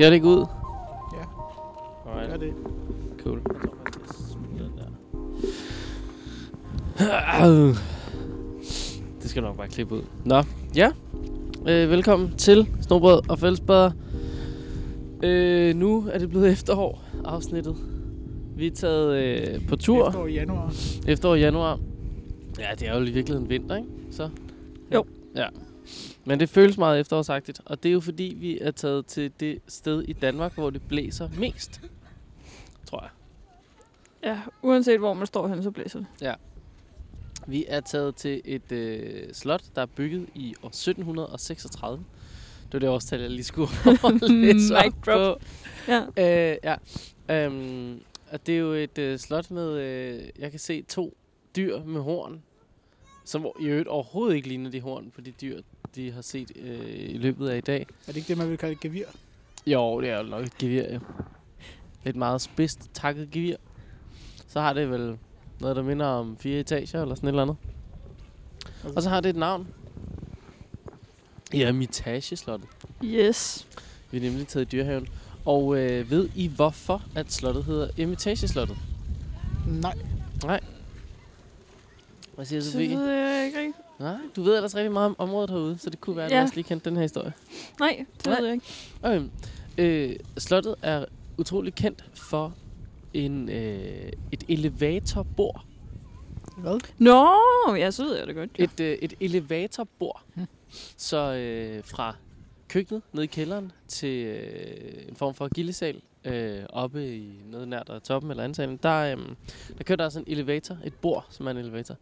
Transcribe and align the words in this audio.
Ser 0.00 0.06
det 0.06 0.14
ikke 0.14 0.26
ud? 0.26 0.46
Ja, 1.12 1.24
Alright. 2.10 2.30
gør 2.30 2.36
det. 2.36 2.54
Cool. 3.22 3.40
Jeg 3.48 3.56
tror 3.62 3.76
faktisk, 3.84 4.08
jeg 4.08 4.26
smider 4.32 4.68
den 4.68 4.78
der. 7.58 7.74
Det 9.22 9.30
skal 9.30 9.42
nok 9.42 9.56
bare 9.56 9.68
klippe 9.68 9.94
ud. 9.94 10.02
Nå, 10.24 10.42
ja. 10.76 10.90
Øh, 11.68 11.90
velkommen 11.90 12.32
til 12.36 12.68
Snobrød 12.80 13.30
og 13.30 13.38
Fællesbader. 13.38 13.90
Øh, 15.22 15.74
nu 15.74 16.08
er 16.12 16.18
det 16.18 16.28
blevet 16.28 16.52
efterår, 16.52 17.02
afsnittet. 17.24 17.76
Vi 18.56 18.66
er 18.66 18.70
taget 18.70 19.16
øh, 19.16 19.68
på 19.68 19.76
tur. 19.76 20.08
Efterår 20.08 20.26
i 20.26 20.32
januar. 20.32 20.74
Efterår 21.08 21.34
i 21.34 21.40
januar. 21.40 21.78
Ja, 22.58 22.74
det 22.78 22.88
er 22.88 22.98
jo 22.98 23.04
i 23.04 23.10
virkeligheden 23.10 23.50
vinter, 23.50 23.76
ikke? 23.76 23.88
Så. 24.10 24.28
Jo. 24.94 25.04
Ja. 25.36 25.46
Men 26.24 26.40
det 26.40 26.48
føles 26.48 26.78
meget 26.78 27.00
efterårsagtigt, 27.00 27.60
og 27.64 27.82
det 27.82 27.88
er 27.88 27.92
jo 27.92 28.00
fordi, 28.00 28.36
vi 28.38 28.58
er 28.58 28.70
taget 28.70 29.06
til 29.06 29.32
det 29.40 29.58
sted 29.68 30.02
i 30.02 30.12
Danmark, 30.12 30.54
hvor 30.54 30.70
det 30.70 30.82
blæser 30.88 31.28
mest. 31.38 31.80
Tror 32.86 33.00
jeg. 33.02 33.10
Ja, 34.22 34.40
uanset 34.62 34.98
hvor 34.98 35.14
man 35.14 35.26
står 35.26 35.48
hen, 35.48 35.62
så 35.62 35.70
blæser 35.70 35.98
det. 35.98 36.08
Vi 37.46 37.64
er 37.68 37.80
taget 37.80 38.14
til 38.16 38.40
et 38.44 38.72
øh, 38.72 39.32
slot, 39.32 39.62
der 39.74 39.82
er 39.82 39.86
bygget 39.86 40.28
i 40.34 40.54
år 40.62 40.68
1736. 40.68 42.04
Det 42.64 42.72
var 42.72 42.78
det 42.78 42.88
årstal, 42.88 43.20
jeg 43.20 43.30
lige 43.30 43.44
skulle 43.44 43.70
læse 44.44 44.76
op 44.76 45.06
drop. 45.06 45.38
på. 45.38 45.44
Ja. 45.88 46.52
Øh, 46.52 46.56
ja. 46.64 46.76
Øhm, 47.30 48.00
og 48.32 48.46
det 48.46 48.54
er 48.54 48.58
jo 48.58 48.72
et 48.72 48.98
øh, 48.98 49.18
slot 49.18 49.50
med, 49.50 49.78
øh, 49.78 50.28
jeg 50.38 50.50
kan 50.50 50.60
se 50.60 50.82
to 50.82 51.16
dyr 51.56 51.84
med 51.84 52.00
horn, 52.00 52.42
som 53.30 53.46
i 53.60 53.64
øvrigt 53.64 53.88
overhovedet 53.88 54.36
ikke 54.36 54.48
ligner 54.48 54.70
de 54.70 54.80
horn 54.80 55.10
på 55.14 55.20
de 55.20 55.30
dyr, 55.30 55.60
de 55.94 56.12
har 56.12 56.22
set 56.22 56.52
øh, 56.56 57.10
i 57.10 57.18
løbet 57.18 57.48
af 57.48 57.56
i 57.56 57.60
dag. 57.60 57.80
Er 57.80 58.06
det 58.06 58.16
ikke 58.16 58.28
det, 58.28 58.38
man 58.38 58.50
vil 58.50 58.58
kalde 58.58 58.72
et 58.72 58.80
gevir? 58.80 59.04
Jo, 59.66 60.00
det 60.00 60.10
er 60.10 60.16
jo 60.16 60.22
nok 60.22 60.44
et 60.44 60.58
gevir, 60.58 60.94
jo. 60.94 61.00
Et 62.04 62.16
meget 62.16 62.40
spidst 62.40 62.90
takket 62.94 63.30
gevir. 63.30 63.56
Så 64.48 64.60
har 64.60 64.72
det 64.72 64.90
vel 64.90 65.18
noget, 65.60 65.76
der 65.76 65.82
minder 65.82 66.06
om 66.06 66.36
fire 66.36 66.60
etager 66.60 67.02
eller 67.02 67.14
sådan 67.14 67.28
et 67.28 67.32
eller 67.32 67.42
andet. 67.42 67.56
Okay. 68.84 68.94
Og 68.96 69.02
så 69.02 69.08
har 69.08 69.20
det 69.20 69.28
et 69.28 69.36
navn. 69.36 69.68
Ja, 71.54 71.72
Mitageslottet. 71.72 72.68
Yes. 73.04 73.68
Vi 74.10 74.18
er 74.18 74.22
nemlig 74.22 74.48
taget 74.48 74.66
i 74.66 74.68
dyrehaven. 74.76 75.08
Og 75.44 75.76
øh, 75.76 76.10
ved 76.10 76.28
I 76.34 76.48
hvorfor, 76.48 77.02
at 77.14 77.32
slottet 77.32 77.64
hedder 77.64 77.88
Eremitageslottet? 77.98 78.76
Nej. 79.66 79.94
Hvad 82.40 82.46
siger 82.46 82.60
du, 82.60 82.64
Så 82.66 82.72
Sofie? 82.72 82.96
ved 82.96 83.06
jeg 83.10 83.46
ikke 83.46 83.58
rigtig. 83.58 83.74
Nej, 83.98 84.16
du 84.36 84.42
ved 84.42 84.56
ellers 84.56 84.76
rigtig 84.76 84.92
meget 84.92 85.06
om 85.06 85.14
området 85.18 85.50
herude, 85.50 85.78
så 85.78 85.90
det 85.90 86.00
kunne 86.00 86.16
være, 86.16 86.24
at 86.24 86.30
du 86.30 86.36
Ja. 86.36 86.42
også 86.42 86.54
lige 86.54 86.64
kendte 86.64 86.88
den 86.90 86.96
her 86.96 87.02
historie. 87.02 87.32
Nej, 87.80 88.04
det 88.16 88.26
Nej. 88.26 88.36
ved 88.38 88.44
jeg 88.46 88.54
ikke. 88.54 88.66
Okay. 89.02 89.22
Øh, 89.78 90.16
slottet 90.38 90.74
er 90.82 91.04
utrolig 91.38 91.74
kendt 91.74 92.04
for 92.14 92.54
en, 93.14 93.48
øh, 93.48 94.12
et 94.32 94.44
elevatorbord. 94.48 95.64
Hvad? 96.56 96.80
Nå, 96.98 97.28
ja, 97.74 97.90
så 97.90 98.04
ved 98.04 98.16
jeg 98.18 98.26
det 98.26 98.34
godt. 98.34 98.50
Ja. 98.58 98.64
Et, 98.64 98.80
øh, 98.80 98.98
et 99.02 99.14
elevatorbord. 99.20 100.22
Hmm. 100.34 100.46
Så 100.96 101.16
øh, 101.34 101.84
fra 101.84 102.14
køkkenet 102.68 103.02
nede 103.12 103.24
i 103.24 103.26
kælderen 103.26 103.72
til 103.88 104.24
øh, 104.26 105.02
en 105.08 105.16
form 105.16 105.34
for 105.34 105.48
gildesal 105.54 106.00
øh, 106.24 106.58
oppe 106.68 107.16
i 107.16 107.40
noget 107.50 107.68
nær 107.68 107.82
der 107.82 107.94
er 107.94 107.98
toppen 107.98 108.30
eller 108.30 108.44
ansalen, 108.44 108.76
der, 108.82 109.16
øh, 109.16 109.18
der 109.78 109.84
kører 109.84 109.96
der 109.96 110.08
sådan 110.08 110.24
en 110.26 110.32
elevator, 110.32 110.76
et 110.84 110.94
bord, 110.94 111.26
som 111.30 111.46
er 111.46 111.50
en 111.50 111.56
elevator. 111.56 111.96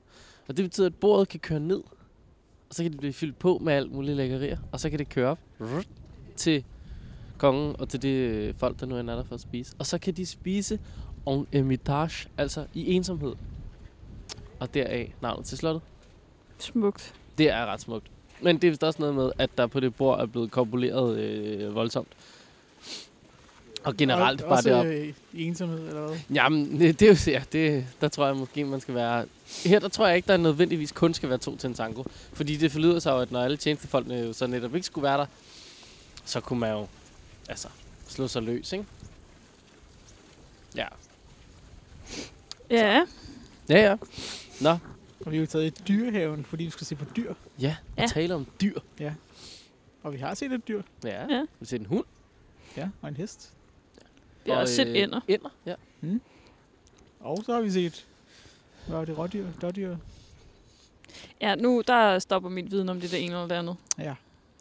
Og 0.49 0.57
det 0.57 0.65
betyder, 0.65 0.87
at 0.87 0.95
bordet 0.95 1.29
kan 1.29 1.41
køre 1.41 1.61
ned, 1.61 1.83
og 2.69 2.75
så 2.75 2.83
kan 2.83 2.93
det 2.93 3.01
blive 3.01 3.13
fyldt 3.13 3.39
på 3.39 3.59
med 3.63 3.73
alt 3.73 3.93
muligt 3.93 4.17
lækkerier, 4.17 4.59
og 4.73 4.81
så 4.81 4.91
kan 4.91 4.99
det 4.99 5.09
køre 5.09 5.31
op 5.31 5.39
til 6.37 6.65
kongen 7.39 7.77
og 7.79 7.89
til 7.89 8.03
det 8.03 8.09
øh, 8.09 8.55
folk, 8.59 8.81
der 8.81 8.87
nu 8.87 8.97
er 8.97 9.03
der 9.03 9.25
for 9.25 9.35
at 9.35 9.41
spise. 9.41 9.75
Og 9.79 9.87
så 9.87 9.99
kan 9.99 10.15
de 10.15 10.27
spise 10.27 10.79
en 11.29 11.47
ermitage, 11.53 12.29
altså 12.39 12.67
i 12.75 12.93
ensomhed. 12.95 13.35
Og 14.61 14.75
deraf 14.75 15.15
navnet 15.23 15.47
til 15.47 15.59
slottet. 15.59 15.83
Smukt. 16.59 17.15
Det 17.39 17.51
er 17.51 17.67
ret 17.67 17.81
smukt. 17.81 18.07
Men 18.43 18.57
det 18.57 18.65
er 18.65 18.71
vist 18.71 18.85
også 18.85 18.99
noget 18.99 19.15
med, 19.15 19.33
at 19.39 19.51
der 19.59 19.67
på 19.67 19.81
det 19.81 19.95
bord 19.95 20.21
er 20.21 20.27
blevet 20.27 20.51
korpuleret 20.51 21.19
øh, 21.19 21.75
voldsomt. 21.75 22.09
Og 23.85 23.97
generelt 23.97 24.43
Og, 24.43 24.49
bare 24.49 24.63
det 24.63 24.73
op. 24.73 24.87
øh, 24.87 25.13
i 25.33 25.45
ensomhed, 25.45 25.89
eller 25.89 26.07
hvad? 26.07 26.19
Jamen, 26.35 26.81
det, 26.81 26.81
det 27.01 27.09
er 27.09 27.31
jo 27.31 27.33
ja, 27.33 27.43
det, 27.53 27.87
der 28.01 28.09
tror 28.09 28.27
jeg 28.27 28.37
måske, 28.37 28.65
man 28.65 28.81
skal 28.81 28.95
være... 28.95 29.27
Her 29.65 29.79
der 29.79 29.89
tror 29.89 30.07
jeg 30.07 30.17
ikke, 30.17 30.27
der 30.27 30.37
nødvendigvis 30.37 30.93
kun 30.93 31.15
skal 31.15 31.29
være 31.29 31.39
to 31.39 31.57
til 31.57 31.69
en 31.69 31.75
tango. 31.75 32.05
Fordi 32.33 32.57
det 32.57 32.73
forlyder 32.73 32.99
sig 32.99 33.11
jo, 33.11 33.19
at 33.19 33.33
når 33.33 33.43
alle 33.43 33.57
tjenestefolkene 33.57 34.15
jo 34.17 34.33
så 34.33 34.47
netop 34.47 34.75
ikke 34.75 34.87
skulle 34.87 35.03
være 35.03 35.19
der, 35.19 35.27
så 36.25 36.41
kunne 36.41 36.59
man 36.59 36.73
jo 36.73 36.87
altså, 37.49 37.69
slå 38.09 38.29
sig 38.29 38.43
løs, 38.43 38.73
ikke? 38.73 38.87
Ja. 40.77 40.87
Ja, 42.71 43.05
Ja, 43.69 43.81
ja. 43.81 43.97
Nå, 44.61 44.71
Og 45.21 45.33
vi 45.33 45.37
er 45.37 45.41
jo 45.41 45.47
taget 45.47 45.81
i 45.81 45.83
dyrehaven, 45.89 46.45
fordi 46.45 46.65
vi 46.65 46.71
skal 46.71 46.87
se 46.87 46.97
på 46.97 47.05
dyr. 47.17 47.35
ja. 47.61 47.67
Ja. 47.97 48.03
ja. 48.03 48.07
tale 48.07 48.35
om 48.35 48.47
dyr. 48.61 48.81
Og 50.03 50.13
vi 50.13 50.19
har 50.19 50.35
set 50.35 50.53
et 50.53 50.69
dyr. 50.69 50.83
Ja. 51.05 51.09
Ja. 51.09 51.35
ja. 51.35 51.45
Vi 51.61 51.67
ser 51.67 51.79
en 51.79 51.87
hund. 51.87 52.05
Ja, 52.77 52.89
og 53.03 53.09
en 53.09 53.17
hest. 53.17 53.53
vi 54.45 54.51
har 54.51 54.57
og, 54.57 54.63
også 54.63 54.75
set 54.75 54.89
øh, 54.89 54.99
ender. 54.99 55.21
Ender, 55.29 55.51
ja. 55.67 55.75
Og 57.21 57.45
så 57.45 57.53
har 57.53 57.61
vi 57.61 57.71
set... 57.71 58.07
Hvad 58.89 58.99
var 58.99 59.05
det? 59.05 59.19
Rådyr? 59.19 59.47
Dårdyr? 59.63 59.97
Ja, 61.41 61.55
nu 61.55 61.83
der 61.87 62.19
stopper 62.19 62.51
min 62.51 62.71
viden 62.71 62.89
om 62.89 63.01
det 63.01 63.11
der 63.11 63.17
ene 63.17 63.35
eller 63.35 63.49
det 63.49 63.55
andet. 63.55 63.77
Ja. 63.99 64.15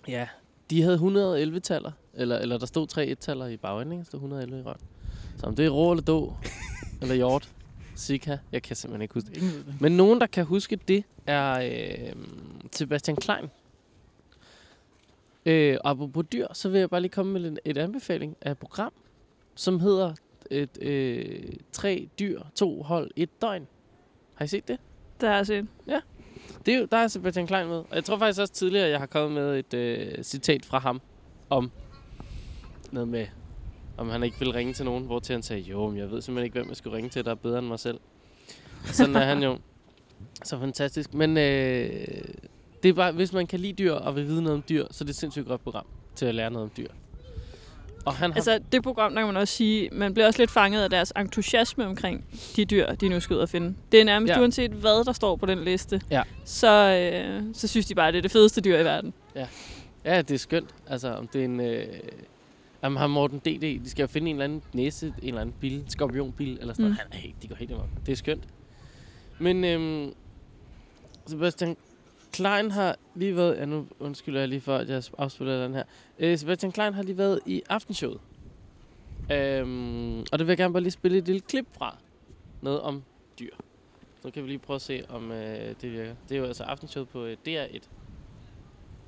Ja, 0.07 0.27
de 0.69 0.81
havde 0.81 0.93
111 0.93 1.59
taller, 1.59 1.91
eller, 2.13 2.37
eller 2.37 2.57
der 2.57 2.65
stod 2.65 2.87
tre 2.87 3.05
et-taller 3.05 3.47
i 3.47 3.57
bagenden, 3.57 4.05
stod 4.05 4.19
111 4.19 4.59
i 4.59 4.61
røven. 4.61 4.79
Så 5.37 5.45
om 5.45 5.55
det 5.55 5.65
er 5.65 5.69
rå 5.69 5.91
eller 5.91 6.03
då, 6.03 6.33
eller 7.01 7.15
hjort, 7.15 7.49
sika, 7.95 8.37
jeg 8.51 8.63
kan 8.63 8.75
simpelthen 8.75 9.01
ikke 9.01 9.13
huske 9.13 9.29
det. 9.29 9.75
Men 9.81 9.97
nogen, 9.97 10.21
der 10.21 10.27
kan 10.27 10.45
huske 10.45 10.75
det, 10.75 11.03
er 11.27 11.59
øh, 11.59 12.15
Sebastian 12.71 13.17
Klein. 13.17 13.45
Øh, 15.45 15.77
og 15.83 15.89
apropos 15.89 16.25
dyr, 16.31 16.47
så 16.53 16.69
vil 16.69 16.79
jeg 16.79 16.89
bare 16.89 17.01
lige 17.01 17.11
komme 17.11 17.33
med 17.33 17.51
en, 17.51 17.57
et 17.65 17.77
anbefaling 17.77 18.37
af 18.41 18.51
et 18.51 18.57
program, 18.57 18.93
som 19.55 19.79
hedder 19.79 20.13
et, 20.51 20.77
øh, 20.81 21.53
Tre 21.71 22.09
dyr, 22.19 22.41
to 22.55 22.81
hold, 22.81 23.11
et 23.15 23.41
døgn. 23.41 23.67
Har 24.37 24.45
I 24.45 24.47
set 24.47 24.67
det? 24.67 24.77
Der 25.21 25.27
har 25.27 25.35
jeg 25.35 25.47
set. 25.47 25.67
Det 26.65 26.73
er 26.73 26.79
jo, 26.79 26.87
der 26.91 26.97
er 26.97 27.07
Sebastian 27.07 27.47
Klein 27.47 27.67
med. 27.67 27.77
Og 27.77 27.95
jeg 27.95 28.03
tror 28.03 28.17
faktisk 28.17 28.41
også 28.41 28.53
tidligere, 28.53 28.85
at 28.85 28.91
jeg 28.91 28.99
har 28.99 29.05
kommet 29.05 29.31
med 29.31 29.59
et 29.59 29.73
øh, 29.73 30.23
citat 30.23 30.65
fra 30.65 30.79
ham 30.79 31.01
om 31.49 31.71
noget 32.91 33.07
med, 33.07 33.27
om 33.97 34.09
han 34.09 34.23
ikke 34.23 34.39
vil 34.39 34.51
ringe 34.51 34.73
til 34.73 34.85
nogen, 34.85 35.05
hvor 35.05 35.19
til 35.19 35.33
han 35.33 35.43
sagde, 35.43 35.61
jo, 35.61 35.89
men 35.89 35.97
jeg 35.97 36.11
ved 36.11 36.21
simpelthen 36.21 36.45
ikke, 36.45 36.59
hvem 36.59 36.69
jeg 36.69 36.77
skulle 36.77 36.97
ringe 36.97 37.09
til, 37.09 37.25
der 37.25 37.31
er 37.31 37.35
bedre 37.35 37.59
end 37.59 37.67
mig 37.67 37.79
selv. 37.79 37.99
Sådan 38.85 39.15
er 39.15 39.25
han 39.25 39.43
jo. 39.43 39.57
Så 40.43 40.59
fantastisk. 40.59 41.13
Men 41.13 41.37
øh, 41.37 42.07
det 42.83 42.89
er 42.89 42.93
bare, 42.93 43.11
hvis 43.11 43.33
man 43.33 43.47
kan 43.47 43.59
lide 43.59 43.73
dyr 43.73 43.93
og 43.93 44.15
vil 44.15 44.27
vide 44.27 44.41
noget 44.41 44.57
om 44.57 44.63
dyr, 44.69 44.85
så 44.91 45.03
er 45.03 45.05
det 45.05 45.09
et 45.09 45.15
sindssygt 45.15 45.47
godt 45.47 45.63
program 45.63 45.85
til 46.15 46.25
at 46.25 46.35
lære 46.35 46.51
noget 46.51 46.63
om 46.63 46.71
dyr. 46.77 46.89
Og 48.07 48.13
han 48.15 48.31
har... 48.31 48.35
Altså, 48.35 48.59
det 48.71 48.83
program, 48.83 49.13
der 49.13 49.21
kan 49.21 49.27
man 49.27 49.37
også 49.37 49.53
sige, 49.53 49.89
man 49.91 50.13
bliver 50.13 50.27
også 50.27 50.41
lidt 50.41 50.51
fanget 50.51 50.83
af 50.83 50.89
deres 50.89 51.13
entusiasme 51.19 51.85
omkring 51.85 52.25
de 52.55 52.65
dyr, 52.65 52.95
de 52.95 53.09
nu 53.09 53.19
skal 53.19 53.35
ud 53.35 53.39
og 53.41 53.49
finde. 53.49 53.75
Det 53.91 53.99
er 54.01 54.05
nærmest 54.05 54.29
Ja. 54.29 54.35
ja. 54.35 54.41
uanset, 54.41 54.71
hvad 54.71 55.05
der 55.05 55.11
står 55.13 55.35
på 55.35 55.45
den 55.45 55.59
liste, 55.63 56.01
Ja. 56.11 56.23
så, 56.45 56.67
øh, 57.13 57.43
så 57.53 57.67
synes 57.67 57.85
de 57.85 57.95
bare, 57.95 58.07
at 58.07 58.13
det 58.13 58.17
er 58.17 58.21
det 58.21 58.31
fedeste 58.31 58.61
dyr 58.61 58.77
i 58.79 58.83
verden. 58.85 59.13
Ja, 60.05 60.21
det 60.21 60.31
er 60.31 60.37
skønt. 60.37 60.69
Altså, 60.87 61.13
om 61.13 61.27
det 61.27 61.41
er 61.41 61.45
en... 61.45 61.59
Øh, 61.59 61.85
Jamen, 62.83 62.97
har 62.97 63.07
Morten 63.07 63.39
D.D. 63.39 63.61
De 63.83 63.89
skal 63.89 64.03
jo 64.03 64.07
finde 64.07 64.29
en 64.29 64.35
eller 64.35 64.43
anden 64.43 64.61
næse, 64.73 65.05
en 65.07 65.13
eller 65.27 65.41
anden 65.41 65.55
bil, 65.59 65.83
skorpionbil, 65.87 66.57
eller 66.61 66.73
sådan 66.73 66.85
Mm. 66.85 66.89
noget. 66.91 66.97
Han 67.11 67.11
er 67.11 67.17
helt, 67.17 67.35
de 67.43 67.47
går 67.47 67.55
helt 67.55 67.71
imod. 67.71 67.83
Det 68.05 68.11
er 68.11 68.15
skønt. 68.15 68.43
Men 69.39 69.63
øhm, 69.63 70.13
Sebastian 71.27 71.77
Klein 72.33 72.71
har 72.71 72.95
lige 73.15 73.35
været... 73.35 73.57
Ja, 73.57 73.65
nu 73.65 73.87
undskylder 73.99 74.39
jeg 74.39 74.49
lige 74.49 74.61
for, 74.61 74.75
at 74.75 74.89
jeg 74.89 75.03
afspiller 75.17 75.63
den 75.63 75.73
her. 75.73 75.83
Øh, 76.19 76.37
Sebastian 76.37 76.71
Klein 76.71 76.93
har 76.93 77.03
lige 77.03 77.17
været 77.17 77.39
i 77.45 77.63
aftenshowet. 77.69 78.19
Øhm, 79.31 80.19
og 80.19 80.39
det 80.39 80.39
vil 80.39 80.47
jeg 80.47 80.57
gerne 80.57 80.73
bare 80.73 80.83
lige 80.83 80.91
spille 80.91 81.17
et 81.17 81.25
lille 81.25 81.41
klip 81.41 81.65
fra. 81.77 81.97
Noget 82.61 82.81
om 82.81 83.03
dyr. 83.39 83.55
Så 84.21 84.31
kan 84.31 84.43
vi 84.43 84.47
lige 84.47 84.59
prøve 84.59 84.75
at 84.75 84.81
se, 84.81 85.03
om 85.09 85.31
øh, 85.31 85.75
det 85.81 85.91
virker. 85.91 86.15
Det 86.29 86.35
er 86.35 86.39
jo 86.39 86.45
altså 86.45 86.63
aftenshowet 86.63 87.09
på 87.09 87.25
øh, 87.25 87.37
DR1. 87.47 87.87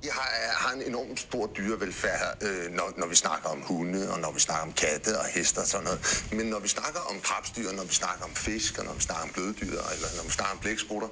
Vi 0.02 0.08
har, 0.18 0.28
øh, 0.40 0.50
har 0.62 0.72
en 0.78 0.82
enormt 0.82 1.20
stor 1.20 1.46
dyrevelfærd, 1.46 2.42
øh, 2.42 2.70
når, 2.78 2.92
når 3.00 3.06
vi 3.06 3.14
snakker 3.14 3.48
om 3.48 3.60
hunde, 3.68 4.12
og 4.12 4.18
når 4.20 4.32
vi 4.32 4.40
snakker 4.40 4.66
om 4.66 4.72
katte 4.72 5.12
og 5.22 5.26
heste 5.34 5.58
og 5.58 5.66
sådan 5.66 5.84
noget. 5.84 6.00
Men 6.32 6.46
når 6.46 6.60
vi 6.66 6.68
snakker 6.68 7.00
om 7.10 7.16
krabstyr, 7.20 7.68
når 7.78 7.86
vi 7.90 7.94
snakker 8.02 8.24
om 8.24 8.34
fisk, 8.46 8.78
og 8.78 8.84
når 8.84 8.94
vi 8.94 9.00
snakker 9.00 9.24
om 9.28 9.32
bløddyr, 9.36 9.80
eller 9.94 10.08
når 10.18 10.24
vi 10.28 10.32
snakker 10.38 10.54
om 10.56 10.60
blæksprutter, 10.64 11.08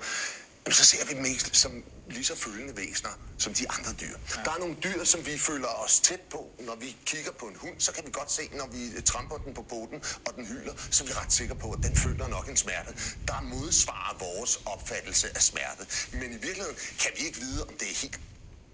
jamen, 0.66 0.74
så 0.74 0.84
ser 0.84 1.04
vi 1.06 1.14
dem 1.14 1.22
mest 1.22 1.56
som 1.56 1.84
lige 2.10 2.24
så 2.24 2.36
følende 2.36 2.76
væsener 2.76 3.10
som 3.38 3.54
de 3.54 3.70
andre 3.70 3.92
dyr. 4.00 4.16
Ja. 4.36 4.42
Der 4.44 4.50
er 4.50 4.58
nogle 4.58 4.76
dyr, 4.84 5.04
som 5.04 5.26
vi 5.26 5.38
føler 5.38 5.68
os 5.68 6.00
tæt 6.00 6.20
på. 6.20 6.50
Når 6.60 6.76
vi 6.76 6.96
kigger 7.06 7.32
på 7.32 7.46
en 7.46 7.56
hund, 7.56 7.74
så 7.78 7.92
kan 7.92 8.06
vi 8.06 8.10
godt 8.10 8.32
se, 8.32 8.42
når 8.52 8.66
vi 8.66 9.02
tramper 9.02 9.36
den 9.36 9.54
på 9.54 9.62
båden, 9.62 10.02
og 10.26 10.34
den 10.36 10.46
hyler, 10.46 10.72
så 10.90 11.04
er 11.04 11.08
vi 11.08 11.12
ret 11.12 11.32
sikre 11.32 11.56
på, 11.56 11.70
at 11.72 11.82
den 11.82 11.96
føler 11.96 12.28
nok 12.28 12.48
en 12.48 12.56
smerte. 12.56 12.90
Der 13.28 13.40
modsvarer 13.40 14.16
vores 14.18 14.60
opfattelse 14.66 15.28
af 15.36 15.42
smerte. 15.42 15.86
Men 16.12 16.32
i 16.32 16.38
virkeligheden 16.46 16.76
kan 16.98 17.10
vi 17.16 17.26
ikke 17.26 17.38
vide, 17.38 17.64
om 17.66 17.74
det 17.80 17.90
er 17.90 17.94
helt 17.94 18.20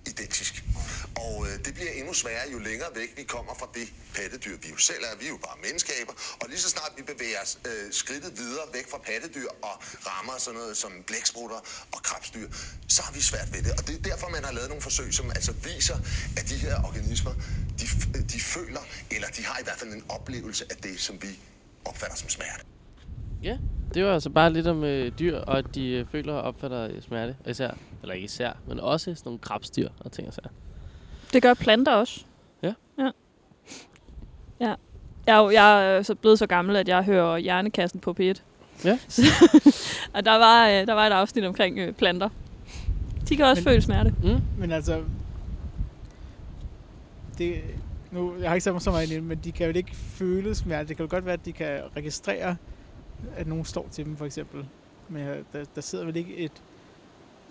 identisk. 0.06 0.64
Og 1.16 1.46
øh, 1.46 1.64
det 1.64 1.74
bliver 1.74 1.90
endnu 1.90 2.12
sværere, 2.12 2.50
jo 2.52 2.58
længere 2.58 2.90
væk 2.94 3.10
vi 3.16 3.22
kommer 3.22 3.54
fra 3.54 3.68
det 3.74 3.88
pattedyr, 4.14 4.56
vi 4.56 4.68
jo 4.68 4.76
selv 4.76 5.02
er. 5.04 5.16
Vi 5.16 5.24
er 5.24 5.28
jo 5.28 5.36
bare 5.36 5.56
menneskeaber. 5.62 6.12
Og 6.40 6.48
lige 6.48 6.60
så 6.60 6.70
snart 6.70 6.92
vi 6.96 7.02
bevæger 7.02 7.40
os 7.42 7.58
øh, 7.66 7.92
skridtet 7.92 8.38
videre 8.38 8.66
væk 8.72 8.90
fra 8.90 8.98
pattedyr 8.98 9.48
og 9.62 9.74
rammer 10.06 10.38
sådan 10.38 10.60
noget 10.60 10.76
som 10.76 10.92
blæksprutter 11.06 11.60
og 11.92 12.02
krabstyr, 12.02 12.48
så 12.88 13.02
har 13.02 13.12
vi 13.12 13.20
svært 13.20 13.52
ved 13.52 13.62
det. 13.62 13.72
Og 13.78 13.86
det 13.86 13.94
er 13.98 14.02
derfor, 14.02 14.28
man 14.28 14.44
har 14.44 14.52
lavet 14.52 14.68
nogle 14.68 14.82
forsøg, 14.82 15.14
som 15.14 15.30
altså 15.30 15.52
viser, 15.52 15.98
at 16.36 16.48
de 16.48 16.56
her 16.56 16.76
organismer, 16.84 17.34
de, 17.80 17.86
de 18.32 18.40
føler, 18.40 18.80
eller 19.10 19.28
de 19.28 19.44
har 19.44 19.58
i 19.58 19.64
hvert 19.64 19.78
fald 19.78 19.92
en 19.92 20.04
oplevelse 20.08 20.64
af 20.70 20.76
det, 20.76 21.00
som 21.00 21.22
vi 21.22 21.38
opfatter 21.84 22.16
som 22.16 22.28
smerte. 22.28 22.73
Ja, 23.44 23.58
det 23.94 24.04
var 24.04 24.12
altså 24.14 24.30
bare 24.30 24.52
lidt 24.52 24.66
om 24.66 24.84
øh, 24.84 25.12
dyr, 25.18 25.38
og 25.38 25.58
at 25.58 25.74
de 25.74 25.88
øh, 25.88 26.06
føler 26.06 26.32
og 26.32 26.42
opfatter 26.42 26.84
øh, 26.84 27.02
smerte. 27.02 27.36
Især, 27.48 27.70
eller 28.02 28.14
ikke 28.14 28.24
især, 28.24 28.52
men 28.68 28.80
også 28.80 29.04
sådan 29.04 29.20
nogle 29.24 29.38
krabstyr 29.38 29.88
og 30.00 30.12
ting 30.12 30.28
og 30.28 30.34
sager. 30.34 30.48
Det 31.32 31.42
gør 31.42 31.54
planter 31.54 31.92
også. 31.92 32.24
Ja. 32.62 32.72
Ja. 32.98 33.10
ja. 34.60 34.74
Jeg, 35.26 35.36
er 35.36 35.42
jo- 35.42 35.50
jeg 35.50 35.96
er 35.96 36.02
så 36.02 36.14
blevet 36.14 36.38
så 36.38 36.46
gammel, 36.46 36.76
at 36.76 36.88
jeg 36.88 37.02
hører 37.04 37.36
Hjernekassen 37.38 38.00
på 38.00 38.16
P1. 38.20 38.34
Ja. 38.84 38.98
og 40.14 40.24
der 40.24 40.34
var, 40.38 40.68
øh, 40.68 40.86
der 40.86 40.92
var 40.92 41.06
et 41.06 41.12
afsnit 41.12 41.44
omkring 41.44 41.78
øh, 41.78 41.92
planter. 41.92 42.28
De 43.28 43.36
kan 43.36 43.44
også 43.44 43.60
Men- 43.60 43.64
føle 43.70 43.82
smerte. 43.82 44.14
Mm? 44.22 44.40
Men 44.58 44.72
altså... 44.72 45.02
Det, 47.38 47.60
nu, 48.12 48.34
jeg 48.40 48.50
har 48.50 48.54
ikke 48.54 48.64
sat 48.64 48.72
mig 48.72 48.82
så 48.82 48.90
meget 48.90 49.02
ind 49.04 49.12
i 49.12 49.14
det, 49.14 49.24
men 49.24 49.38
de 49.44 49.52
kan 49.52 49.66
jo 49.70 49.72
ikke 49.76 49.96
føle 49.96 50.54
smerte. 50.54 50.88
Det 50.88 50.96
kan 50.96 51.04
jo 51.06 51.10
godt 51.10 51.24
være, 51.24 51.32
at 51.34 51.44
de 51.44 51.52
kan 51.52 51.80
registrere, 51.96 52.56
at 53.36 53.46
nogen 53.46 53.64
står 53.64 53.88
til 53.90 54.04
dem, 54.04 54.16
for 54.16 54.24
eksempel. 54.26 54.66
Men 55.08 55.26
der, 55.52 55.64
der 55.74 55.80
sidder 55.80 56.04
vel 56.04 56.16
ikke 56.16 56.36
et 56.36 56.52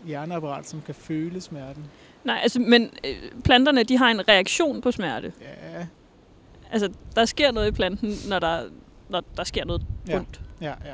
hjerneapparat, 0.06 0.68
som 0.68 0.82
kan 0.82 0.96
føle 0.96 1.42
smerten. 1.42 1.86
Nej, 2.24 2.40
altså, 2.44 2.60
men 2.60 2.90
øh, 3.08 3.16
planterne, 3.44 3.84
de 3.84 3.98
har 3.98 4.12
en 4.12 4.28
reaktion 4.28 4.82
på 4.82 4.92
smerte. 4.92 5.34
Ja, 5.42 5.88
Altså, 6.72 6.90
der 7.16 7.26
sker 7.26 7.52
noget 7.52 7.68
i 7.68 7.72
planten, 7.72 8.14
når 8.30 8.40
der, 8.40 8.64
når 9.10 9.24
der 9.38 9.44
sker 9.44 9.66
noget 9.66 9.82
Ja. 10.08 10.18
ondt. 10.18 10.42
ja, 10.62 10.68
ja. 10.86 10.94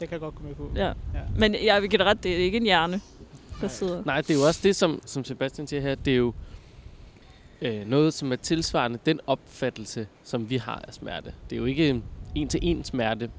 Det 0.00 0.08
kan 0.08 0.10
jeg 0.12 0.20
godt 0.20 0.34
gå 0.34 0.42
med 0.42 0.54
på. 0.54 0.70
Ja. 0.76 0.86
Ja. 0.86 0.92
Men 1.38 1.54
jeg 1.64 1.82
vil 1.82 1.90
give 1.90 2.04
ret, 2.04 2.22
det 2.22 2.32
er 2.32 2.36
ikke 2.36 2.56
en 2.56 2.62
hjerne, 2.62 2.92
der 2.92 3.00
Nej. 3.62 3.68
sidder. 3.68 4.02
Nej, 4.04 4.20
det 4.20 4.30
er 4.30 4.34
jo 4.34 4.46
også 4.46 4.60
det, 4.62 4.76
som, 4.76 5.00
som 5.06 5.24
Sebastian 5.24 5.66
siger 5.66 5.80
her. 5.80 5.94
Det 5.94 6.12
er 6.12 6.16
jo 6.16 6.32
øh, 7.62 7.86
noget, 7.86 8.14
som 8.14 8.32
er 8.32 8.36
tilsvarende 8.36 8.98
den 9.06 9.20
opfattelse, 9.26 10.06
som 10.24 10.50
vi 10.50 10.56
har 10.56 10.84
af 10.88 10.94
smerte. 10.94 11.34
Det 11.50 11.56
er 11.56 11.60
jo 11.60 11.64
ikke 11.64 11.88
en 11.88 12.04
en-til-en 12.36 12.84
smerte, 12.84 13.30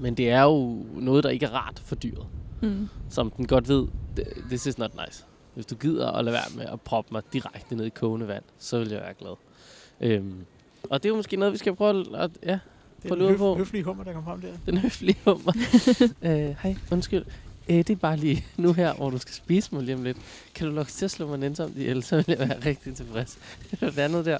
men 0.00 0.14
det 0.14 0.30
er 0.30 0.42
jo 0.42 0.84
noget, 0.94 1.24
der 1.24 1.30
ikke 1.30 1.46
er 1.46 1.50
rart 1.50 1.82
for 1.84 1.94
dyret. 1.94 2.26
Mm. 2.62 2.88
Som 3.10 3.30
den 3.30 3.46
godt 3.46 3.68
ved, 3.68 3.86
"Th- 4.18 4.48
this 4.48 4.66
is 4.66 4.78
not 4.78 4.90
nice. 5.06 5.24
Hvis 5.54 5.66
du 5.66 5.74
gider 5.74 6.10
at 6.10 6.24
lade 6.24 6.32
være 6.34 6.56
med 6.56 6.64
at 6.66 6.80
proppe 6.80 7.08
mig 7.12 7.22
direkte 7.32 7.76
ned 7.76 7.84
i 7.86 7.88
kogende 7.88 8.28
vand, 8.28 8.44
så 8.58 8.78
vil 8.78 8.88
jeg 8.88 9.00
være 9.00 9.14
glad. 9.14 9.34
Øhm, 10.00 10.34
og 10.90 11.02
det 11.02 11.08
er 11.08 11.10
jo 11.10 11.16
måske 11.16 11.36
noget, 11.36 11.52
vi 11.52 11.58
skal 11.58 11.74
prøve 11.74 12.00
at... 12.00 12.06
at 12.24 12.30
ja, 12.46 12.58
Det 13.02 13.10
er 13.10 13.14
lige 13.14 13.26
en 13.28 13.32
at 13.32 13.38
på. 13.38 13.48
høf, 13.54 13.58
høflig 13.58 13.82
hummer, 13.82 14.04
der 14.04 14.12
kom 14.12 14.24
frem 14.24 14.40
der. 14.40 14.48
den 14.66 14.78
høflige 14.78 15.16
hummer. 15.24 15.52
øh, 16.22 16.56
hej, 16.62 16.76
undskyld. 16.92 17.24
Øh, 17.68 17.76
det 17.76 17.90
er 17.90 17.96
bare 17.96 18.16
lige 18.16 18.44
nu 18.56 18.72
her, 18.72 18.94
hvor 18.94 19.10
du 19.10 19.18
skal 19.18 19.34
spise 19.34 19.74
mig 19.74 19.82
lige 19.84 19.94
om 19.94 20.02
lidt. 20.02 20.16
Kan 20.54 20.66
du 20.68 20.72
nok 20.72 20.86
til 20.88 21.04
at 21.04 21.10
slå 21.10 21.26
mig 21.28 21.38
nænsomt 21.38 21.76
ihjel, 21.76 22.02
så 22.02 22.16
vil 22.16 22.24
jeg 22.28 22.48
være 22.48 22.58
rigtig 22.66 22.94
tilfreds. 22.94 23.38
det 23.80 23.98
andet 23.98 24.24
der. 24.26 24.38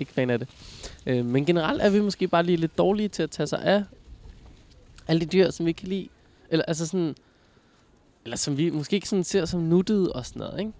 Ikke 0.00 0.12
fan 0.12 0.30
af 0.30 0.38
det. 0.38 0.48
Øh, 1.06 1.24
men 1.24 1.46
generelt 1.46 1.82
er 1.82 1.90
vi 1.90 2.00
måske 2.00 2.28
bare 2.28 2.42
lige 2.42 2.56
lidt 2.56 2.78
dårlige 2.78 3.08
til 3.08 3.22
at 3.22 3.30
tage 3.30 3.46
sig 3.46 3.62
af 3.62 3.84
alle 5.08 5.20
de 5.20 5.26
dyr, 5.26 5.50
som 5.50 5.66
vi 5.66 5.72
kan 5.72 5.88
lide. 5.88 6.08
Eller 6.50 6.64
altså 6.64 6.86
sådan... 6.86 7.14
Eller 8.24 8.36
som 8.36 8.56
vi 8.56 8.70
måske 8.70 8.94
ikke 8.96 9.08
sådan 9.08 9.24
ser 9.24 9.44
som 9.44 9.60
nuttede 9.60 10.12
og 10.12 10.26
sådan 10.26 10.40
noget, 10.40 10.60
ikke? 10.60 10.72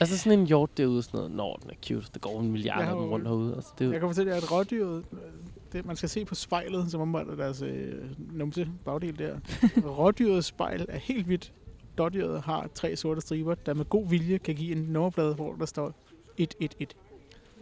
Altså 0.00 0.18
sådan 0.18 0.38
en 0.38 0.46
hjort 0.46 0.76
derude 0.76 0.98
og 0.98 1.04
sådan 1.04 1.18
noget. 1.18 1.32
Nå, 1.32 1.58
den 1.62 1.70
er 1.70 1.74
cute. 1.86 2.06
Der 2.14 2.20
går 2.20 2.40
en 2.40 2.52
milliard 2.52 2.80
af 2.80 2.86
dem 2.86 2.96
rundt 2.96 3.26
herude. 3.28 3.54
Altså, 3.54 3.70
det 3.78 3.84
er 3.84 3.86
jo, 3.86 3.92
Jeg 3.92 4.00
kan 4.00 4.08
fortælle 4.08 4.32
jer, 4.32 4.36
at 4.36 4.52
rådyret, 4.52 5.04
det, 5.72 5.86
man 5.86 5.96
skal 5.96 6.08
se 6.08 6.24
på 6.24 6.34
spejlet, 6.34 6.90
som 6.90 7.00
omhandler 7.00 7.36
deres 7.36 7.62
øh, 7.62 7.92
numse 8.32 8.68
bagdel 8.84 9.18
der. 9.18 9.36
Rådyrets 9.98 10.46
spejl 10.46 10.86
er 10.88 10.98
helt 10.98 11.26
hvidt. 11.26 11.52
Dårdyret 11.98 12.42
har 12.42 12.70
tre 12.74 12.96
sorte 12.96 13.20
striber, 13.20 13.54
der 13.54 13.74
med 13.74 13.84
god 13.84 14.08
vilje 14.08 14.38
kan 14.38 14.54
give 14.54 14.72
en 14.76 14.82
nummerplade, 14.82 15.34
hvor 15.34 15.54
der 15.54 15.66
står 15.66 15.94
111. 16.36 16.92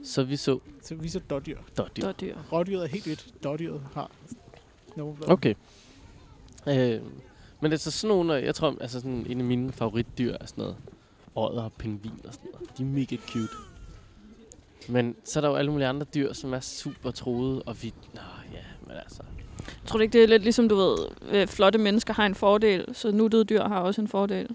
så 0.05 0.23
vi 0.23 0.37
så 0.37 0.59
Så 0.83 0.95
viser 0.95 1.21
dårdyr. 1.21 1.59
dårdyr. 1.79 1.93
Det 1.95 2.05
er 2.05 2.13
dyr. 2.13 2.37
Rådyret 2.53 2.83
er 2.83 2.89
helt 2.89 3.05
hvidt. 3.05 3.35
Dårdyret 3.45 3.81
har 3.95 4.11
nummerplade. 4.97 5.33
Okay. 5.33 5.55
Øh, 6.69 7.01
men 7.61 7.73
altså 7.73 7.91
sådan 7.91 8.17
nogle, 8.17 8.35
jeg 8.35 8.55
tror, 8.55 8.77
altså 8.81 9.01
sådan 9.01 9.27
en 9.29 9.39
af 9.39 9.45
mine 9.47 9.73
favoritdyr 9.73 10.37
er 10.41 10.47
sådan 10.47 10.63
noget 10.63 10.77
ådder 11.37 11.63
og 11.63 11.73
pingvin 11.73 12.21
og 12.25 12.35
sådan 12.35 12.51
noget. 12.53 12.79
De 12.79 12.83
er 12.83 12.87
mega 12.87 13.17
cute. 13.17 13.53
Men 14.89 15.17
så 15.25 15.39
er 15.39 15.41
der 15.41 15.49
jo 15.49 15.55
alle 15.55 15.71
mulige 15.71 15.87
andre 15.89 16.07
dyr, 16.15 16.33
som 16.33 16.53
er 16.55 16.61
super 16.61 17.11
troede, 17.11 17.63
og 17.63 17.83
vi... 17.83 17.95
Nå 18.15 18.21
ja, 18.53 18.59
men 18.87 18.97
altså... 18.97 19.23
Tror 19.87 19.97
du 19.99 20.03
ikke, 20.03 20.13
det 20.13 20.23
er 20.23 20.29
lidt 20.29 20.43
ligesom, 20.43 20.69
du 20.69 20.75
ved, 20.75 20.97
øh, 21.31 21.47
flotte 21.47 21.79
mennesker 21.79 22.15
har 22.15 22.27
en 22.27 22.35
fordel, 22.35 22.85
så 22.93 23.11
nuttede 23.11 23.45
dyr 23.45 23.63
har 23.63 23.81
også 23.81 24.01
en 24.01 24.09
fordel? 24.09 24.49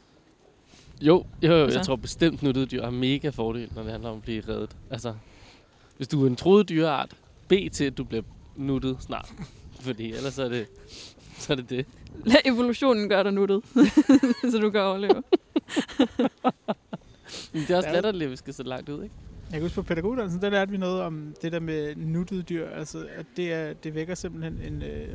Jo, 1.01 1.25
jo, 1.43 1.53
jo 1.53 1.63
Altså? 1.63 1.79
jeg 1.79 1.85
tror 1.85 1.95
bestemt, 1.95 2.43
nuttede 2.43 2.65
dyr 2.65 2.83
har 2.83 2.91
mega 2.91 3.29
fordel, 3.29 3.71
når 3.75 3.83
det 3.83 3.91
handler 3.91 4.09
om 4.09 4.17
at 4.17 4.23
blive 4.23 4.43
reddet. 4.47 4.75
Altså, 4.89 5.13
hvis 5.97 6.07
du 6.07 6.23
er 6.23 6.27
en 6.27 6.35
troet 6.35 6.69
dyreart, 6.69 7.15
bed 7.47 7.69
til, 7.69 7.85
at 7.85 7.97
du 7.97 8.03
bliver 8.03 8.23
nuttet 8.55 8.97
snart. 8.99 9.33
Fordi 9.81 10.13
ellers 10.13 10.33
så 10.33 10.43
er 10.43 10.49
det 10.49 10.67
så 11.39 11.53
er 11.53 11.57
det. 11.57 11.69
det. 11.69 11.85
Lad 12.25 12.35
evolutionen 12.45 13.09
gøre 13.09 13.23
dig 13.23 13.31
nuttet, 13.33 13.61
så 14.51 14.57
du 14.61 14.69
kan 14.69 14.81
overleve. 14.81 15.13
Men 17.53 17.61
det 17.61 17.69
er 17.69 17.77
også 17.77 17.89
latterligt, 17.91 18.23
at 18.23 18.31
vi 18.31 18.35
skal 18.35 18.53
så 18.53 18.63
langt 18.63 18.89
ud, 18.89 19.03
ikke? 19.03 19.15
Jeg 19.45 19.53
kan 19.53 19.61
huske 19.61 19.75
på 19.75 19.81
pædagoguddannelsen, 19.83 20.41
der 20.41 20.49
lærte 20.49 20.71
vi 20.71 20.77
noget 20.77 21.01
om 21.01 21.35
det 21.41 21.51
der 21.51 21.59
med 21.59 21.95
nuttede 21.95 22.41
dyr. 22.43 22.67
Altså, 22.69 23.07
at 23.15 23.25
det, 23.37 23.53
er, 23.53 23.73
det 23.73 23.95
vækker 23.95 24.15
simpelthen 24.15 24.61
en, 24.73 24.81
øh, 24.81 25.07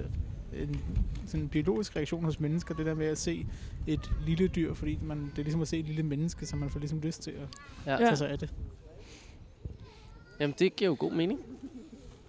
en 0.62 0.80
sådan 1.26 1.40
en 1.40 1.48
biologisk 1.48 1.96
reaktion 1.96 2.24
hos 2.24 2.40
mennesker, 2.40 2.74
det 2.74 2.86
der 2.86 2.94
med 2.94 3.06
at 3.06 3.18
se 3.18 3.46
et 3.86 4.10
lille 4.26 4.48
dyr, 4.48 4.74
fordi 4.74 4.98
man, 5.02 5.18
det 5.30 5.38
er 5.38 5.42
ligesom 5.42 5.62
at 5.62 5.68
se 5.68 5.78
et 5.78 5.86
lille 5.86 6.02
menneske, 6.02 6.46
så 6.46 6.56
man 6.56 6.70
får 6.70 6.80
ligesom 6.80 7.00
lyst 7.00 7.22
til 7.22 7.30
at 7.30 7.48
Ja. 7.86 7.92
Ja. 7.92 7.98
tage 7.98 8.16
sig 8.16 8.28
af 8.30 8.38
det. 8.38 8.50
Jamen, 10.42 10.54
det 10.58 10.76
giver 10.76 10.90
jo 10.90 10.96
god 10.98 11.12
mening. 11.12 11.40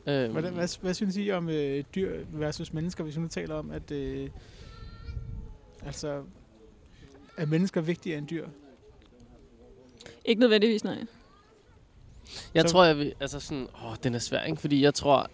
Øhm, 0.08 0.32
Hvordan, 0.32 0.54
hvad, 0.54 0.82
hvad 0.82 0.94
synes 0.94 1.18
I 1.18 1.32
om 1.32 1.50
øh, 1.50 1.84
dyr 1.96 2.26
versus 2.32 2.74
mennesker, 2.74 3.04
hvis 3.04 3.16
vi 3.16 3.22
nu 3.22 3.28
taler 3.28 3.56
om, 3.56 3.72
at 3.72 3.92
øh, 3.92 4.30
altså, 5.86 6.24
er 7.38 7.46
mennesker 7.46 7.82
vigtigere 7.82 8.18
end 8.18 8.28
dyr? 8.28 8.48
Ikke 10.26 10.40
nødvendigvis, 10.40 10.84
nej. 10.84 11.06
Jeg 12.54 12.62
Så- 12.64 12.68
tror, 12.70 12.84
jeg 12.84 12.98
vil... 12.98 13.14
Altså 13.20 13.40
sådan... 13.40 13.68
Åh, 13.86 13.96
den 14.04 14.16
er 14.16 14.20
svær, 14.20 14.44
ikke? 14.44 14.62
Fordi 14.62 14.82
jeg 14.84 14.94
tror... 14.94 15.30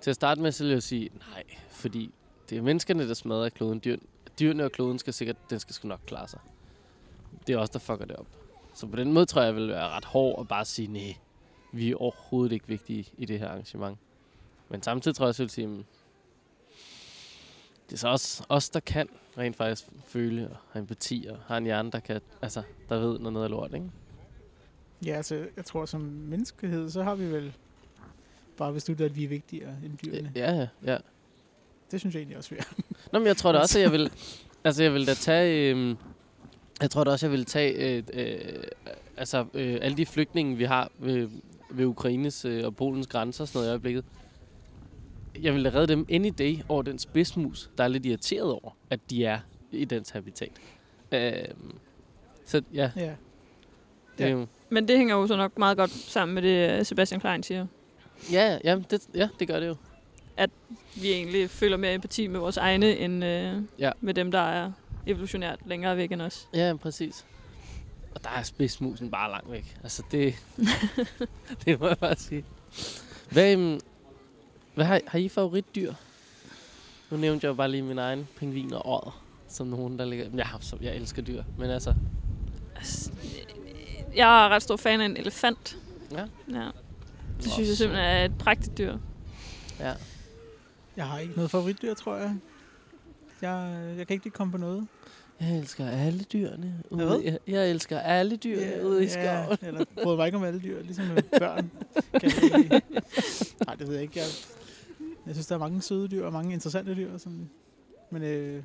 Til 0.00 0.10
at 0.10 0.14
starte 0.16 0.40
med, 0.40 0.52
så 0.52 0.64
vil 0.64 0.72
jeg 0.72 0.82
sige 0.82 1.10
nej. 1.34 1.42
Fordi 1.70 2.10
det 2.50 2.58
er 2.58 2.62
menneskerne, 2.62 3.08
der 3.08 3.14
smadrer 3.14 3.48
kloden. 3.48 3.80
Dyr, 3.84 3.96
dyrene 4.40 4.64
og 4.64 4.72
kloden 4.72 4.98
skal 4.98 5.12
sikkert... 5.12 5.36
Den 5.50 5.60
skal 5.60 5.74
sgu 5.74 5.88
nok 5.88 6.00
klare 6.06 6.28
sig. 6.28 6.40
Det 7.46 7.52
er 7.52 7.58
også 7.58 7.72
der 7.72 7.78
fucker 7.78 8.04
det 8.04 8.16
op. 8.16 8.26
Så 8.74 8.86
på 8.86 8.96
den 8.96 9.12
måde 9.12 9.26
tror 9.26 9.40
jeg, 9.42 9.46
jeg 9.46 9.56
vil 9.56 9.68
være 9.68 9.88
ret 9.88 10.04
hård 10.04 10.38
og 10.38 10.48
bare 10.48 10.64
sige, 10.64 10.88
nej, 10.92 11.14
vi 11.72 11.90
er 11.90 11.96
overhovedet 11.96 12.52
ikke 12.52 12.68
vigtige 12.68 13.06
i 13.18 13.24
det 13.24 13.38
her 13.38 13.48
arrangement. 13.48 13.98
Men 14.68 14.82
samtidig 14.82 15.16
tror 15.16 15.24
jeg 15.24 15.28
også, 15.28 15.42
jeg 15.42 15.50
sige, 15.50 15.66
mm, 15.66 15.84
det 17.90 17.96
er 17.96 17.98
så 17.98 18.08
også 18.08 18.44
os, 18.48 18.70
der 18.70 18.80
kan 18.80 19.08
rent 19.38 19.56
faktisk 19.56 19.88
føle 20.06 20.48
og 20.50 20.56
have 20.72 20.80
empati 20.80 21.26
og 21.30 21.38
har 21.46 21.56
en 21.56 21.64
hjerne, 21.64 21.90
der 21.90 22.00
kan, 22.00 22.20
altså, 22.42 22.62
der 22.88 22.98
ved, 22.98 23.18
når 23.18 23.30
noget 23.30 23.44
er 23.44 23.50
lort, 23.50 23.74
ikke? 23.74 23.90
Ja, 25.06 25.12
altså, 25.16 25.46
jeg 25.56 25.64
tror, 25.64 25.86
som 25.86 26.00
menneskehed, 26.00 26.90
så 26.90 27.02
har 27.02 27.14
vi 27.14 27.24
vel 27.24 27.52
bare 28.56 28.72
besluttet, 28.72 29.04
at 29.04 29.16
vi 29.16 29.24
er 29.24 29.28
vigtigere 29.28 29.76
end 29.84 29.98
dyrene. 29.98 30.32
Ja, 30.34 30.52
ja, 30.52 30.68
ja. 30.84 30.96
Det 31.90 32.00
synes 32.00 32.14
jeg 32.14 32.20
egentlig 32.20 32.38
også, 32.38 32.50
vi 32.50 32.56
er. 32.58 32.82
Nå, 33.12 33.18
men 33.18 33.26
jeg 33.26 33.36
tror 33.36 33.52
da 33.52 33.58
også, 33.58 33.78
at 33.78 33.82
jeg 33.82 33.92
vil... 33.92 34.10
Altså, 34.64 34.82
jeg 34.82 34.94
vil 34.94 35.06
da 35.06 35.14
tage... 35.14 35.74
Øh, 35.74 35.96
jeg 36.80 36.90
tror 36.90 37.04
da 37.04 37.10
også, 37.10 37.26
jeg 37.26 37.32
vil 37.32 37.44
tage... 37.44 37.72
Øh, 37.72 38.02
øh, 38.12 38.64
altså, 39.16 39.46
øh, 39.54 39.78
alle 39.82 39.96
de 39.96 40.06
flygtninge, 40.06 40.56
vi 40.56 40.64
har 40.64 40.90
ved, 40.98 41.28
ved 41.70 41.84
Ukraines 41.86 42.44
øh, 42.44 42.64
og 42.66 42.76
Polens 42.76 43.06
grænser 43.06 43.44
og 43.44 43.48
sådan 43.48 43.58
noget 43.58 43.66
i 43.68 43.70
øjeblikket. 43.70 44.04
Jeg 45.42 45.54
vil 45.54 45.70
redde 45.70 45.86
dem 45.92 46.06
any 46.10 46.32
day 46.38 46.58
over 46.68 46.82
den 46.82 46.98
spidsmus, 46.98 47.70
der 47.78 47.84
er 47.84 47.88
lidt 47.88 48.06
irriteret 48.06 48.52
over, 48.52 48.76
at 48.90 49.00
de 49.10 49.24
er 49.24 49.38
i 49.72 49.84
dens 49.84 50.10
habitat. 50.10 50.52
Øh, 51.12 51.32
så 52.46 52.62
ja, 52.74 52.90
Ja. 52.96 53.12
det 54.18 54.26
er 54.26 54.30
jo... 54.30 54.46
Men 54.70 54.88
det 54.88 54.96
hænger 54.98 55.14
jo 55.16 55.26
så 55.26 55.36
nok 55.36 55.58
meget 55.58 55.76
godt 55.76 55.90
sammen 55.90 56.34
med 56.34 56.42
det, 56.42 56.78
øh, 56.78 56.84
Sebastian 56.84 57.20
Klein 57.20 57.42
siger. 57.42 57.66
Ja, 58.32 58.58
ja, 58.64 58.76
det, 58.90 59.08
ja, 59.14 59.28
det 59.38 59.48
gør 59.48 59.60
det 59.60 59.66
jo. 59.68 59.76
Vi 60.96 61.12
egentlig 61.12 61.50
føler 61.50 61.76
mere 61.76 61.94
empati 61.94 62.26
med 62.26 62.40
vores 62.40 62.56
egne, 62.56 62.96
end 62.96 63.24
øh, 63.24 63.56
Ja. 63.78 63.90
med 64.00 64.14
dem, 64.14 64.30
der 64.30 64.38
er 64.38 64.72
evolutionært 65.06 65.58
længere 65.66 65.96
væk 65.96 66.12
end 66.12 66.22
os. 66.22 66.48
Ja, 66.54 66.74
præcis. 66.82 67.26
Og 68.14 68.24
der 68.24 68.30
er 68.30 68.42
spidsmusen 68.42 69.10
bare 69.10 69.30
langt 69.30 69.50
væk. 69.50 69.76
Altså, 69.82 70.02
det, 70.10 70.34
det 71.64 71.80
må 71.80 71.88
jeg 71.88 71.98
bare 71.98 72.16
sige. 72.16 72.44
Hvad, 73.30 73.52
øhm, 73.52 73.80
hvad 74.74 74.84
har, 74.84 75.00
har 75.06 75.18
I 75.18 75.28
favoritdyr? 75.28 75.94
Nu 77.10 77.16
nævnte 77.16 77.44
jeg 77.44 77.48
jo 77.48 77.54
bare 77.54 77.70
lige 77.70 77.82
min 77.82 77.98
egen 77.98 78.28
pingvin 78.36 78.72
og 78.72 78.88
ådder, 78.92 79.24
som 79.48 79.66
nogen, 79.66 79.98
der 79.98 80.04
ligger... 80.04 80.26
Ja, 80.36 80.46
som 80.60 80.78
jeg 80.82 80.96
elsker 80.96 81.22
dyr, 81.22 81.42
men 81.58 81.70
altså... 81.70 81.94
Jeg 84.14 84.44
er 84.44 84.48
ret 84.48 84.62
stor 84.62 84.76
fan 84.76 85.00
af 85.00 85.04
en 85.04 85.16
elefant. 85.16 85.78
Ja. 86.12 86.26
Ja. 86.52 86.70
Det 87.42 87.52
synes 87.52 87.68
jeg 87.68 87.76
simpelthen 87.76 88.08
er 88.08 88.24
et 88.24 88.38
prægtigt 88.38 88.78
dyr. 88.78 88.98
Ja. 89.80 89.94
Jeg 90.96 91.06
har 91.06 91.18
ikke 91.18 91.34
noget 91.34 91.50
favoritdyr, 91.50 91.94
tror 91.94 92.16
jeg. 92.16 92.36
Jeg, 93.42 93.84
jeg 93.98 94.06
kan 94.06 94.14
ikke 94.14 94.24
lige 94.24 94.32
komme 94.32 94.52
på 94.52 94.58
noget. 94.58 94.86
Jeg 95.40 95.58
elsker 95.58 95.86
alle 95.88 96.20
dyrene. 96.20 96.82
Hvad? 96.90 97.06
Ude, 97.06 97.20
jeg, 97.24 97.38
jeg 97.46 97.70
elsker 97.70 97.98
alle 97.98 98.36
dyrene 98.36 98.86
ude 98.86 99.04
i 99.04 99.08
skoven. 99.08 99.58
eller 99.62 99.84
bryder 100.02 100.16
mig 100.16 100.26
ikke 100.26 100.38
om 100.38 100.44
alle 100.44 100.60
dyr, 100.60 100.82
ligesom 100.82 101.04
med 101.06 101.22
børn. 101.38 101.70
Kan 102.20 102.30
jeg. 102.70 102.80
Nej, 103.66 103.74
det 103.74 103.86
ved 103.86 103.94
jeg 103.94 104.02
ikke. 104.02 104.18
Jeg, 104.18 104.26
jeg 105.26 105.34
synes, 105.34 105.46
der 105.46 105.54
er 105.54 105.58
mange 105.58 105.82
søde 105.82 106.08
dyr 106.08 106.24
og 106.26 106.32
mange 106.32 106.52
interessante 106.52 106.94
dyr. 106.94 107.18
Sådan. 107.18 107.50
Men 108.10 108.22
øh, 108.22 108.54
jeg 108.54 108.62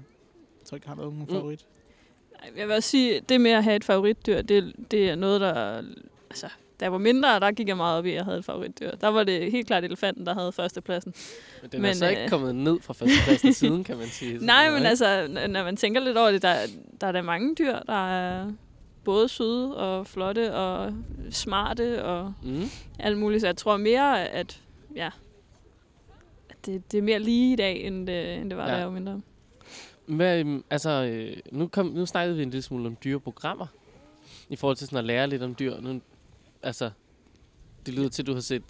tror 0.66 0.76
ikke, 0.78 0.86
jeg 0.90 0.96
har 0.96 1.04
nogen 1.04 1.20
Mm. 1.20 1.28
favorit. 1.28 1.66
Ej, 2.44 2.50
Jeg 2.58 2.68
vil 2.68 2.76
også 2.76 2.90
sige, 2.90 3.22
det 3.30 3.42
med 3.42 3.52
at 3.52 3.64
have 3.64 3.76
et 3.76 3.84
favoritdyr, 3.84 4.42
det, 4.42 4.74
det 4.92 5.10
er 5.10 5.16
noget, 5.16 5.42
der... 5.42 5.82
Altså, 6.30 6.48
da 6.80 6.86
jeg 6.86 6.92
var 6.92 6.98
mindre, 6.98 7.40
der 7.40 7.52
gik 7.52 7.68
jeg 7.68 7.78
meget 7.78 7.98
op 7.98 8.06
i, 8.06 8.10
at 8.10 8.16
jeg 8.16 8.24
havde 8.26 8.38
et 8.38 8.46
favoritdyr. 8.46 8.92
Der 8.92 9.08
var 9.08 9.24
det 9.24 9.52
helt 9.52 9.68
klart 9.68 9.84
elefanten, 9.84 10.26
der 10.26 10.34
havde 10.34 10.52
førstepladsen. 10.52 11.14
Men 11.62 11.72
den 11.72 11.78
er 11.80 11.82
Men, 11.88 11.96
så 11.96 12.08
ikke 12.08 12.24
øh, 12.24 12.30
kommet 12.30 12.56
ned 12.56 12.80
fra 12.82 12.94
førstepladsen 12.94 13.54
siden, 13.64 13.84
kan 13.84 13.98
man 13.98 14.08
sige. 14.08 14.40
Så 14.40 14.46
Nej, 14.46 14.68
men 14.70 14.78
ikke- 14.78 14.88
altså, 14.90 15.28
når 15.50 15.64
man 15.64 15.78
tænker 15.78 16.02
lidt 16.02 16.18
over 16.18 16.32
det, 16.32 16.42
der, 16.42 16.56
der 17.02 17.08
er 17.08 17.12
der 17.12 17.22
mange 17.22 17.56
dyr, 17.56 17.80
der 17.80 18.08
er 18.10 18.52
både 19.04 19.30
søde 19.30 19.78
og 19.78 20.08
flotte 20.08 20.54
og 20.56 20.94
smarte 21.32 22.04
og 22.06 22.34
Mm. 22.44 22.64
alt 23.00 23.18
muligt. 23.18 23.42
Så 23.42 23.48
jeg 23.48 23.58
tror 23.58 23.78
mere, 23.78 24.30
at, 24.30 24.62
ja, 24.96 25.10
det, 26.66 26.92
det 26.92 26.98
er 26.98 27.02
mere 27.02 27.20
lige 27.20 27.54
i 27.54 27.56
dag, 27.56 27.84
end 27.84 28.08
det, 28.08 28.34
end 28.36 28.50
det 28.50 28.58
var, 28.58 28.64
Ja. 28.64 28.70
ja. 28.70 28.74
da 28.76 28.80
jeg 28.80 28.88
var 28.88 28.94
mindre. 28.94 29.22
Hvad, 30.06 30.40
øhm, 30.40 30.64
altså, 30.70 30.90
øh, 30.90 31.38
nu, 31.52 31.68
kom, 31.68 31.86
nu 31.86 32.06
snakkede 32.06 32.38
vi 32.38 32.44
en 32.44 32.50
lille 32.50 32.62
smule 32.62 32.88
om 32.88 32.98
dyreprogrammer. 33.04 33.68
I 34.50 34.56
forhold 34.56 34.78
til 34.78 34.88
sådan 34.88 34.98
at 35.00 35.06
lære 35.06 35.28
lidt 35.28 35.44
om 35.44 35.56
dyr. 35.60 35.80
Nu, 35.82 36.02
altså, 36.66 36.92
det 37.86 37.94
lyder 37.94 38.10
til, 38.10 38.24
at 38.24 38.28
du 38.28 38.34
har 38.34 38.42
set 38.42 38.64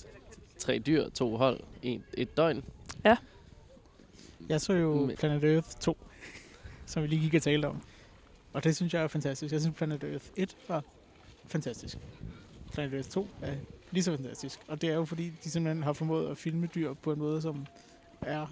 tre 0.58 0.80
dyr, 0.80 1.10
to 1.10 1.38
hold, 1.38 1.60
en, 1.82 2.04
et 2.14 2.38
døgn. 2.38 2.64
Jeg 4.50 4.62
så 4.62 4.74
jo 4.74 5.06
Men- 5.06 5.16
Planet 5.16 5.44
Earth 5.44 5.68
2, 5.80 5.98
som 6.86 7.04
vi 7.04 7.08
lige 7.08 7.22
gik 7.22 7.34
og 7.34 7.42
talte 7.42 7.66
om. 7.66 7.82
Og 8.54 8.64
det 8.64 8.75
synes 8.75 8.94
jeg 8.94 9.04
er 9.04 9.08
fantastisk. 9.08 9.52
Jeg 9.54 9.62
synes, 9.62 9.78
Planet 9.78 10.04
Earth 10.04 10.25
1 10.36 10.58
var 10.68 10.84
fantastisk. 11.48 11.98
Planet 12.74 12.94
Earth 12.94 13.10
2 13.10 13.28
er 13.42 13.56
lige 13.92 14.04
så 14.04 14.12
fantastisk. 14.18 14.60
Og 14.68 14.82
det 14.82 14.90
er 14.90 14.96
jo 14.96 15.06
fordi, 15.06 15.32
de 15.44 15.50
simpelthen 15.50 15.84
har 15.84 15.94
formået 15.94 16.32
at 16.32 16.38
filme 16.38 16.68
dyr 16.75 16.94
på 16.94 17.12
en 17.14 17.20
måde, 17.20 17.42
som 17.42 17.66
er 18.22 18.48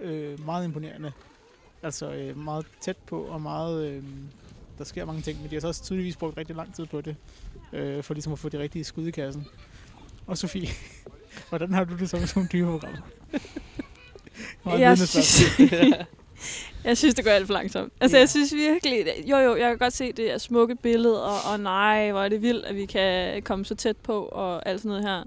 øh, 0.00 0.44
meget 0.44 0.64
imponerende. 0.64 1.12
Altså 1.82 2.12
øh, 2.12 2.36
meget 2.38 2.66
tæt 2.80 2.96
på, 2.96 3.22
og 3.22 3.40
meget... 3.40 3.86
Øh, 3.90 4.04
der 4.78 4.84
sker 4.84 5.04
mange 5.04 5.22
ting, 5.22 5.40
men 5.40 5.50
de 5.50 5.54
har 5.54 5.60
så 5.60 5.68
også 5.68 5.82
tydeligvis 5.84 6.16
brugt 6.16 6.36
rigtig 6.36 6.56
lang 6.56 6.74
tid 6.74 6.86
på 6.86 7.00
det, 7.00 7.16
øh, 7.74 8.02
for 8.02 8.14
ligesom 8.14 8.32
at 8.32 8.38
få 8.38 8.48
de 8.48 8.58
rigtige 8.58 8.84
skud 8.84 9.06
i 9.06 9.10
kassen. 9.10 9.46
Og 10.26 10.38
Sofie, 10.38 10.68
hvordan 11.48 11.72
har 11.72 11.84
du 11.84 11.96
det 11.96 12.10
så 12.10 12.16
med 12.16 12.26
sådan 12.26 12.38
nogle 12.40 12.48
dyreprogrammer? 12.52 13.00
Jeg 14.78 14.98
synes, 14.98 15.42
jeg 16.84 16.96
synes, 16.98 17.14
det 17.14 17.24
går 17.24 17.30
alt 17.30 17.46
for 17.46 17.52
langsomt. 17.54 17.92
Altså, 18.00 18.16
Ja. 18.16 18.20
jeg 18.20 18.28
synes 18.28 18.54
virkelig... 18.54 19.06
Jo, 19.26 19.36
jo, 19.36 19.56
jeg 19.56 19.68
kan 19.68 19.78
godt 19.78 19.92
se, 19.92 20.12
det 20.12 20.32
er 20.32 20.38
smukke 20.38 20.76
billeder, 20.76 21.18
og, 21.18 21.52
og 21.52 21.60
nej, 21.60 22.10
hvor 22.10 22.22
er 22.22 22.28
det 22.28 22.42
vildt, 22.42 22.64
at 22.66 22.74
vi 22.76 22.86
kan 22.86 23.42
komme 23.42 23.64
så 23.64 23.74
tæt 23.74 23.96
på, 23.96 24.22
og 24.24 24.68
alt 24.68 24.80
sådan 24.80 24.88
noget 24.88 25.04
her. 25.04 25.22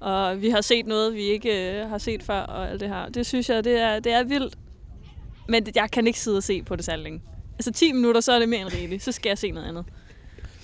Og 0.00 0.42
vi 0.42 0.48
har 0.50 0.60
set 0.60 0.86
noget, 0.86 1.14
vi 1.14 1.20
ikke 1.22 1.80
øh, 1.82 1.88
har 1.88 1.98
set 1.98 2.22
før, 2.22 2.40
og 2.40 2.70
alt 2.70 2.80
det 2.80 2.88
her. 2.88 3.08
Det 3.08 3.26
synes 3.26 3.48
jeg, 3.48 3.64
det 3.64 3.78
er, 3.80 4.00
det 4.00 4.12
er 4.12 4.22
vildt. 4.24 4.58
Men 5.48 5.66
jeg 5.74 5.90
kan 5.90 6.06
ikke 6.06 6.20
sidde 6.20 6.36
og 6.36 6.42
se 6.42 6.62
på 6.62 6.76
det 6.76 6.84
særlig 6.84 7.02
længe. 7.04 7.22
Altså 7.58 7.72
10 7.72 7.92
minutter, 7.92 8.20
så 8.20 8.32
er 8.32 8.38
det 8.38 8.48
mere 8.48 8.60
end 8.60 8.72
rigeligt. 8.72 9.02
Så 9.02 9.12
skal 9.12 9.30
jeg 9.30 9.38
se 9.38 9.50
noget 9.50 9.68
andet. 9.68 9.84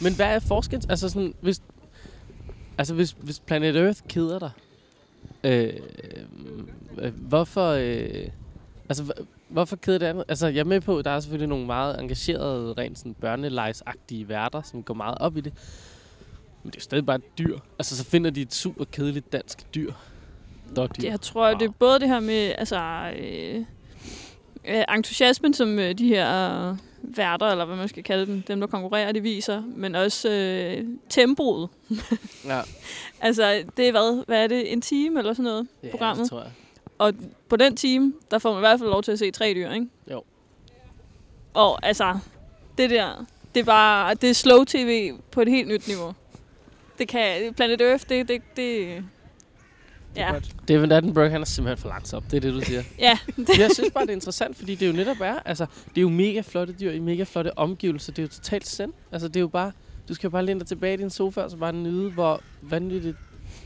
Men 0.03 0.15
hvad 0.15 0.27
er 0.27 0.39
forskellen? 0.39 0.91
Altså, 0.91 1.09
sådan, 1.09 1.35
hvis, 1.41 1.63
altså 2.79 2.95
hvis, 2.95 3.17
hvis 3.21 3.41
Planet 3.41 3.77
Earth 3.77 4.01
keder 4.09 4.39
dig, 4.39 4.51
øh, 5.45 5.75
øh, 6.99 7.13
hvorfor, 7.15 7.69
øh, 7.69 8.29
altså, 8.89 9.03
hv- 9.03 9.25
hvorfor 9.49 9.77
keder 9.77 9.99
det 9.99 10.07
andet? 10.07 10.25
Altså, 10.29 10.47
jeg 10.47 10.61
er 10.61 10.65
med 10.65 10.81
på, 10.81 10.99
at 10.99 11.05
der 11.05 11.11
er 11.11 11.21
selvfølgelig 11.21 11.49
nogle 11.49 11.67
meget 11.67 12.01
engagerede, 12.01 12.75
rent 12.79 12.99
sådan 12.99 13.15
børnelejsagtige 13.15 14.29
værter, 14.29 14.63
som 14.63 14.83
går 14.83 14.95
meget 14.95 15.19
op 15.19 15.37
i 15.37 15.41
det. 15.41 15.53
Men 16.63 16.71
det 16.71 16.77
er 16.77 16.81
jo 16.81 16.83
stadig 16.83 17.07
bare 17.07 17.17
et 17.17 17.39
dyr. 17.39 17.59
Altså, 17.79 17.97
så 17.97 18.05
finder 18.05 18.31
de 18.31 18.43
et 18.43 18.55
super 18.55 18.85
kedeligt 18.85 19.33
dansk 19.33 19.75
dyr. 19.75 19.93
Dårdyr. 20.77 21.09
Jeg 21.09 21.21
tror, 21.21 21.49
wow. 21.49 21.59
det 21.59 21.69
er 21.69 21.73
både 21.79 22.01
det 22.01 22.09
her 22.09 22.21
med 22.21 22.53
altså, 22.59 23.13
øh, 23.19 23.65
øh, 24.69 24.85
entusiasmen, 24.97 25.55
som 25.55 25.79
øh, 25.79 25.99
de 25.99 26.09
her 26.09 26.77
værter, 27.03 27.47
eller 27.47 27.65
hvad 27.65 27.77
man 27.77 27.89
skal 27.89 28.03
kalde 28.05 28.27
dem, 28.27 28.43
dem 28.43 28.61
der 28.61 28.67
konkurrerer, 28.67 29.13
det 29.13 29.23
viser, 29.23 29.63
men 29.77 29.95
også 29.95 30.31
øh, 30.31 30.85
tempoet. 31.09 31.69
Ja, 32.45 32.61
Altså, 33.21 33.65
det 33.77 33.89
er 33.89 33.91
hvad? 33.91 34.25
Hvad 34.27 34.45
er 34.45 34.47
det? 34.47 34.73
En 34.73 34.81
time 34.81 35.19
eller 35.19 35.33
sådan 35.33 35.45
noget? 35.45 35.67
ja 35.83 35.91
programmet. 35.91 36.23
det 36.23 36.31
tror 36.31 36.41
jeg. 36.41 36.51
Og 36.99 37.13
på 37.49 37.57
den 37.57 37.77
time, 37.77 38.13
der 38.31 38.39
får 38.39 38.51
man 38.51 38.59
i 38.59 38.61
hvert 38.61 38.79
fald 38.79 38.91
lov 38.91 39.03
til 39.03 39.13
at 39.13 39.19
se 39.19 39.31
tre 39.31 39.55
dyr, 39.55 39.71
ikke? 39.71 39.87
Jo. 40.11 40.23
Og 41.55 41.87
altså, 41.87 42.19
det 42.79 42.91
der, 42.91 43.27
det 43.55 43.61
er 43.61 43.65
bare, 43.65 44.15
det 44.15 44.31
er 44.31 44.35
slow 44.35 44.65
tv 44.65 45.13
på 45.31 45.41
et 45.41 45.49
helt 45.49 45.69
nyt 45.69 45.89
niveau. 45.89 46.15
Det 46.99 47.09
kan, 47.09 47.55
Planet 47.55 47.81
Earth, 47.81 48.05
det, 48.09 48.29
det, 48.29 48.43
det 48.57 49.05
ja, 50.17 50.33
Godt. 50.33 50.55
David 50.69 50.93
Attenborough, 50.93 51.31
han 51.33 51.41
er 51.41 51.45
simpelthen 51.45 51.83
for 51.83 51.89
langsom. 51.89 52.23
Det 52.23 52.37
er 52.37 52.41
det, 52.41 52.55
du 52.55 52.61
siger. 52.61 52.83
ja, 52.99 53.19
jeg 53.59 53.71
synes 53.75 53.91
bare, 53.95 54.03
det 54.05 54.11
er 54.11 54.15
interessant, 54.15 54.57
fordi 54.57 54.75
det 54.75 54.83
er 54.83 54.91
jo 54.91 54.97
netop 54.97 55.17
er, 55.21 55.39
altså, 55.45 55.67
det 55.89 55.97
er 55.99 56.03
jo 56.03 56.09
mega 56.09 56.41
flotte 56.41 56.75
dyr 56.81 56.91
i 56.91 56.99
mega 56.99 57.23
flotte 57.23 57.59
omgivelser. 57.59 58.13
Det 58.13 58.19
er 58.19 58.23
jo 58.23 58.29
totalt 58.29 58.67
send. 58.67 58.93
Altså, 59.13 59.29
det 59.29 59.37
er 59.37 59.41
jo 59.41 59.49
bare, 59.49 59.73
du 60.09 60.15
skal 60.15 60.27
jo 60.27 60.31
bare 60.31 60.45
læne 60.45 60.61
dig 60.61 60.69
tilbage 60.69 60.95
i 60.95 60.97
din 60.97 61.11
sofa, 61.11 61.41
og 61.41 61.51
så 61.51 61.57
bare 61.57 61.73
nyde, 61.73 62.11
hvor 62.11 62.43
vanvittigt, 62.63 63.17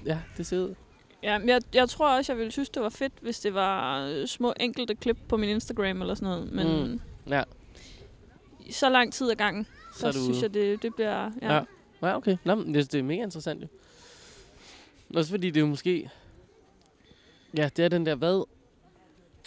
ja, 0.06 0.18
det 0.36 0.46
ser 0.46 0.58
ud. 0.58 0.74
Ja, 1.22 1.38
men 1.38 1.48
jeg, 1.48 1.60
jeg 1.74 1.88
tror 1.88 2.16
også, 2.16 2.32
jeg 2.32 2.38
ville 2.38 2.52
synes, 2.52 2.68
det 2.68 2.82
var 2.82 2.88
fedt, 2.88 3.12
hvis 3.22 3.40
det 3.40 3.54
var 3.54 4.06
øh, 4.06 4.26
små 4.26 4.52
enkelte 4.60 4.94
klip 4.94 5.16
på 5.28 5.36
min 5.36 5.48
Instagram 5.48 6.00
eller 6.00 6.14
sådan 6.14 6.28
noget. 6.28 6.52
Men 6.52 6.90
Mm, 6.90 7.00
ja. 7.28 7.42
så 8.70 8.88
lang 8.88 9.12
tid 9.12 9.30
ad 9.30 9.36
gangen, 9.36 9.66
Så 9.94 10.00
så, 10.00 10.12
synes 10.12 10.28
ude. 10.28 10.38
jeg, 10.42 10.54
det, 10.54 10.82
det 10.82 10.94
bliver... 10.94 11.30
Ja. 11.42 11.54
Ja. 11.54 11.54
ja. 11.54 11.62
Ja, 12.02 12.16
okay. 12.16 12.36
Nå, 12.44 12.54
men 12.54 12.74
det, 12.74 12.92
det 12.92 12.98
er 12.98 13.02
mega 13.02 13.22
interessant 13.22 13.62
jo. 13.62 13.66
Også 15.14 15.30
fordi 15.30 15.46
det 15.50 15.56
er 15.56 15.60
jo 15.60 15.66
måske... 15.66 16.10
Ja, 17.56 17.68
det 17.76 17.84
er 17.84 17.88
den 17.88 18.06
der, 18.06 18.14
hvad, 18.14 18.44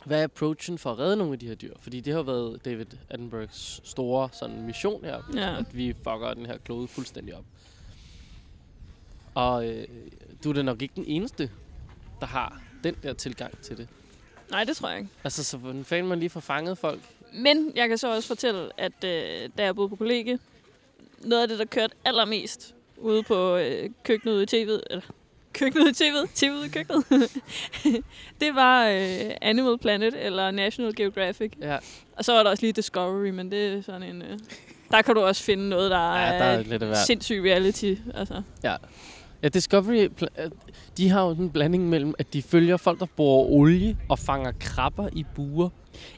hvad 0.05 0.19
er 0.19 0.23
approachen 0.23 0.77
for 0.77 0.91
at 0.91 0.99
redde 0.99 1.15
nogle 1.17 1.33
af 1.33 1.39
de 1.39 1.47
her 1.47 1.55
dyr? 1.55 1.73
Fordi 1.79 1.99
det 1.99 2.13
har 2.13 2.21
været 2.21 2.65
David 2.65 2.85
Attenboroughs 3.09 3.81
store 3.83 4.29
sådan, 4.33 4.61
mission 4.65 5.05
her, 5.05 5.21
Ja. 5.35 5.57
at 5.59 5.77
vi 5.77 5.93
fucker 5.93 6.33
den 6.33 6.45
her 6.45 6.57
klode 6.57 6.87
fuldstændig 6.87 7.35
op. 7.35 7.43
Og 9.35 9.67
øh, 9.69 9.87
du 10.43 10.49
er 10.49 10.53
da 10.53 10.61
nok 10.61 10.81
ikke 10.81 10.95
den 10.95 11.05
eneste, 11.07 11.51
der 12.19 12.25
har 12.25 12.61
den 12.83 12.95
der 13.03 13.13
tilgang 13.13 13.57
til 13.61 13.77
det. 13.77 13.87
Nej, 14.51 14.63
det 14.63 14.77
tror 14.77 14.89
jeg 14.89 14.97
ikke. 14.99 15.09
Altså, 15.23 15.43
så 15.43 15.57
hvordan 15.57 15.85
fanden 15.85 16.07
man 16.09 16.19
lige 16.19 16.29
får 16.29 16.39
fanget 16.39 16.77
folk? 16.77 16.99
Men 17.33 17.71
jeg 17.75 17.87
kan 17.89 17.97
så 17.97 18.15
også 18.15 18.27
fortælle, 18.27 18.69
at 18.77 19.03
øh, 19.03 19.49
da 19.57 19.63
jeg 19.63 19.75
boede 19.75 19.89
på 19.89 19.95
kollega, 19.95 20.37
noget 21.21 21.41
af 21.41 21.47
det, 21.47 21.59
der 21.59 21.65
kørte 21.65 21.93
allermest 22.05 22.75
ude 22.97 23.23
på 23.23 23.55
øh, 23.55 23.89
køkkenet 24.03 24.33
ude 24.33 24.43
i 24.43 24.45
tv'et, 24.65 24.81
eller 24.89 25.01
køkkenet 25.59 26.01
tv'et, 26.01 26.27
tv'et 26.43 26.65
i 26.65 26.69
køkkenet, 26.69 27.05
det 28.41 28.55
var 28.55 28.87
øh, 28.87 29.31
Animal 29.41 29.77
Planet 29.77 30.25
eller 30.25 30.51
National 30.51 30.95
Geographic. 30.95 31.51
Ja, 31.61 31.77
Og 32.17 32.25
så 32.25 32.33
var 32.33 32.43
der 32.43 32.49
også 32.49 32.63
lige 32.63 32.73
Discovery, 32.73 33.29
men 33.29 33.51
det 33.51 33.73
er 33.77 33.81
sådan 33.81 34.03
en... 34.03 34.21
Øh, 34.21 34.39
der 34.91 35.01
kan 35.01 35.15
du 35.15 35.21
også 35.21 35.43
finde 35.43 35.69
noget, 35.69 35.91
der, 35.91 36.15
ja 36.17 36.25
der 36.37 36.43
er 36.43 36.63
lidt 36.63 36.81
af 36.83 36.87
hvert. 36.87 37.05
sindssyg 37.05 37.41
reality. 37.45 37.93
Altså. 38.15 38.41
Ja, 38.63 38.75
Discovery, 39.47 40.07
pl- 40.21 40.41
øh, 40.43 40.51
de 40.97 41.09
har 41.09 41.23
jo 41.25 41.29
en 41.31 41.49
blanding 41.49 41.89
mellem, 41.89 42.13
at 42.19 42.33
de 42.33 42.41
følger 42.41 42.77
folk, 42.77 42.99
der 42.99 43.05
bruger 43.15 43.45
olie 43.45 43.97
og 44.09 44.19
fanger 44.19 44.51
krabber 44.59 45.09
i 45.13 45.25
buer. 45.35 45.69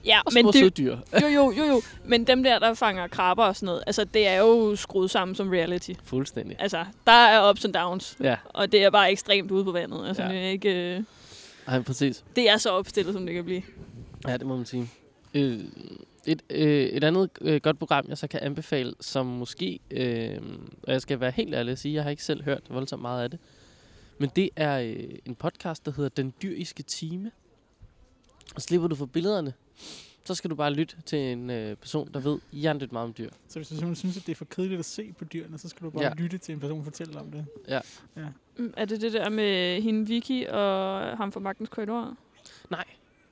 Ja, 0.05 0.19
Og 0.25 0.31
men 0.33 0.45
det, 0.47 0.77
dyr. 0.77 0.97
jo, 1.21 1.27
jo, 1.27 1.51
jo, 1.57 1.63
jo. 1.63 1.81
Men 2.05 2.27
dem 2.27 2.43
der, 2.43 2.59
der 2.59 2.73
fanger 2.73 3.07
krabber 3.07 3.43
og 3.43 3.55
sådan 3.55 3.65
noget, 3.65 3.83
altså 3.87 4.03
det 4.03 4.27
er 4.27 4.35
jo 4.39 4.75
skruet 4.75 5.11
sammen 5.11 5.35
som 5.35 5.49
reality. 5.49 5.91
Fuldstændig. 6.03 6.55
Altså, 6.59 6.85
der 7.07 7.11
er 7.11 7.49
ups 7.49 7.65
and 7.65 7.73
downs, 7.73 8.17
Ja, 8.23 8.35
og 8.45 8.71
det 8.71 8.83
er 8.83 8.89
bare 8.89 9.11
ekstremt 9.11 9.51
ude 9.51 9.63
på 9.63 9.71
vandet. 9.71 10.07
Altså, 10.07 10.23
Ja. 10.23 10.29
ja. 10.29 10.35
det, 10.35 10.45
er 10.45 10.49
ikke, 10.49 10.95
øh, 10.97 11.03
Ej, 11.67 11.81
præcis. 11.81 12.23
det 12.35 12.49
er 12.49 12.57
så 12.57 12.69
opstillet, 12.69 13.13
som 13.13 13.25
det 13.25 13.35
kan 13.35 13.43
blive. 13.45 13.61
Ja, 14.27 14.37
det 14.37 14.47
må 14.47 14.55
man 14.55 14.65
sige. 14.65 14.89
Øh, 15.33 15.59
et, 16.25 16.41
øh, 16.49 16.83
et 16.85 17.03
andet 17.03 17.29
øh, 17.41 17.61
godt 17.61 17.79
program, 17.79 18.05
jeg 18.07 18.17
så 18.17 18.27
kan 18.27 18.39
anbefale, 18.43 18.93
som 18.99 19.25
måske, 19.25 19.79
øh, 19.91 20.41
og 20.83 20.93
jeg 20.93 21.01
skal 21.01 21.19
være 21.19 21.31
helt 21.31 21.53
ærlig 21.55 21.71
at 21.71 21.79
sige, 21.79 21.93
jeg 21.93 22.03
har 22.03 22.09
ikke 22.09 22.23
selv 22.23 22.43
hørt 22.43 22.63
voldsomt 22.69 23.01
meget 23.01 23.23
af 23.23 23.29
det, 23.29 23.39
men 24.17 24.29
det 24.35 24.49
er 24.55 24.79
øh, 24.79 25.09
en 25.25 25.35
podcast, 25.35 25.85
der 25.85 25.91
hedder 25.91 26.09
Den 26.09 26.33
Dyriske 26.41 26.83
Time. 26.83 27.31
Og 28.55 28.61
slipper 28.61 28.87
du 28.87 28.95
for 28.95 29.05
billederne, 29.05 29.53
så 30.25 30.35
skal 30.35 30.49
du 30.49 30.55
bare 30.55 30.73
lytte 30.73 30.95
til 31.05 31.19
en 31.19 31.49
øh, 31.49 31.75
person, 31.75 32.09
der 32.13 32.19
ved 32.19 32.39
hjernet 32.51 32.91
meget 32.91 33.07
om 33.07 33.13
dyr. 33.17 33.29
Så 33.47 33.59
hvis 33.59 33.67
du 33.67 33.75
simpelthen 33.75 33.95
synes, 33.95 34.17
at 34.17 34.25
det 34.25 34.31
er 34.31 34.35
for 34.35 34.45
kedeligt 34.45 34.79
at 34.79 34.85
se 34.85 35.13
på 35.17 35.25
dyrene, 35.25 35.57
så 35.57 35.69
skal 35.69 35.85
du 35.85 35.89
bare 35.89 36.03
Ja. 36.03 36.09
ja. 36.09 36.15
lytte 36.23 36.37
til 36.37 36.53
en 36.53 36.59
person 36.59 36.83
fortælle 36.83 37.19
om 37.19 37.31
det. 37.31 37.45
Mm, 38.57 38.73
Er 38.77 38.85
det 38.85 39.01
det 39.01 39.13
der 39.13 39.29
med 39.29 39.81
hende 39.81 40.07
Vicky 40.07 40.47
og 40.47 40.99
ham 41.17 41.31
fra 41.31 41.39
Magtens 41.39 41.69
Korridor? 41.69 42.17
Nej, 42.69 42.83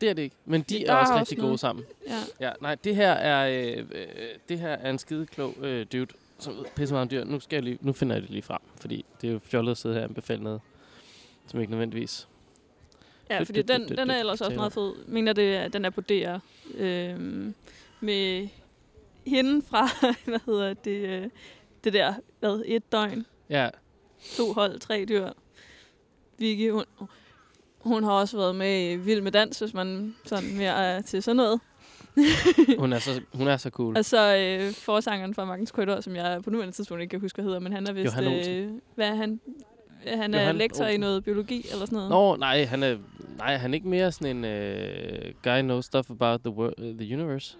det 0.01 0.09
er 0.09 0.13
det 0.13 0.21
ikke. 0.21 0.35
Men 0.45 0.61
de 0.61 0.79
Der 0.79 0.91
er 0.91 0.95
er 0.95 0.99
også 0.99 1.13
også 1.13 1.19
rigtig 1.19 1.37
gode 1.37 1.57
sammen. 1.57 1.85
Ja. 2.07 2.47
Ja, 2.47 2.51
nej, 2.61 2.75
det 2.75 2.95
her 2.95 3.11
er, 3.11 3.63
øh, 3.77 3.77
øh, 3.91 4.07
det 4.49 4.59
her 4.59 4.69
er 4.69 4.89
en 4.89 4.99
skide 4.99 5.25
klog 5.25 5.55
øh, 5.61 5.85
dude, 5.91 6.07
som 6.39 6.57
ved 6.57 6.65
pisse 6.75 6.93
meget 6.93 7.01
om 7.01 7.09
dyr. 7.09 7.23
Nu, 7.23 7.39
skal 7.39 7.55
jeg 7.57 7.63
lige, 7.63 7.77
nu 7.81 7.93
finder 7.93 8.15
jeg 8.15 8.21
det 8.21 8.29
lige 8.31 8.41
frem, 8.41 8.61
fordi 8.75 9.05
det 9.21 9.27
er 9.29 9.33
jo 9.33 9.39
fjollet 9.43 9.71
at 9.71 9.77
sidde 9.77 9.95
her 9.95 10.01
og 10.01 10.07
anbefale 10.09 10.43
noget, 10.43 10.61
som 11.47 11.59
ikke 11.59 11.71
nødvendigvis. 11.71 12.27
Ja, 13.29 13.39
fordi 13.43 13.61
den, 13.61 13.89
den 13.89 14.09
er 14.09 14.19
ellers 14.19 14.41
også 14.41 14.55
meget 14.55 14.73
fed. 14.73 14.93
Mener, 15.07 15.33
det 15.33 15.55
er, 15.55 15.67
den 15.67 15.85
er 15.85 15.89
på 15.89 16.01
DR. 16.01 16.37
Øhm, 16.75 17.53
med 17.99 18.47
hende 19.27 19.61
fra, 19.69 19.87
hvad 20.25 20.39
hedder 20.45 20.73
det, 20.73 21.05
øh, 21.23 21.29
det 21.83 21.93
der, 21.93 22.13
hvad, 22.39 22.61
et 22.65 22.91
døgn, 22.91 23.25
Ja, 23.49 23.69
to 24.37 24.53
hold, 24.53 24.79
tre 24.79 25.05
dyr. 25.05 25.29
Vicky, 26.37 26.71
hun, 26.71 26.83
hun 27.89 28.03
har 28.03 28.11
også 28.11 28.37
været 28.37 28.55
med 28.55 28.91
i 28.91 28.95
Vild 28.95 29.21
med 29.21 29.31
Dans, 29.31 29.59
hvis 29.59 29.73
man 29.73 30.15
sådan 30.25 30.57
mere 30.57 30.71
er 30.85 31.01
til 31.01 31.23
sådan 31.23 31.35
noget. 31.35 31.59
hun 32.79 32.93
er 32.93 32.99
så, 32.99 33.21
hun 33.33 33.47
er 33.47 33.57
så 33.57 33.69
cool. 33.69 33.97
Og 33.97 34.05
så 34.05 34.35
øh, 34.37 34.73
forsangeren 34.73 35.33
fra 35.33 35.45
Magnus 35.45 35.71
Krytter, 35.71 36.01
som 36.01 36.15
jeg 36.15 36.41
på 36.43 36.49
nuværende 36.49 36.75
tidspunkt 36.75 37.01
ikke 37.01 37.09
kan 37.11 37.19
huske, 37.21 37.35
hvad 37.35 37.45
hedder, 37.45 37.59
men 37.59 37.73
han 37.73 37.87
er 37.87 37.93
vist... 37.93 38.17
Øh, 38.19 38.69
hvad 38.95 39.07
er 39.09 39.15
han? 39.15 39.39
Han 40.07 40.33
er 40.33 40.41
Johan 40.41 40.55
lektor 40.55 40.83
i 40.85 40.87
Olsen. 40.87 40.99
noget 40.99 41.23
biologi 41.23 41.65
eller 41.71 41.85
sådan 41.85 41.95
noget. 41.95 42.09
Nå, 42.09 42.35
nej, 42.35 42.63
han 42.65 42.83
er, 42.83 42.97
nej, 43.37 43.55
han 43.57 43.71
er 43.71 43.75
ikke 43.75 43.87
mere 43.87 44.11
sådan 44.11 44.37
en 44.37 44.43
uh, 44.43 45.31
guy 45.43 45.61
knows 45.61 45.85
stuff 45.85 46.09
about 46.09 46.39
the, 46.41 46.49
wor- 46.53 46.83
uh, 46.83 46.97
the 46.99 47.15
universe. 47.17 47.57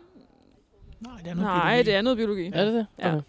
Nej, 0.99 1.17
det 1.23 1.27
er 1.29 1.33
noget 1.35 1.47
Nej, 1.47 1.69
biologi. 1.71 1.85
det 1.89 1.95
er 1.97 2.01
noget 2.01 2.17
biologi. 2.17 2.51
Er 2.53 2.65
det 2.65 2.73
det? 2.73 2.87
Ja. 2.99 3.19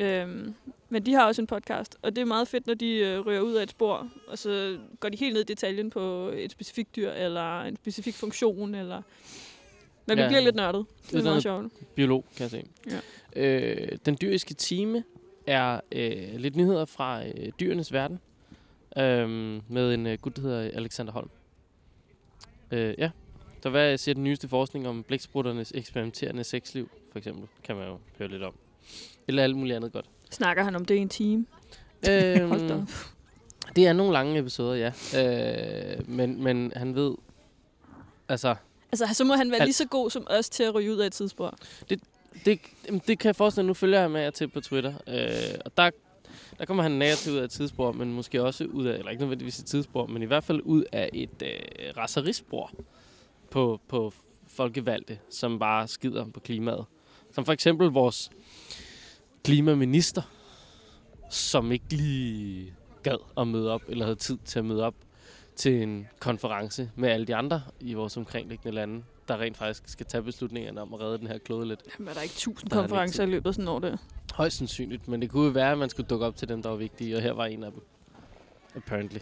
Øhm, 0.00 0.54
men 0.88 1.06
de 1.06 1.12
har 1.14 1.26
også 1.26 1.42
en 1.42 1.46
podcast, 1.46 1.96
og 2.02 2.16
det 2.16 2.22
er 2.22 2.26
meget 2.26 2.48
fedt, 2.48 2.66
når 2.66 2.74
de 2.74 2.90
øh, 2.96 3.26
rører 3.26 3.40
ud 3.40 3.54
af 3.54 3.62
et 3.62 3.70
spor, 3.70 4.08
og 4.28 4.38
så 4.38 4.78
går 5.00 5.08
de 5.08 5.16
helt 5.16 5.32
ned 5.34 5.40
i 5.40 5.44
detaljen 5.44 5.90
på 5.90 6.30
et 6.34 6.50
specifikt 6.52 6.96
dyr, 6.96 7.10
eller 7.10 7.60
en 7.60 7.76
specifik 7.76 8.14
funktion, 8.14 8.74
eller... 8.74 9.02
Men 10.06 10.18
det 10.18 10.22
Ja. 10.24 10.28
bliver 10.28 10.40
lidt 10.40 10.56
nørdet. 10.56 10.86
Det 11.10 11.18
er 11.18 11.22
meget 11.22 11.42
sjovt. 11.42 11.72
Biolog, 11.94 12.24
kan 12.36 12.42
jeg 12.42 12.50
se. 12.50 12.62
Ja. 12.90 13.00
Øh, 13.42 13.98
den 14.06 14.16
dyriske 14.20 14.54
time 14.54 15.04
er 15.46 15.80
øh, 15.92 16.34
lidt 16.36 16.56
nyheder 16.56 16.84
fra 16.84 17.26
øh, 17.26 17.52
dyrenes 17.60 17.92
verden. 17.92 18.20
Øh, 18.96 19.28
med 19.68 19.94
en 19.94 20.06
øh, 20.06 20.18
gut, 20.18 20.36
der 20.36 20.42
hedder 20.42 20.58
Alexander 20.74 21.12
Holm. 21.12 21.30
Øh, 22.70 22.94
ja. 22.98 23.10
Så 23.62 23.70
hvad 23.70 23.98
siger 23.98 24.14
den 24.14 24.24
nyeste 24.24 24.48
forskning 24.48 24.88
om 24.88 25.02
blæksprutternes 25.02 25.72
eksperimenterende 25.74 26.44
sexliv, 26.44 26.90
for 27.12 27.18
eksempel? 27.18 27.48
Kan 27.64 27.76
man 27.76 27.88
jo 27.88 27.98
høre 28.18 28.28
lidt 28.28 28.42
om. 28.42 28.54
Eller 29.30 29.42
alt 29.42 29.56
muligt 29.56 29.76
andet 29.76 29.92
godt. 29.92 30.06
Snakker 30.30 30.64
han 30.64 30.76
om 30.76 30.84
det 30.84 30.94
i 30.94 30.98
en 30.98 31.08
time? 31.08 31.46
Hold 32.06 32.68
da 32.68 32.74
Øhm, 32.74 32.86
det 33.76 33.86
er 33.86 33.92
nogle 33.92 34.12
lange 34.12 34.38
episoder, 34.38 34.74
ja. 34.74 34.92
Øh, 35.96 36.08
men, 36.10 36.42
men 36.42 36.72
han 36.76 36.94
ved... 36.94 37.14
Altså, 38.28 38.54
Altså, 38.92 39.08
så 39.12 39.24
må 39.24 39.34
han 39.34 39.50
være 39.50 39.60
Al- 39.60 39.66
lige 39.66 39.74
så 39.74 39.86
god 39.86 40.10
som 40.10 40.26
os 40.30 40.48
til 40.50 40.62
at 40.62 40.74
ryge 40.74 40.92
ud 40.92 40.98
af 40.98 41.06
et 41.06 41.12
tidsspor. 41.12 41.58
det, 42.44 42.60
jamen, 42.86 43.00
det 43.06 43.18
kan 43.18 43.26
jeg 43.28 43.36
forestille. 43.36 43.66
Nu 43.66 43.74
følger 43.74 44.00
jeg 44.00 44.10
med 44.10 44.20
jer 44.20 44.30
til 44.30 44.48
på 44.48 44.60
Twitter. 44.60 44.94
Øh, 45.08 45.58
og 45.64 45.76
der, 45.76 45.90
der 46.58 46.64
kommer 46.64 46.82
han 46.82 46.92
negativt 46.92 47.34
ud 47.34 47.38
af 47.40 47.44
et 47.44 47.50
tidsspor, 47.50 47.92
men 47.92 48.12
måske 48.12 48.42
også 48.42 48.64
ud 48.64 48.86
af, 48.86 48.98
eller 48.98 49.10
ikke 49.10 49.20
nødvendigvis 49.22 49.58
et 49.58 49.66
tidsspor, 49.66 50.06
men 50.06 50.22
i 50.22 50.26
hvert 50.26 50.44
fald 50.44 50.60
ud 50.64 50.84
af 50.92 51.10
et 51.12 51.42
øh, 51.42 51.96
raceristspor 51.96 52.70
på, 53.50 53.80
på 53.88 54.12
folkevalgte, 54.48 55.18
som 55.30 55.58
bare 55.58 55.88
skider 55.88 56.26
på 56.34 56.40
klimaet. 56.40 56.84
Som 57.34 57.44
for 57.44 57.52
eksempel 57.52 57.88
vores 57.88 58.30
klimaminister, 59.44 60.22
som 61.30 61.72
ikke 61.72 61.84
lige 61.90 62.74
gad 63.02 63.18
at 63.36 63.48
møde 63.48 63.70
op, 63.70 63.82
eller 63.88 64.04
havde 64.04 64.16
tid 64.16 64.38
til 64.44 64.58
at 64.58 64.64
møde 64.64 64.84
op 64.84 64.94
til 65.56 65.82
en 65.82 66.06
konference 66.20 66.90
med 66.96 67.08
alle 67.08 67.26
de 67.26 67.34
andre 67.34 67.62
i 67.80 67.94
vores 67.94 68.16
omkringliggende 68.16 68.74
lande, 68.74 69.02
der 69.28 69.40
rent 69.40 69.56
faktisk 69.56 69.88
skal 69.88 70.06
tage 70.06 70.22
beslutningerne 70.22 70.80
om 70.80 70.94
at 70.94 71.00
redde 71.00 71.18
den 71.18 71.26
her 71.26 71.38
klode 71.38 71.68
lidt. 71.68 71.80
Jamen, 71.98 72.08
er 72.08 72.14
der 72.14 72.20
ikke 72.20 72.34
tusind 72.34 72.70
Der 72.70 72.76
er 72.76 72.80
konferencer 72.80 73.22
i 73.22 73.26
løbet 73.26 73.46
af 73.48 73.54
sådan 73.54 73.64
et 73.64 73.70
år, 73.70 73.78
det? 73.78 73.98
Højst 74.34 74.56
sandsynligt, 74.56 75.08
men 75.08 75.22
det 75.22 75.30
kunne 75.30 75.44
jo 75.44 75.50
være, 75.50 75.72
at 75.72 75.78
man 75.78 75.90
skulle 75.90 76.06
dukke 76.06 76.26
op 76.26 76.36
til 76.36 76.48
dem, 76.48 76.62
der 76.62 76.68
var 76.68 76.76
vigtige, 76.76 77.16
og 77.16 77.22
her 77.22 77.32
var 77.32 77.46
en 77.46 77.64
af 77.64 77.72
dem. 77.72 77.82
Apparently. 78.76 79.18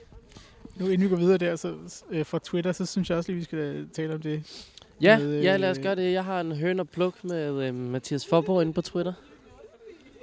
Nu 0.76 0.86
inden 0.86 1.00
vi 1.00 1.08
går 1.08 1.16
videre 1.16 1.38
der, 1.38 1.56
så 1.56 1.74
øh, 2.10 2.26
fra 2.26 2.38
Twitter, 2.38 2.72
så 2.72 2.86
synes 2.86 3.10
jeg 3.10 3.18
også 3.18 3.32
lige, 3.32 3.38
vi 3.38 3.44
skal 3.44 3.58
øh, 3.58 3.88
tale 3.88 4.14
om 4.14 4.22
det. 4.22 4.66
Ja, 5.00 5.18
Med, 5.18 5.42
ja, 5.42 5.56
lad 5.56 5.70
os 5.70 5.78
øh, 5.78 5.84
gøre 5.84 5.94
det. 5.94 6.12
Jeg 6.12 6.24
har 6.24 6.40
en 6.40 6.52
høn 6.52 6.80
og 6.80 6.88
pluk 6.88 7.24
med 7.24 7.66
øh, 7.66 7.74
Mathias 7.74 8.26
Forborg 8.26 8.62
inde 8.62 8.72
på 8.72 8.82
Twitter. 8.82 9.12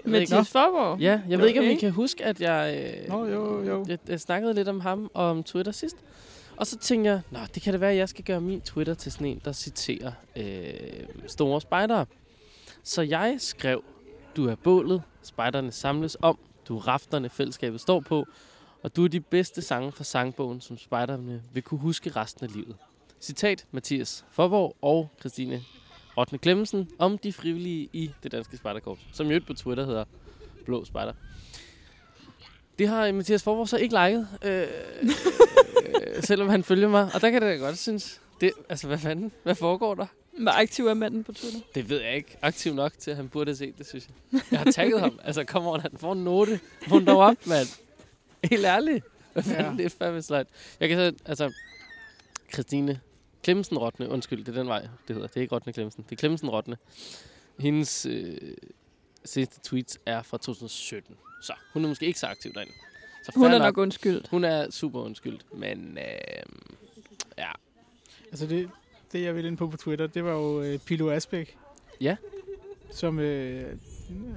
Ikke, 0.05 0.19
Mathias 0.19 0.49
Forborg? 0.49 0.99
ja, 0.99 1.21
jeg 1.29 1.39
ved 1.39 1.47
ikke, 1.47 1.59
om 1.59 1.65
I 1.65 1.69
Okay. 1.69 1.79
kan 1.79 1.91
huske, 1.91 2.23
at 2.25 2.41
jeg, 2.41 2.93
øh, 3.03 3.09
Nå, 3.09 3.25
jo, 3.25 3.63
jo. 3.63 3.85
jeg, 3.87 3.97
jeg 4.07 4.19
snakkede 4.19 4.53
lidt 4.53 4.67
om 4.67 4.79
ham 4.79 5.11
og 5.13 5.25
om 5.25 5.43
Twitter 5.43 5.71
sidst. 5.71 5.97
Og 6.57 6.67
så 6.67 6.77
tænkte 6.77 7.09
jeg, 7.11 7.21
Nå, 7.31 7.39
det 7.55 7.61
kan 7.63 7.73
det 7.73 7.81
være, 7.81 7.91
at 7.91 7.97
jeg 7.97 8.09
skal 8.09 8.23
gøre 8.25 8.41
min 8.41 8.61
Twitter 8.61 8.93
til 8.93 9.11
sådan 9.11 9.27
en, 9.27 9.41
der 9.45 9.51
citerer 9.51 10.11
øh, 10.35 11.07
store 11.27 11.61
spejdere. 11.61 12.05
Så 12.83 13.01
jeg 13.01 13.35
skrev, 13.39 13.83
du 14.35 14.47
er 14.47 14.55
bålet, 14.55 15.01
spejderne 15.23 15.71
samles 15.71 16.17
om, 16.21 16.39
du 16.67 16.77
er 16.77 16.87
rafterne, 16.87 17.29
fællesskabet 17.29 17.81
står 17.81 17.99
på, 17.99 18.25
og 18.83 18.95
du 18.95 19.03
er 19.03 19.07
de 19.07 19.19
bedste 19.19 19.61
sange 19.61 19.91
fra 19.91 20.03
sangbogen, 20.03 20.61
som 20.61 20.77
spejderne 20.77 21.41
vil 21.53 21.63
kunne 21.63 21.79
huske 21.79 22.09
resten 22.09 22.45
af 22.45 22.53
livet. 22.53 22.75
Citat 23.21 23.65
Mathias 23.71 24.25
Forborg 24.31 24.75
og 24.81 25.09
Christine 25.19 25.61
Rotne 26.17 26.37
Klemmensen 26.37 26.89
om 26.99 27.17
de 27.17 27.33
frivillige 27.33 27.89
i 27.93 28.11
det 28.23 28.31
danske 28.31 28.57
spejderkorps, 28.57 29.01
som 29.13 29.31
jo 29.31 29.41
på 29.47 29.53
Twitter 29.53 29.85
hedder 29.85 30.05
Blå 30.65 30.85
Spejder. 30.85 31.13
Det 32.79 32.87
har 32.87 33.11
Mathias 33.11 33.43
Forborg 33.43 33.69
så 33.69 33.77
ikke 33.77 33.95
liket, 34.05 34.27
øh, 34.43 34.61
øh, 34.61 36.23
selvom 36.29 36.49
han 36.49 36.63
følger 36.63 36.87
mig. 36.87 37.09
Og 37.13 37.21
der 37.21 37.29
kan 37.29 37.41
det 37.41 37.49
da 37.59 37.65
godt 37.65 37.77
synes. 37.77 38.21
Det, 38.41 38.51
altså, 38.69 38.87
hvad 38.87 38.97
fanden? 38.97 39.31
Hvad 39.43 39.55
foregår 39.55 39.95
der? 39.95 40.05
Hvor 40.39 40.51
aktiv 40.51 40.87
er 40.87 40.93
manden 40.93 41.23
på 41.23 41.31
Twitter? 41.33 41.59
Det 41.75 41.89
ved 41.89 42.01
jeg 42.01 42.15
ikke. 42.15 42.37
Aktiv 42.41 42.73
nok 42.73 42.93
til, 42.99 43.11
at 43.11 43.17
han 43.17 43.29
burde 43.29 43.49
have 43.49 43.55
set 43.55 43.77
det, 43.77 43.87
synes 43.87 44.07
jeg. 44.31 44.41
Jeg 44.51 44.59
har 44.59 44.71
tagget 44.71 44.99
ham. 45.01 45.19
Altså, 45.23 45.43
kom 45.43 45.67
on, 45.67 45.79
han 45.79 45.91
får 45.97 46.13
en 46.13 46.23
note. 46.23 46.59
Vund 46.89 47.05
dog 47.05 47.17
op, 47.17 47.35
mand. 47.47 47.67
Helt 48.51 48.65
ærligt. 48.65 49.05
Hvad 49.33 49.43
fanden, 49.43 49.77
Ja. 49.77 49.83
det 49.83 49.85
er 49.85 49.97
fandme 49.97 50.21
sløjt. 50.21 50.47
Jeg 50.79 50.89
kan 50.89 50.97
så, 50.97 51.13
altså, 51.25 51.53
Christine 52.53 52.99
Klemmensen 53.45 53.77
Rotne, 53.77 54.09
undskyld, 54.09 54.45
det 54.45 54.55
er 54.55 54.59
den 54.59 54.67
vej, 54.67 54.81
det 54.81 55.15
hedder. 55.15 55.27
Det 55.27 55.37
er 55.37 55.41
ikke 55.41 55.55
Rotne 55.55 55.73
Klemmensen, 55.73 56.03
det 56.03 56.11
er 56.11 56.15
Klemmensen 56.15 56.49
Rotne. 56.49 56.77
Hendes 57.59 58.05
øh, 58.05 58.37
sidste 59.25 59.59
tweets 59.63 59.99
er 60.05 60.21
fra 60.21 60.37
2017. 60.37 61.15
Så 61.41 61.53
hun 61.73 61.83
er 61.83 61.87
måske 61.89 62.05
ikke 62.05 62.19
så 62.19 62.27
aktiv 62.27 62.53
derinde. 62.53 62.71
Så 63.25 63.31
Hun 63.35 63.51
er 63.51 63.57
nok 63.57 63.77
undskyldt. 63.77 64.27
hun 64.27 64.43
er 64.43 64.71
super 64.71 65.01
undskyldt, 65.01 65.45
men 65.53 65.97
øh, 65.97 66.55
ja. 67.37 67.51
Altså 68.31 68.47
det, 68.47 68.69
det 69.11 69.21
jeg 69.21 69.35
ville 69.35 69.47
ind 69.47 69.57
på 69.57 69.67
på 69.67 69.77
Twitter, 69.77 70.07
det 70.07 70.23
var 70.23 70.31
jo 70.31 70.61
øh, 70.61 70.79
Pilo 70.79 71.11
Asbæk. 71.11 71.57
Ja. 72.01 72.15
Som, 72.91 73.19
øh, 73.19 73.77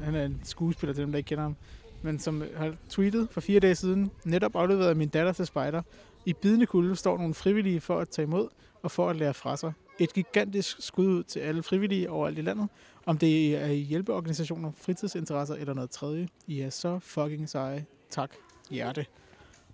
han 0.02 0.14
er 0.14 0.24
en 0.24 0.40
skuespiller 0.44 0.94
til 0.94 1.02
dem, 1.02 1.12
der 1.12 1.16
ikke 1.16 1.28
kender 1.28 1.42
ham. 1.42 1.56
Men 2.02 2.18
som 2.18 2.42
har 2.56 2.74
tweetet 2.88 3.28
for 3.30 3.40
fire 3.40 3.60
dage 3.60 3.74
siden, 3.74 4.10
netop 4.24 4.56
afleveret 4.56 4.96
min 4.96 5.08
datter 5.08 5.32
til 5.32 5.46
spejder. 5.46 5.82
I 6.26 6.32
bidende 6.32 6.66
kulde 6.66 6.96
står 6.96 7.18
nogle 7.18 7.34
frivillige 7.34 7.80
for 7.80 8.00
at 8.00 8.08
tage 8.08 8.26
imod 8.26 8.48
og 8.82 8.90
for 8.90 9.10
at 9.10 9.16
lære 9.16 9.34
fra 9.34 9.56
sig. 9.56 9.72
Et 9.98 10.12
gigantisk 10.12 10.76
skud 10.80 11.06
ud 11.06 11.22
til 11.22 11.40
alle 11.40 11.62
frivillige 11.62 12.10
overalt 12.10 12.38
i 12.38 12.42
landet. 12.42 12.68
Om 13.06 13.18
det 13.18 13.56
er 13.56 13.66
i 13.66 13.78
hjælpeorganisationer, 13.78 14.72
fritidsinteresser 14.76 15.54
eller 15.54 15.74
noget 15.74 15.90
tredje. 15.90 16.28
I 16.46 16.60
er 16.60 16.70
så 16.70 16.98
fucking 16.98 17.48
seje. 17.48 17.86
Tak. 18.10 18.30
Hjerte. 18.70 19.06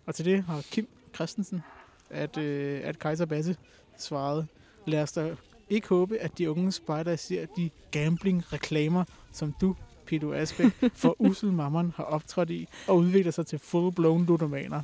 Og 0.07 0.15
til 0.15 0.25
det 0.25 0.43
har 0.43 0.63
Kim 0.71 0.89
Christensen, 1.15 1.63
at, 2.11 2.37
øh, 2.39 2.81
at 2.85 2.99
Kaiser 2.99 3.27
Basse 3.27 3.57
svarede, 3.99 4.47
lad 4.87 5.03
os 5.03 5.13
da 5.13 5.35
ikke 5.71 5.89
håbe, 5.89 6.19
at 6.19 6.39
de 6.39 6.51
unge 6.51 6.73
spejder 6.73 7.17
ser 7.17 7.47
de 7.57 7.71
gambling-reklamer, 7.91 9.05
som 9.33 9.55
du, 9.61 9.77
Pido 10.07 10.33
Asbæk, 10.33 10.73
for 10.95 11.17
usel 11.29 11.53
mammon 11.53 11.93
har 11.97 12.05
optrådt 12.05 12.51
i, 12.51 12.69
og 12.89 12.97
udvikler 12.97 13.33
sig 13.33 13.47
til 13.47 13.57
full-blown 13.59 14.27
ludomaner. 14.27 14.83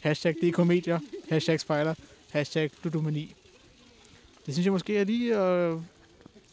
Hashtag 0.00 0.34
DK-medier, 0.42 0.98
hashtag 1.28 1.60
spejder, 1.60 1.94
hashtag 2.30 2.70
ludomani. 2.82 3.34
Det 4.46 4.54
synes 4.54 4.64
jeg 4.64 4.72
måske 4.72 4.98
er 4.98 5.04
lige 5.04 5.36
at 5.36 5.78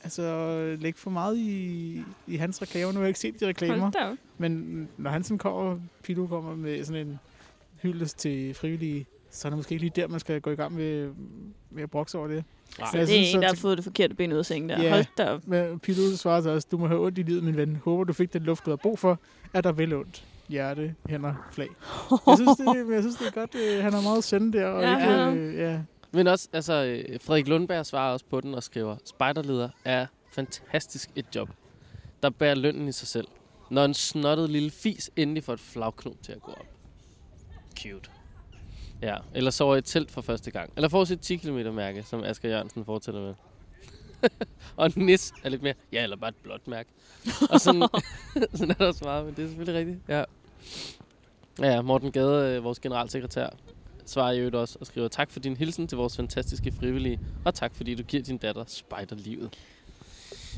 altså, 0.04 0.78
lægge 0.80 1.00
for 1.00 1.10
meget 1.10 1.38
i, 1.38 2.04
i 2.28 2.36
hans 2.36 2.62
reklamer. 2.62 2.92
Nu 2.92 2.98
har 3.00 3.04
jeg 3.04 3.08
ikke 3.08 3.20
set 3.20 3.40
de 3.40 3.48
reklamer. 3.48 3.78
Hold 3.80 3.92
da 3.94 4.00
op. 4.12 4.18
Men 4.38 4.88
når 4.98 5.12
han 5.12 5.24
sådan 5.24 5.38
kommer, 5.38 5.80
Pilo 6.04 6.28
kommer 6.28 6.56
med 6.56 6.84
sådan 6.86 7.08
en 7.08 7.20
hyldest 7.82 8.18
til 8.20 8.54
frivillige, 8.54 9.06
så 9.32 9.48
er 9.48 9.50
det 9.50 9.58
måske 9.58 9.72
ikke 9.74 9.84
lige 9.84 9.92
der, 9.96 10.08
man 10.08 10.20
skal 10.20 10.42
gå 10.42 10.50
i 10.52 10.56
gang 10.56 10.76
med, 10.76 11.10
med 11.72 11.84
at 11.84 11.92
brokse 11.92 12.18
over 12.18 12.28
det. 12.28 12.44
Nej. 12.80 12.88
Så 12.92 12.98
jeg 12.98 13.08
det 13.08 13.14
er 13.14 13.18
synes, 13.18 13.34
en, 13.36 13.42
der 13.42 13.48
at- 13.48 13.54
har 13.56 13.62
fået 13.62 13.78
det 13.78 13.84
forkerte 13.84 14.16
ben 14.16 14.32
ud 14.34 14.38
af 14.38 14.46
sengen 14.46 14.70
der. 14.70 14.82
Ja. 14.82 14.90
Hold 14.90 15.06
da 15.18 15.30
op. 15.30 15.48
Men 15.48 15.80
Pilo 15.80 16.16
svarer 16.16 16.42
så 16.42 16.50
også, 16.50 16.68
du 16.72 16.78
må 16.78 16.88
have 16.88 17.00
ondt 17.06 17.18
i 17.18 17.22
livet, 17.22 17.44
min 17.44 17.58
ven. 17.58 17.76
Håber, 17.84 18.04
du 18.04 18.14
fik 18.14 18.34
den 18.34 18.44
luft, 18.44 18.66
du 18.66 18.70
har 18.70 18.76
brug 18.78 19.00
for. 19.00 19.20
Er 19.54 19.62
der 19.62 19.72
vel 19.72 19.94
ondt? 19.94 20.26
Hjerte, 20.50 20.96
hænder, 21.10 21.34
flag. 21.52 21.68
Jeg 22.28 22.36
synes, 22.38 22.58
det, 22.58 22.86
men 22.86 22.94
jeg 22.94 23.02
synes, 23.04 23.16
det 23.16 23.28
er 23.28 23.32
godt. 23.32 23.56
Øh, 23.56 23.84
han 23.84 23.94
er 23.94 24.02
meget 24.02 24.24
søn 24.24 24.54
der. 24.54 24.66
Og 24.66 24.84
Ja, 24.84 24.98
ikke, 24.98 25.12
ja. 25.12 25.34
øh, 25.34 25.56
ja. 25.56 25.80
Men 26.14 26.28
også, 26.28 26.50
altså, 26.54 26.74
øh, 26.74 27.20
Frederik 27.22 27.48
Lundberg 27.48 27.86
svarer 27.86 28.14
også 28.14 28.26
på 28.26 28.42
den 28.42 28.54
og 28.54 28.64
skriver, 28.64 28.98
spejderleder 29.06 29.70
er 29.86 30.06
fantastisk 30.32 31.10
et 31.16 31.26
job, 31.36 31.50
der 32.24 32.30
bærer 32.30 32.56
lønnen 32.56 32.88
i 32.88 32.92
sig 32.92 33.08
selv. 33.08 33.28
Når 33.70 33.86
en 33.86 33.94
snottet 33.94 34.50
lille 34.50 34.72
fis 34.72 35.12
endelig 35.16 35.44
får 35.44 35.54
et 35.54 35.60
flagknop 35.60 36.16
til 36.22 36.32
at 36.32 36.42
gå 36.42 36.52
op. 36.52 36.66
Cute. 37.80 38.10
Ja, 39.02 39.18
eller 39.34 39.52
sover 39.52 39.76
i 39.76 39.78
et 39.78 39.86
telt 39.86 40.12
for 40.12 40.22
første 40.22 40.52
gang. 40.52 40.74
Eller 40.76 40.90
får 40.90 41.06
sit 41.06 41.20
10 41.20 41.36
km 41.36 41.58
mærke, 41.58 42.04
som 42.04 42.24
Asger 42.24 42.50
Jørgensen 42.50 42.86
fortæller 42.86 43.22
med. 43.22 43.34
og 44.76 44.92
nis 44.96 45.34
er 45.44 45.50
lidt 45.50 45.62
mere, 45.64 45.74
ja, 45.92 46.04
eller 46.04 46.16
bare 46.16 46.30
et 46.30 46.36
blåt 46.36 46.68
mærke. 46.68 46.90
Og 47.50 47.62
sådan, 47.62 47.82
sådan 48.54 48.70
er 48.70 48.74
der 48.74 48.88
også 48.88 49.04
meget, 49.04 49.26
men 49.26 49.36
det 49.36 49.44
er 49.44 49.48
selvfølgelig 49.48 49.80
rigtigt. 49.80 50.00
Ja, 50.08 50.24
ja 51.60 51.82
Morten 51.82 52.12
Gade, 52.12 52.56
øh, 52.58 52.64
vores 52.64 52.80
generalsekretær, 52.80 53.50
svarer 54.06 54.32
i 54.32 54.38
øvrigt 54.38 54.56
også 54.56 54.78
og 54.80 54.88
skriver, 54.88 55.08
tak 55.08 55.32
for 55.32 55.40
din 55.40 55.58
hilsen 55.58 55.88
til 55.88 55.98
vores 55.98 56.16
fantastiske 56.16 56.74
frivillige, 56.80 57.20
og 57.46 57.54
tak 57.54 57.76
fordi 57.76 57.96
du 57.96 58.04
giver 58.04 58.24
din 58.24 58.38
datter 58.38 58.64
spejderlivet. 58.68 59.50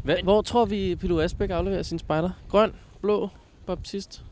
Hva, 0.03 0.21
hvor 0.23 0.41
tror 0.41 0.65
vi, 0.65 0.95
Pilo 0.95 1.19
Asbæk 1.19 1.49
afleverer 1.49 1.83
sin 1.83 1.99
spejder? 1.99 2.29
Grøn, 2.49 2.73
blå, 3.01 3.29
baptist? 3.65 4.23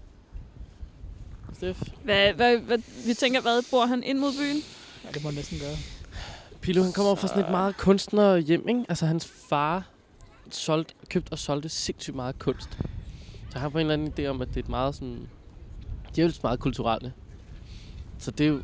Steff? 1.54 1.82
Hvad, 2.04 2.34
hvad, 2.34 2.58
hvad, 2.58 2.78
vi 3.08 3.14
tænker, 3.14 3.42
hvad 3.42 3.64
bor 3.72 3.86
han 3.86 4.04
ind 4.04 4.20
mod 4.20 4.32
byen? 4.32 4.62
Ja, 5.04 5.10
det 5.12 5.24
må 5.24 5.30
jeg 5.30 5.36
næsten 5.36 5.60
gøre. 5.60 5.76
Pilo, 6.62 6.84
han 6.84 6.94
kommer 6.94 7.16
fra 7.16 7.28
sådan 7.28 7.44
et 7.44 7.52
meget 7.52 7.78
kunstner 7.78 8.38
hjem, 8.38 8.68
ikke? 8.68 8.86
Altså 8.90 9.06
hans 9.06 9.26
far 9.50 9.90
solgt, 10.50 10.96
købt 11.10 11.32
og 11.32 11.40
solgte 11.40 11.70
sindssygt 11.70 12.16
meget 12.16 12.40
kunst. 12.40 12.70
Så 13.50 13.54
jeg 13.54 13.62
har 13.62 13.70
på 13.70 13.78
en 13.78 13.92
eller 13.92 13.94
anden 13.94 14.26
idé 14.26 14.30
om, 14.30 14.42
at 14.42 14.48
det 14.48 14.56
er 14.56 14.60
et 14.60 14.70
meget 14.70 14.96
sådan... 14.96 15.30
De 16.16 16.22
er 16.22 16.26
jo 16.26 16.32
meget 16.44 16.60
kulturelle. 16.60 17.14
Så 18.20 18.32
det 18.32 18.44
er 18.44 18.48
jo 18.48 18.62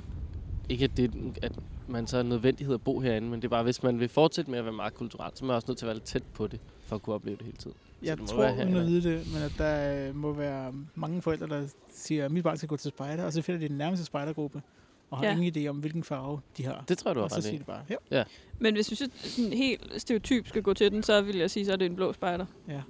ikke, 0.69 0.83
at, 0.85 0.97
det, 0.97 1.11
at 1.41 1.51
man 1.87 2.07
så 2.07 2.17
er 2.17 2.23
nødvendighed 2.23 2.73
at 2.75 2.81
bo 2.81 2.99
herinde, 2.99 3.27
men 3.29 3.41
det 3.41 3.45
er 3.45 3.49
bare, 3.49 3.63
hvis 3.63 3.83
man 3.83 3.99
vil 3.99 4.09
fortsætte 4.09 4.51
med 4.51 4.59
at 4.59 4.65
være 4.65 4.73
meget 4.73 4.93
kulturel, 4.93 5.31
så 5.35 5.45
er 5.45 5.47
man 5.47 5.55
også 5.55 5.65
nødt 5.67 5.77
til 5.77 5.85
at 5.85 5.87
være 5.87 5.95
lidt 5.95 6.03
tæt 6.05 6.23
på 6.33 6.47
det, 6.47 6.59
for 6.83 6.95
at 6.95 7.01
kunne 7.01 7.13
opleve 7.15 7.37
det 7.37 7.45
hele 7.45 7.57
tiden. 7.57 7.77
Jeg 8.03 8.11
det 8.17 8.21
må 8.21 8.27
tror, 8.27 8.51
uden 8.53 8.75
at 8.77 8.85
vide 8.87 9.01
det, 9.09 9.33
men 9.33 9.41
at 9.43 9.51
der 9.57 10.07
øh, 10.09 10.15
må 10.15 10.33
være 10.33 10.73
mange 10.95 11.21
forældre, 11.21 11.47
der 11.47 11.67
siger, 11.93 12.25
at 12.25 12.31
mit 12.31 12.43
barn 12.43 12.57
skal 12.57 12.69
gå 12.69 12.77
til 12.77 12.89
spejder, 12.89 13.23
og 13.25 13.33
så 13.33 13.41
finder 13.41 13.59
de 13.61 13.67
den 13.69 13.77
nærmeste 13.77 14.05
spejdergruppe, 14.05 14.61
og 15.09 15.17
har 15.17 15.25
Ja. 15.25 15.31
ja. 15.31 15.37
ingen 15.37 15.65
idé 15.65 15.69
om, 15.69 15.75
hvilken 15.77 16.03
farve 16.03 16.39
de 16.57 16.65
har. 16.65 16.83
Det 16.89 16.97
tror 16.97 17.09
jeg, 17.11 17.15
du 17.15 17.19
og 17.19 17.23
har 17.23 17.29
så 17.29 17.35
ret 17.35 17.43
siger 17.43 17.55
i. 17.55 17.59
de 17.59 17.63
bare, 17.63 17.81
ja. 18.11 18.23
Men 18.59 18.73
hvis 18.75 18.91
vi 18.91 18.95
synes, 18.95 19.11
sådan 19.21 19.53
helt 19.53 20.01
stereotyp 20.01 20.47
skal 20.47 20.61
gå 20.61 20.73
til 20.73 20.91
den, 20.91 21.03
så 21.03 21.21
vil 21.21 21.37
jeg 21.37 21.51
sige, 21.51 21.65
så 21.65 21.71
er 21.71 21.75
det 21.75 21.85
en 21.85 21.95
blå 21.95 22.13
spejder. 22.13 22.45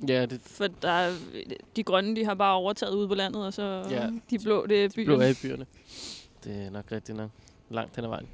Ja, 0.08 0.26
det 0.26 0.42
For 0.42 0.68
der 0.82 0.90
er, 0.92 1.14
de 1.76 1.84
grønne, 1.84 2.16
de 2.16 2.26
har 2.26 2.34
bare 2.34 2.56
overtaget 2.56 2.94
ude 2.96 3.08
på 3.08 3.16
landet, 3.16 3.46
og 3.46 3.54
så 3.54 3.64
Ja. 3.90 4.04
ja. 4.04 4.10
de 4.30 4.40
blå, 4.40 4.66
det 4.66 4.84
er 4.86 4.90
byen. 4.96 5.06
blå 5.06 5.20
af 5.20 5.32
i 5.32 5.34
byerne. 5.48 5.66
Det 6.44 6.66
er 6.66 6.70
nok 6.70 6.92
rigtigt 6.92 7.18
nok. 7.18 7.30
Langt 7.70 7.96
hen 7.96 8.06
ad 8.06 8.10
vejen. 8.10 8.28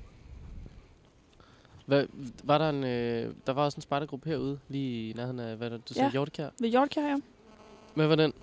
Hvad, 1.86 2.06
var 2.44 2.58
der 2.58 2.70
en, 2.70 2.84
øh, 2.84 3.34
der 3.48 3.54
var 3.54 3.64
også 3.66 3.76
en 3.78 3.82
spejdergruppe 3.82 4.30
herude, 4.30 4.60
lige 4.70 5.10
i 5.10 5.14
nærheden 5.14 5.40
af, 5.40 5.56
hvad 5.58 5.70
der, 5.70 5.78
du 5.78 5.94
sagde, 5.94 6.06
Ja. 6.06 6.12
Hjortekær. 6.12 6.50
Ved 6.60 6.70
Hjortkær, 6.70 7.02
ja. 7.08 7.16
Hvad 7.94 8.08
var 8.08 8.16
den? 8.16 8.34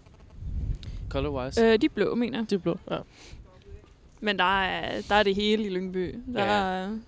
Color-wise? 1.11 1.61
Øh, 1.65 1.81
de 1.81 1.87
er 1.87 1.91
blå, 1.95 2.15
mener 2.15 2.39
jeg. 2.39 2.51
Det 2.51 2.57
er 2.57 2.61
blå, 2.61 2.79
ja. 2.91 2.99
Men 4.21 4.39
der 4.39 4.61
er, 4.63 5.03
der 5.09 5.15
er 5.15 5.23
det 5.23 5.35
hele 5.35 5.65
i 5.65 5.69
Lyngby. 5.69 6.19
Der, 6.35 6.45
Ja. 6.45 6.51
er, 6.53 6.99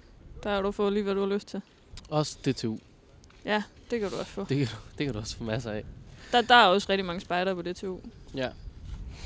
der 0.43 0.51
har 0.55 0.63
du 0.63 0.71
fået 0.71 0.93
lige, 0.93 1.03
hvad 1.03 1.15
du 1.15 1.21
har 1.21 1.35
lyst 1.35 1.49
til. 1.49 1.63
Også 2.09 2.39
DTU. 2.45 2.77
Ja, 3.45 3.63
det 3.91 4.01
kan 4.01 4.11
du 4.11 4.17
også 4.17 4.31
få. 4.31 4.45
Det 4.45 4.57
kan, 4.59 4.67
du, 4.67 4.73
det 4.99 5.07
kan 5.07 5.15
du 5.15 5.21
også 5.21 5.37
få 5.37 5.45
masser 5.45 5.71
af. 5.71 5.85
Der, 6.33 6.41
der 6.43 6.55
er 6.55 6.67
også 6.67 6.87
rigtig 6.91 7.05
mange 7.05 7.21
spejder 7.21 7.55
på 7.55 7.63
DTU. 7.63 7.97
Ja, 8.35 8.49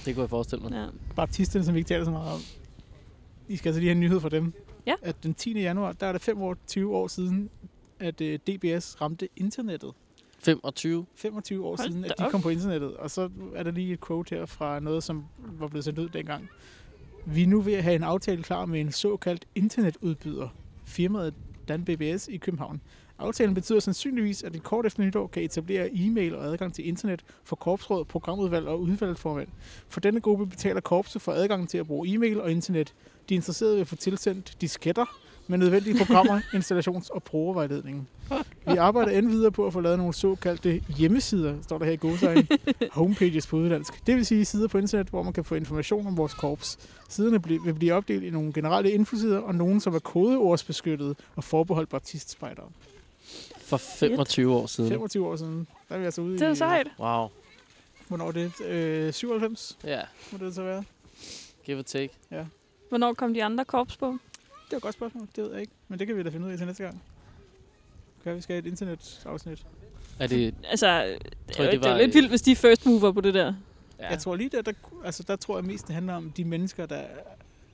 det 0.05 0.15
kunne 0.15 0.23
jeg 0.23 0.31
forestille 0.31 0.63
mig. 0.65 0.73
Ja. 0.73 0.87
Baptisterne, 1.17 1.65
som 1.65 1.75
vi 1.75 1.79
ikke 1.79 1.89
taler 1.89 2.05
så 2.05 2.11
meget 2.11 2.33
om. 2.33 2.41
I 3.49 3.57
skal 3.57 3.69
altså 3.69 3.81
lige 3.81 3.89
have 3.89 3.95
en 3.95 4.01
nyhed 4.01 4.21
fra 4.21 4.29
dem. 4.29 4.53
Ja. 4.87 4.95
At 5.03 5.23
den 5.23 5.35
10. 5.35 5.61
januar, 5.61 5.93
der 5.93 6.07
er 6.07 6.13
det 6.13 6.21
5 6.23 6.43
år, 6.43 6.57
20 6.67 6.97
år 6.97 7.07
siden, 7.07 7.51
at 8.01 8.21
øh, 8.21 8.39
DBS 8.39 9.01
ramte 9.01 9.29
internettet. 9.37 9.93
25. 10.39 11.07
25 11.15 11.65
år 11.65 11.77
Hold 11.77 11.89
siden, 11.89 12.05
at 12.05 12.15
de 12.19 12.25
op. 12.25 12.31
kom 12.31 12.41
på 12.43 12.49
internettet. 12.49 12.97
Og 12.97 13.11
så 13.11 13.31
er 13.55 13.63
der 13.63 13.71
lige 13.71 13.93
et 13.93 14.07
quote 14.07 14.35
her 14.35 14.47
fra 14.47 14.81
noget, 14.81 15.03
som 15.03 15.25
var 15.39 15.69
blevet 15.69 15.85
sendt 15.85 15.99
ud 15.99 16.09
dengang. 16.09 16.49
Vi 17.27 17.43
er 17.43 17.47
nu 17.47 17.61
ved 17.61 17.73
at 17.73 17.83
have 17.83 17.97
en 17.97 18.03
aftale 18.03 18.43
klar 18.43 18.67
med 18.67 18.81
en 18.81 18.93
såkaldt 18.93 19.45
internetudbyder, 19.55 20.49
firmaet 20.85 21.35
Dan 21.69 21.85
BBS 21.85 22.29
i 22.29 22.37
København. 22.37 22.81
Aftalen 23.19 23.55
betyder 23.55 23.81
sandsynligvis, 23.81 24.43
at 24.43 24.53
det 24.53 24.63
kort 24.63 24.87
efter 24.87 25.03
nytår 25.03 25.27
kan 25.27 25.43
etablere 25.43 25.91
e-mail 25.93 26.35
og 26.35 26.45
adgang 26.45 26.75
til 26.75 26.89
internet 26.89 27.25
for 27.45 27.57
korpsråd, 27.57 28.05
programudvalg 28.05 28.67
og 28.67 28.81
udvalgsformand. 28.81 29.49
For 29.89 30.01
denne 30.01 30.21
gruppe 30.21 30.47
betaler 30.47 30.81
korpset 30.81 31.23
for 31.23 31.33
adgang 31.33 31.69
til 31.69 31.79
at 31.79 31.87
bruge 31.87 32.09
e-mail 32.09 32.41
og 32.41 32.51
internet. 32.51 32.95
De 33.29 33.35
er 33.35 33.39
interesserede 33.39 33.81
at 33.81 33.87
få 33.87 33.97
tilsendt 33.97 34.57
disketter 34.61 35.19
med 35.47 35.59
nødvendige 35.59 35.99
programmer, 35.99 36.41
installations- 36.59 37.11
og 37.11 37.23
brugervejledning. 37.23 38.09
Vi 38.67 38.77
arbejder 38.77 39.19
endnu 39.19 39.33
videre 39.33 39.53
på 39.53 39.67
at 39.67 39.73
få 39.73 39.81
lavet 39.81 39.99
nogle 39.99 40.15
såkaldte 40.15 40.81
hjemmesider, 40.99 41.55
står 41.63 41.79
der 41.79 41.85
her 41.85 41.93
i 41.93 41.97
godsøjen, 41.97 42.49
homepages 42.93 43.47
på 43.47 43.57
uddansk. 43.57 44.07
Det 44.07 44.17
vil 44.17 44.27
sige 44.27 44.45
sider 44.45 44.69
på 44.69 44.79
internet, 44.79 45.09
hvor 45.09 45.23
man 45.23 45.33
kan 45.33 45.45
få 45.45 45.55
information 45.55 46.07
om 46.07 46.17
vores 46.17 46.35
korps. 46.35 46.79
Siderne 47.09 47.43
vil 47.65 47.75
blive 47.75 47.93
opdelt 47.93 48.25
i 48.25 48.31
nogle 48.31 48.53
generelle 48.53 48.91
infosider, 48.91 49.39
og 49.39 49.55
nogle, 49.55 49.81
som 49.81 49.95
er 49.95 49.99
kodeordsbeskyttede 49.99 51.15
og 51.37 51.45
forbeholdt 51.45 51.91
baptistspejdere. 51.91 52.67
For 53.59 53.77
25 53.77 54.55
år 54.55 54.67
siden. 54.67 54.91
25 54.91 55.27
år 55.27 55.37
siden, 55.37 55.67
der 55.89 55.95
er 55.95 55.99
vi 55.99 56.05
altså 56.05 56.21
ude 56.21 56.39
Det 56.39 56.43
er 56.47 56.51
i... 56.53 56.57
sejt. 56.57 56.87
Wow. 57.01 57.29
Hvornår 58.09 58.29
er 58.29 58.33
det? 58.33 58.61
Øh, 58.67 59.13
97 59.13 59.79
Ja, 59.85 60.01
må 60.33 60.39
det 60.39 60.55
så 60.55 60.63
være. 60.63 60.85
give 61.65 61.79
or 61.79 61.83
take. 61.83 62.11
Hvornår 62.89 63.15
kom 63.15 63.35
de 63.35 63.45
andre 63.45 63.65
korps 63.65 63.97
på? 63.97 64.17
Det 64.67 64.73
er 64.73 64.77
et 64.77 64.83
godt 64.83 64.95
spørgsmål, 64.95 65.29
det 65.37 65.45
ved 65.45 65.53
jeg 65.53 65.61
ikke. 65.61 65.73
Men 65.89 65.99
det 65.99 66.07
kan 66.07 66.17
vi 66.17 66.23
da 66.23 66.29
finde 66.31 66.47
ud 66.47 66.51
af 66.53 66.59
til 66.59 66.67
næste 66.67 66.83
gang. 66.83 67.03
Okay, 68.21 68.35
vi 68.35 68.41
skal 68.41 68.55
have 68.55 68.59
et 68.67 68.67
internetafsnit. 68.71 69.67
Er 70.19 70.27
det... 70.27 70.55
Altså, 70.65 71.03
det 71.49 71.57
Tror 71.57 71.65
er, 71.65 71.69
I, 71.71 71.71
jo, 71.71 71.73
det 71.73 71.81
det 71.83 71.89
er 71.89 71.91
var, 71.93 71.99
lidt 71.99 72.09
øh, 72.09 72.15
vildt, 72.15 72.29
hvis 72.29 72.43
de 72.43 72.53
er 72.53 72.57
first 72.57 72.87
mover 72.87 73.13
på 73.13 73.21
det 73.21 73.35
der. 73.35 73.55
Ja. 73.99 74.09
Jeg 74.11 74.19
tror 74.19 74.37
lige, 74.37 74.49
der, 74.51 74.63
der, 74.63 74.73
altså, 75.05 75.23
der 75.23 75.37
tror 75.37 75.57
jeg 75.59 75.65
mest, 75.65 75.87
det 75.87 75.95
handler 75.95 76.15
om 76.15 76.31
de 76.37 76.45
mennesker, 76.45 76.87
der, 76.87 77.05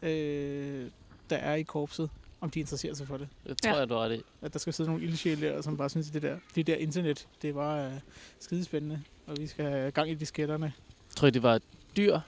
øh, 0.02 0.86
der 1.30 1.36
er 1.36 1.54
i 1.54 1.62
korpset, 1.62 2.10
om 2.44 2.50
de 2.50 2.60
interesserer 2.60 2.94
sig 2.94 3.06
for 3.06 3.16
det. 3.16 3.28
Det 3.46 3.62
tror 3.62 3.70
Ja. 3.72 3.78
jeg, 3.78 3.88
du 3.88 3.94
har 3.94 4.00
ret 4.00 4.16
i. 4.18 4.22
At 4.42 4.52
der 4.52 4.58
skal 4.58 4.72
sidde 4.72 4.90
nogle 4.90 5.04
ildsjæle 5.04 5.46
der, 5.46 5.62
som 5.62 5.76
bare 5.76 5.90
synes, 5.90 6.08
at 6.08 6.14
det 6.14 6.22
der, 6.22 6.36
det 6.54 6.66
der 6.66 6.74
internet, 6.76 7.26
det 7.42 7.54
var 7.54 7.86
øh, 7.86 7.92
skidespændende, 8.40 9.02
og 9.26 9.36
vi 9.40 9.46
skal 9.46 9.64
have 9.64 9.90
gang 9.90 10.10
i 10.10 10.14
disketterne. 10.14 10.72
Tror 11.16 11.28
I, 11.28 11.30
det 11.30 11.42
var 11.42 11.60
dyrt 11.96 12.20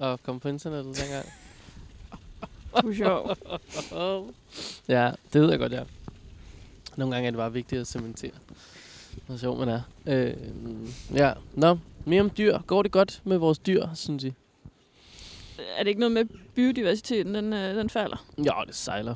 at 0.00 0.22
komme 0.22 0.40
på 0.40 0.48
internettet 0.48 0.96
dengang? 1.00 1.26
Du 2.82 2.88
er 2.90 2.94
sjov. 2.94 3.36
ja, 4.88 5.10
det 5.32 5.40
ved 5.40 5.50
jeg 5.50 5.58
godt, 5.58 5.72
ja. 5.72 5.82
Nogle 6.96 7.14
gange 7.14 7.26
er 7.26 7.30
det 7.30 7.38
bare 7.38 7.52
vigtigt 7.52 7.80
at 7.80 7.86
cementere. 7.86 8.30
Hvor 9.26 9.36
sjov 9.36 9.58
man 9.58 9.68
er. 9.68 9.80
Øh, 10.06 10.34
ja, 11.14 11.32
nå. 11.54 11.78
Mere 12.04 12.20
om 12.20 12.30
dyr. 12.38 12.58
Går 12.66 12.82
det 12.82 12.92
godt 12.92 13.20
med 13.24 13.36
vores 13.38 13.58
dyr, 13.58 13.86
synes 13.94 14.24
I? 14.24 14.32
Er 15.76 15.82
det 15.82 15.88
ikke 15.88 16.00
noget 16.00 16.12
med 16.12 16.24
biodiversiteten, 16.54 17.34
den, 17.34 17.52
øh, 17.52 17.74
den 17.76 17.90
falder? 17.90 18.26
Ja, 18.38 18.52
det 18.66 18.74
sejler. 18.74 19.14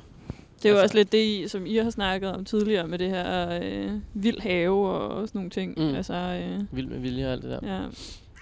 Det 0.63 0.65
er 0.65 0.69
jo 0.71 0.77
Altså- 0.77 0.83
også 0.85 0.95
lidt 0.97 1.13
det, 1.13 1.51
som 1.51 1.67
I 1.67 1.77
har 1.77 1.91
snakket 1.91 2.31
om 2.33 2.45
tidligere 2.45 2.89
med 2.89 2.99
det 2.99 3.11
her 3.11 3.59
øh, 3.63 3.93
vild 4.15 4.41
have 4.41 4.89
og 4.91 5.29
sådan 5.29 5.39
nogle 5.39 5.51
ting. 5.51 5.75
Mm. 5.79 5.95
Altså, 5.95 6.15
øh, 6.15 6.77
Vild 6.77 6.87
med 6.87 6.99
vilje 6.99 7.27
og 7.27 7.33
alt 7.33 7.43
det 7.43 7.51
der. 7.63 7.75
ja. 7.77 7.87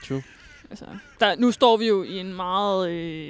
True. 0.08 0.22
Altså, 0.70 0.84
der, 1.20 1.36
nu 1.36 1.50
står 1.50 1.76
vi 1.76 1.86
jo 1.88 2.02
i 2.02 2.18
en 2.18 2.34
meget... 2.34 2.90
Øh, 2.90 3.28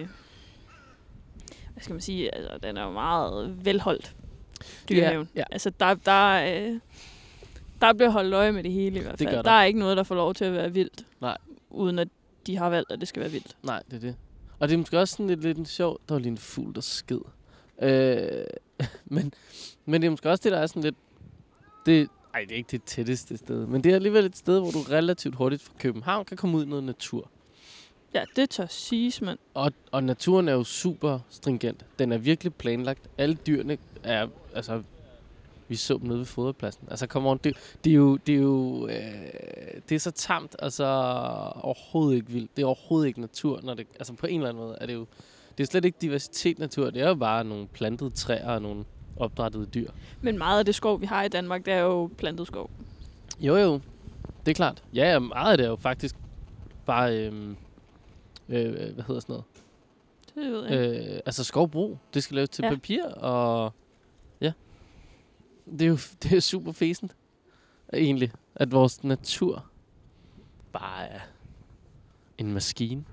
hvad 1.72 1.82
skal 1.82 1.92
man 1.92 2.00
sige? 2.00 2.34
Altså, 2.34 2.58
den 2.62 2.76
er 2.76 2.82
jo 2.84 2.90
meget 2.92 3.64
velholdt, 3.64 4.14
dyrehaven. 4.88 5.28
Ja, 5.34 5.40
ja. 5.40 5.44
Altså, 5.50 5.70
der, 5.80 5.94
der, 5.94 6.30
øh, 6.70 6.78
der 7.80 7.92
bliver 7.92 8.10
holdt 8.10 8.34
øje 8.34 8.52
med 8.52 8.62
det 8.62 8.72
hele 8.72 8.98
i 8.98 9.02
hvert 9.02 9.18
Det 9.18 9.18
fald. 9.18 9.28
gør 9.28 9.36
Der. 9.36 9.42
der. 9.42 9.50
der 9.50 9.58
er 9.58 9.64
ikke 9.64 9.78
noget, 9.78 9.96
der 9.96 10.02
får 10.02 10.14
lov 10.14 10.34
til 10.34 10.44
at 10.44 10.52
være 10.52 10.72
vildt. 10.72 11.04
Nej. 11.20 11.36
Uden 11.70 11.98
at 11.98 12.08
de 12.46 12.56
har 12.56 12.70
valgt, 12.70 12.92
at 12.92 13.00
det 13.00 13.08
skal 13.08 13.20
være 13.22 13.30
vildt. 13.30 13.56
Nej, 13.62 13.82
det 13.90 13.96
er 13.96 14.00
det. 14.00 14.16
Og 14.64 14.68
det 14.68 14.74
er 14.74 14.78
måske 14.78 14.98
også 14.98 15.12
sådan 15.12 15.26
lidt, 15.26 15.42
lidt 15.42 15.58
en 15.58 15.66
sjov... 15.66 16.00
Der 16.08 16.14
var 16.14 16.18
lige 16.18 16.30
en 16.30 16.38
fugl, 16.38 16.74
der 16.74 16.80
sked. 16.80 17.20
Øh, 17.82 18.44
men, 19.14 19.32
men 19.84 20.02
det 20.02 20.06
er 20.06 20.10
måske 20.10 20.30
også 20.30 20.42
det, 20.44 20.52
der 20.52 20.58
er 20.58 20.66
sådan 20.66 20.82
lidt... 20.82 20.94
Det, 21.86 22.08
ej, 22.34 22.40
det 22.40 22.52
er 22.52 22.56
ikke 22.56 22.70
det 22.70 22.82
tætteste 22.82 23.36
sted. 23.36 23.66
Men 23.66 23.84
det 23.84 23.90
er 23.90 23.94
alligevel 23.94 24.24
et 24.24 24.36
sted, 24.36 24.60
hvor 24.60 24.70
du 24.70 24.78
relativt 24.78 25.34
hurtigt 25.34 25.62
fra 25.62 25.74
København 25.78 26.24
kan 26.24 26.36
komme 26.36 26.56
ud 26.56 26.64
i 26.64 26.68
noget 26.68 26.84
natur. 26.84 27.30
Ja, 28.14 28.24
det 28.36 28.50
tør 28.50 28.66
siges, 28.66 29.20
mand. 29.20 29.38
Og, 29.54 29.72
og 29.92 30.04
naturen 30.04 30.48
er 30.48 30.52
jo 30.52 30.64
super 30.64 31.18
stringent. 31.30 31.86
Den 31.98 32.12
er 32.12 32.18
virkelig 32.18 32.54
planlagt. 32.54 33.10
Alle 33.18 33.34
dyrene 33.34 33.78
er... 34.02 34.28
Altså, 34.54 34.82
vi 35.68 35.76
så 35.76 35.98
dem 35.98 36.08
nede 36.08 36.18
ved 36.18 36.26
foderpladsen. 36.26 36.88
Altså, 36.90 37.06
come 37.06 37.30
on, 37.30 37.38
det, 37.44 37.56
det 37.84 37.90
er 37.90 37.94
jo... 37.94 38.16
Det 38.16 38.34
er, 38.34 38.38
jo 38.38 38.86
øh, 38.86 38.94
det 39.88 39.94
er 39.94 39.98
så 39.98 40.10
tamt, 40.10 40.54
og 40.54 40.72
så 40.72 40.84
overhovedet 41.60 42.16
ikke 42.16 42.30
vildt. 42.30 42.56
Det 42.56 42.62
er 42.62 42.66
overhovedet 42.66 43.08
ikke 43.08 43.20
natur, 43.20 43.60
når 43.62 43.74
det... 43.74 43.86
Altså, 43.94 44.12
på 44.12 44.26
en 44.26 44.34
eller 44.40 44.48
anden 44.48 44.64
måde 44.64 44.76
er 44.80 44.86
det 44.86 44.94
jo... 44.94 45.06
Det 45.58 45.64
er 45.64 45.66
slet 45.66 45.84
ikke 45.84 45.98
diversitet 46.00 46.58
natur. 46.58 46.90
Det 46.90 47.02
er 47.02 47.08
jo 47.08 47.14
bare 47.14 47.44
nogle 47.44 47.66
plantede 47.66 48.10
træer 48.10 48.50
og 48.50 48.62
nogle 48.62 48.84
opdrættede 49.16 49.66
dyr. 49.66 49.90
Men 50.20 50.38
meget 50.38 50.58
af 50.58 50.64
det 50.64 50.74
skov, 50.74 51.00
vi 51.00 51.06
har 51.06 51.22
i 51.22 51.28
Danmark, 51.28 51.64
det 51.64 51.72
er 51.72 51.80
jo 51.80 52.10
plantet 52.18 52.46
skov. 52.46 52.70
Jo, 53.40 53.56
jo. 53.56 53.80
Det 54.46 54.50
er 54.50 54.54
klart. 54.54 54.82
Ja, 54.94 55.18
meget 55.18 55.52
af 55.52 55.58
det 55.58 55.64
er 55.64 55.70
jo 55.70 55.76
faktisk 55.76 56.16
bare... 56.86 57.18
Øhm, 57.18 57.56
øh, 58.48 58.72
hvad 58.72 59.04
hedder 59.06 59.20
sådan 59.20 59.32
noget? 59.32 59.44
Det 60.34 60.52
ved 60.52 60.66
jeg. 60.66 61.12
Øh. 61.12 61.20
Altså 61.26 61.44
skovbrug, 61.44 61.98
det 62.14 62.22
skal 62.22 62.34
laves 62.34 62.50
til 62.50 62.64
ja. 62.64 62.70
Papir, 62.70 63.04
og. 63.04 63.72
Det 65.70 65.82
er 65.82 65.86
jo 65.86 65.98
det 66.22 66.32
er 66.32 66.40
super 66.40 66.72
fæsent, 66.72 67.16
egentlig, 67.92 68.32
at 68.54 68.72
vores 68.72 69.04
natur 69.04 69.64
bare 70.72 71.06
er 71.06 71.20
en 72.38 72.52
maskine. 72.52 73.04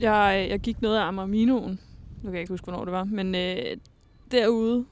Jeg, 0.00 0.46
jeg 0.50 0.60
gik 0.60 0.82
noget 0.82 0.98
af 0.98 1.02
Amarminoen. 1.02 1.80
Nu 2.22 2.30
kan 2.30 2.32
jeg 2.32 2.40
ikke 2.40 2.52
huske, 2.52 2.64
hvornår 2.64 2.84
det 2.84 2.92
var. 2.92 3.04
Men 3.04 3.34
øh, 3.34 3.76
derude, 4.30 4.84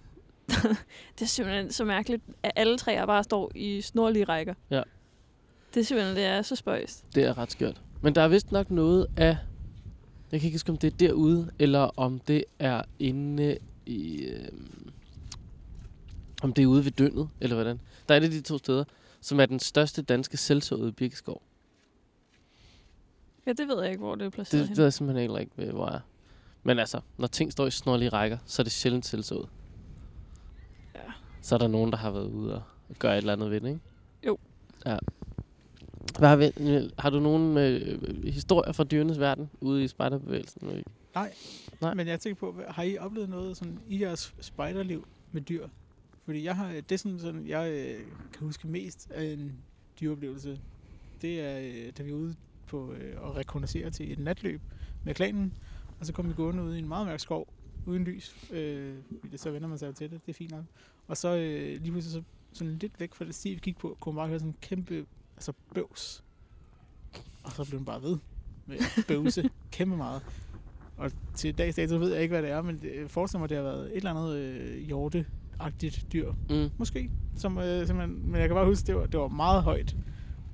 det 1.18 1.22
er 1.22 1.26
simpelthen 1.26 1.72
så 1.72 1.84
mærkeligt, 1.84 2.22
at 2.42 2.52
alle 2.56 2.78
træer 2.78 3.06
bare 3.06 3.24
står 3.24 3.52
i 3.54 3.80
snorlige 3.80 4.24
rækker. 4.24 4.54
Ja. 4.70 4.82
Det 5.74 5.80
er 5.80 5.84
simpelthen, 5.84 6.16
det 6.16 6.24
er 6.24 6.42
så 6.42 6.56
spøjst. 6.56 7.04
Det 7.14 7.24
er 7.24 7.38
ret 7.38 7.52
skørt. 7.52 7.82
Men 8.02 8.14
der 8.14 8.22
er 8.22 8.28
vist 8.28 8.52
nok 8.52 8.70
noget 8.70 9.06
af... 9.16 9.36
Jeg 10.32 10.40
kan 10.40 10.46
ikke 10.46 10.54
huske, 10.54 10.72
om 10.72 10.78
det 10.78 10.92
er 10.92 10.96
derude, 10.96 11.50
eller 11.58 11.80
om 11.80 12.18
det 12.18 12.44
er 12.58 12.82
inde 12.98 13.58
i... 13.86 14.24
Øh, 14.24 14.48
om 16.44 16.52
det 16.52 16.62
er 16.62 16.66
ude 16.66 16.84
ved 16.84 16.92
Dønnet, 16.92 17.28
eller 17.40 17.56
hvordan. 17.56 17.80
Der 18.08 18.14
er 18.14 18.18
det 18.20 18.32
de 18.32 18.40
to 18.40 18.58
steder, 18.58 18.84
som 19.20 19.40
er 19.40 19.46
den 19.46 19.60
største 19.60 20.02
danske 20.02 20.36
selvsåede 20.36 20.92
birkeskov. 20.92 21.42
Ja, 23.46 23.52
det 23.52 23.68
ved 23.68 23.82
jeg 23.82 23.90
ikke, 23.90 24.02
hvor 24.04 24.14
det 24.14 24.26
er 24.26 24.30
placeret 24.30 24.60
Det, 24.60 24.68
det 24.68 24.76
ved 24.76 24.84
jeg 24.84 24.92
simpelthen 24.92 25.20
heller 25.20 25.38
ikke, 25.38 25.52
øh, 25.58 25.74
hvor 25.74 25.86
jeg 25.86 25.96
er. 25.96 26.00
Men 26.62 26.78
altså, 26.78 27.00
når 27.18 27.26
ting 27.26 27.52
står 27.52 27.66
i 27.66 27.70
snorlige 27.70 28.08
rækker, 28.08 28.38
så 28.46 28.62
er 28.62 28.64
det 28.64 28.72
sjældent 28.72 29.06
selvsået. 29.06 29.48
Ja. 30.94 31.00
Så 31.42 31.54
er 31.54 31.58
der 31.58 31.68
nogen, 31.68 31.90
der 31.90 31.96
har 31.96 32.10
været 32.10 32.28
ude 32.28 32.54
og 32.54 32.62
gøre 32.98 33.12
et 33.12 33.18
eller 33.18 33.32
andet 33.32 33.50
ved 33.50 33.60
det, 33.60 33.68
ikke? 33.68 33.80
Jo. 34.26 34.38
Ja. 34.86 34.96
Hvad 36.18 36.28
har, 36.28 36.36
vi, 36.36 36.52
har 36.98 37.10
du 37.10 37.20
nogen 37.20 37.58
øh, 37.58 38.32
historier 38.32 38.72
fra 38.72 38.84
dyrenes 38.84 39.18
verden 39.18 39.50
ude 39.60 39.84
i 39.84 39.88
spejderbevægelsen? 39.88 40.84
Nej. 41.14 41.32
Nej. 41.80 41.94
Men 41.94 42.08
jeg 42.08 42.20
tænker 42.20 42.40
på, 42.40 42.60
har 42.68 42.82
I 42.82 42.98
oplevet 42.98 43.28
noget 43.28 43.56
sådan 43.56 43.78
i 43.88 44.02
jeres 44.02 44.34
spejderliv 44.40 45.08
med 45.32 45.42
dyr? 45.42 45.68
Fordi 46.24 46.44
jeg 46.44 46.56
har, 46.56 46.72
det 46.72 46.92
er 46.92 46.96
sådan, 46.96 47.18
sådan 47.18 47.46
jeg 47.46 47.70
øh, 47.70 48.06
kan 48.32 48.46
huske 48.46 48.68
mest 48.68 49.10
af 49.10 49.24
en 49.24 49.52
dyreoplevelse. 50.00 50.60
Det 51.22 51.40
er, 51.40 51.58
øh, 51.58 51.92
da 51.98 52.02
vi 52.02 52.10
er 52.10 52.14
ude 52.14 52.34
på 52.66 52.92
øh, 52.92 53.28
at 53.28 53.36
rekognoscere 53.36 53.90
til 53.90 54.12
et 54.12 54.18
natløb 54.18 54.60
med 55.04 55.14
klanen. 55.14 55.54
Og 56.00 56.06
så 56.06 56.12
kom 56.12 56.28
vi 56.28 56.34
gående 56.34 56.62
ud 56.62 56.74
i 56.74 56.78
en 56.78 56.88
meget 56.88 57.06
mørk 57.06 57.20
skov, 57.20 57.48
uden 57.86 58.04
lys. 58.04 58.50
Øh, 58.50 58.94
så 59.36 59.50
vender 59.50 59.68
man 59.68 59.78
sig 59.78 59.86
jo 59.86 59.92
til 59.92 60.10
det, 60.10 60.26
det 60.26 60.32
er 60.32 60.36
fint 60.36 60.50
nok. 60.50 60.64
Og 61.08 61.16
så 61.16 61.36
øh, 61.36 61.82
lige 61.82 61.90
pludselig 61.92 62.12
så, 62.12 62.22
sådan 62.52 62.78
lidt 62.78 63.00
væk 63.00 63.14
fra 63.14 63.24
det 63.24 63.34
sti, 63.34 63.54
vi 63.54 63.60
gik 63.62 63.78
på, 63.78 63.96
kunne 64.00 64.14
man 64.14 64.20
bare 64.20 64.28
høre 64.28 64.38
sådan 64.38 64.50
en 64.50 64.56
kæmpe 64.60 65.06
altså 65.36 65.52
bøvs. 65.74 66.24
Og 67.44 67.52
så 67.52 67.64
blev 67.64 67.78
den 67.78 67.84
bare 67.84 68.02
ved 68.02 68.18
med 68.66 68.76
at 68.76 69.04
bøvse 69.08 69.50
kæmpe 69.72 69.96
meget. 69.96 70.22
Og 70.96 71.10
til 71.34 71.58
dags 71.58 71.76
dato 71.76 71.96
ved 71.96 72.12
jeg 72.12 72.22
ikke, 72.22 72.32
hvad 72.32 72.42
det 72.42 72.50
er, 72.50 72.62
men 72.62 72.82
det 72.82 73.10
forestiller 73.10 73.40
mig, 73.40 73.48
det 73.48 73.56
har 73.56 73.64
været 73.64 73.86
et 73.86 73.96
eller 73.96 74.10
andet 74.10 74.36
øh, 74.36 74.88
hjorteagtigt 75.60 76.12
dyr. 76.12 76.32
Mm. 76.50 76.70
Måske. 76.78 77.10
Som, 77.36 77.58
øh, 77.58 77.86
simpelthen, 77.86 78.30
men 78.30 78.40
jeg 78.40 78.48
kan 78.48 78.54
bare 78.54 78.66
huske, 78.66 78.86
det 78.86 78.96
var, 78.96 79.06
det 79.06 79.20
var 79.20 79.28
meget 79.28 79.62
højt. 79.62 79.96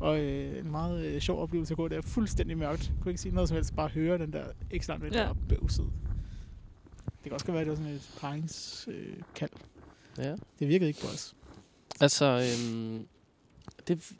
Og 0.00 0.20
øh, 0.20 0.58
en 0.58 0.70
meget 0.70 1.04
øh, 1.04 1.20
sjov 1.20 1.42
oplevelse 1.42 1.72
at 1.72 1.76
gå 1.76 1.88
der. 1.88 2.00
Fuldstændig 2.02 2.58
mørkt. 2.58 2.88
Jeg 2.88 3.02
kunne 3.02 3.10
ikke 3.10 3.20
sige 3.22 3.34
noget 3.34 3.48
som 3.48 3.54
helst. 3.54 3.76
Bare 3.76 3.88
høre 3.88 4.18
den 4.18 4.32
der 4.32 4.44
langt 4.88 5.04
væk, 5.04 5.12
Ja. 5.14 5.18
der 5.18 5.34
bøvset. 5.48 5.86
Det 7.04 7.22
kan 7.24 7.32
også 7.32 7.46
godt 7.46 7.52
være, 7.54 7.60
at 7.60 7.66
det 7.66 7.70
var 7.70 7.76
sådan 7.76 7.92
et 7.92 8.10
paringskald. 8.20 8.96
Øh, 8.96 9.16
kald. 9.34 9.50
Ja. 10.18 10.34
det 10.58 10.68
virkede 10.68 10.88
ikke 10.88 11.00
på 11.00 11.06
os. 11.06 11.34
Altså, 12.00 12.24
øhm, 12.26 13.06
det, 13.88 14.12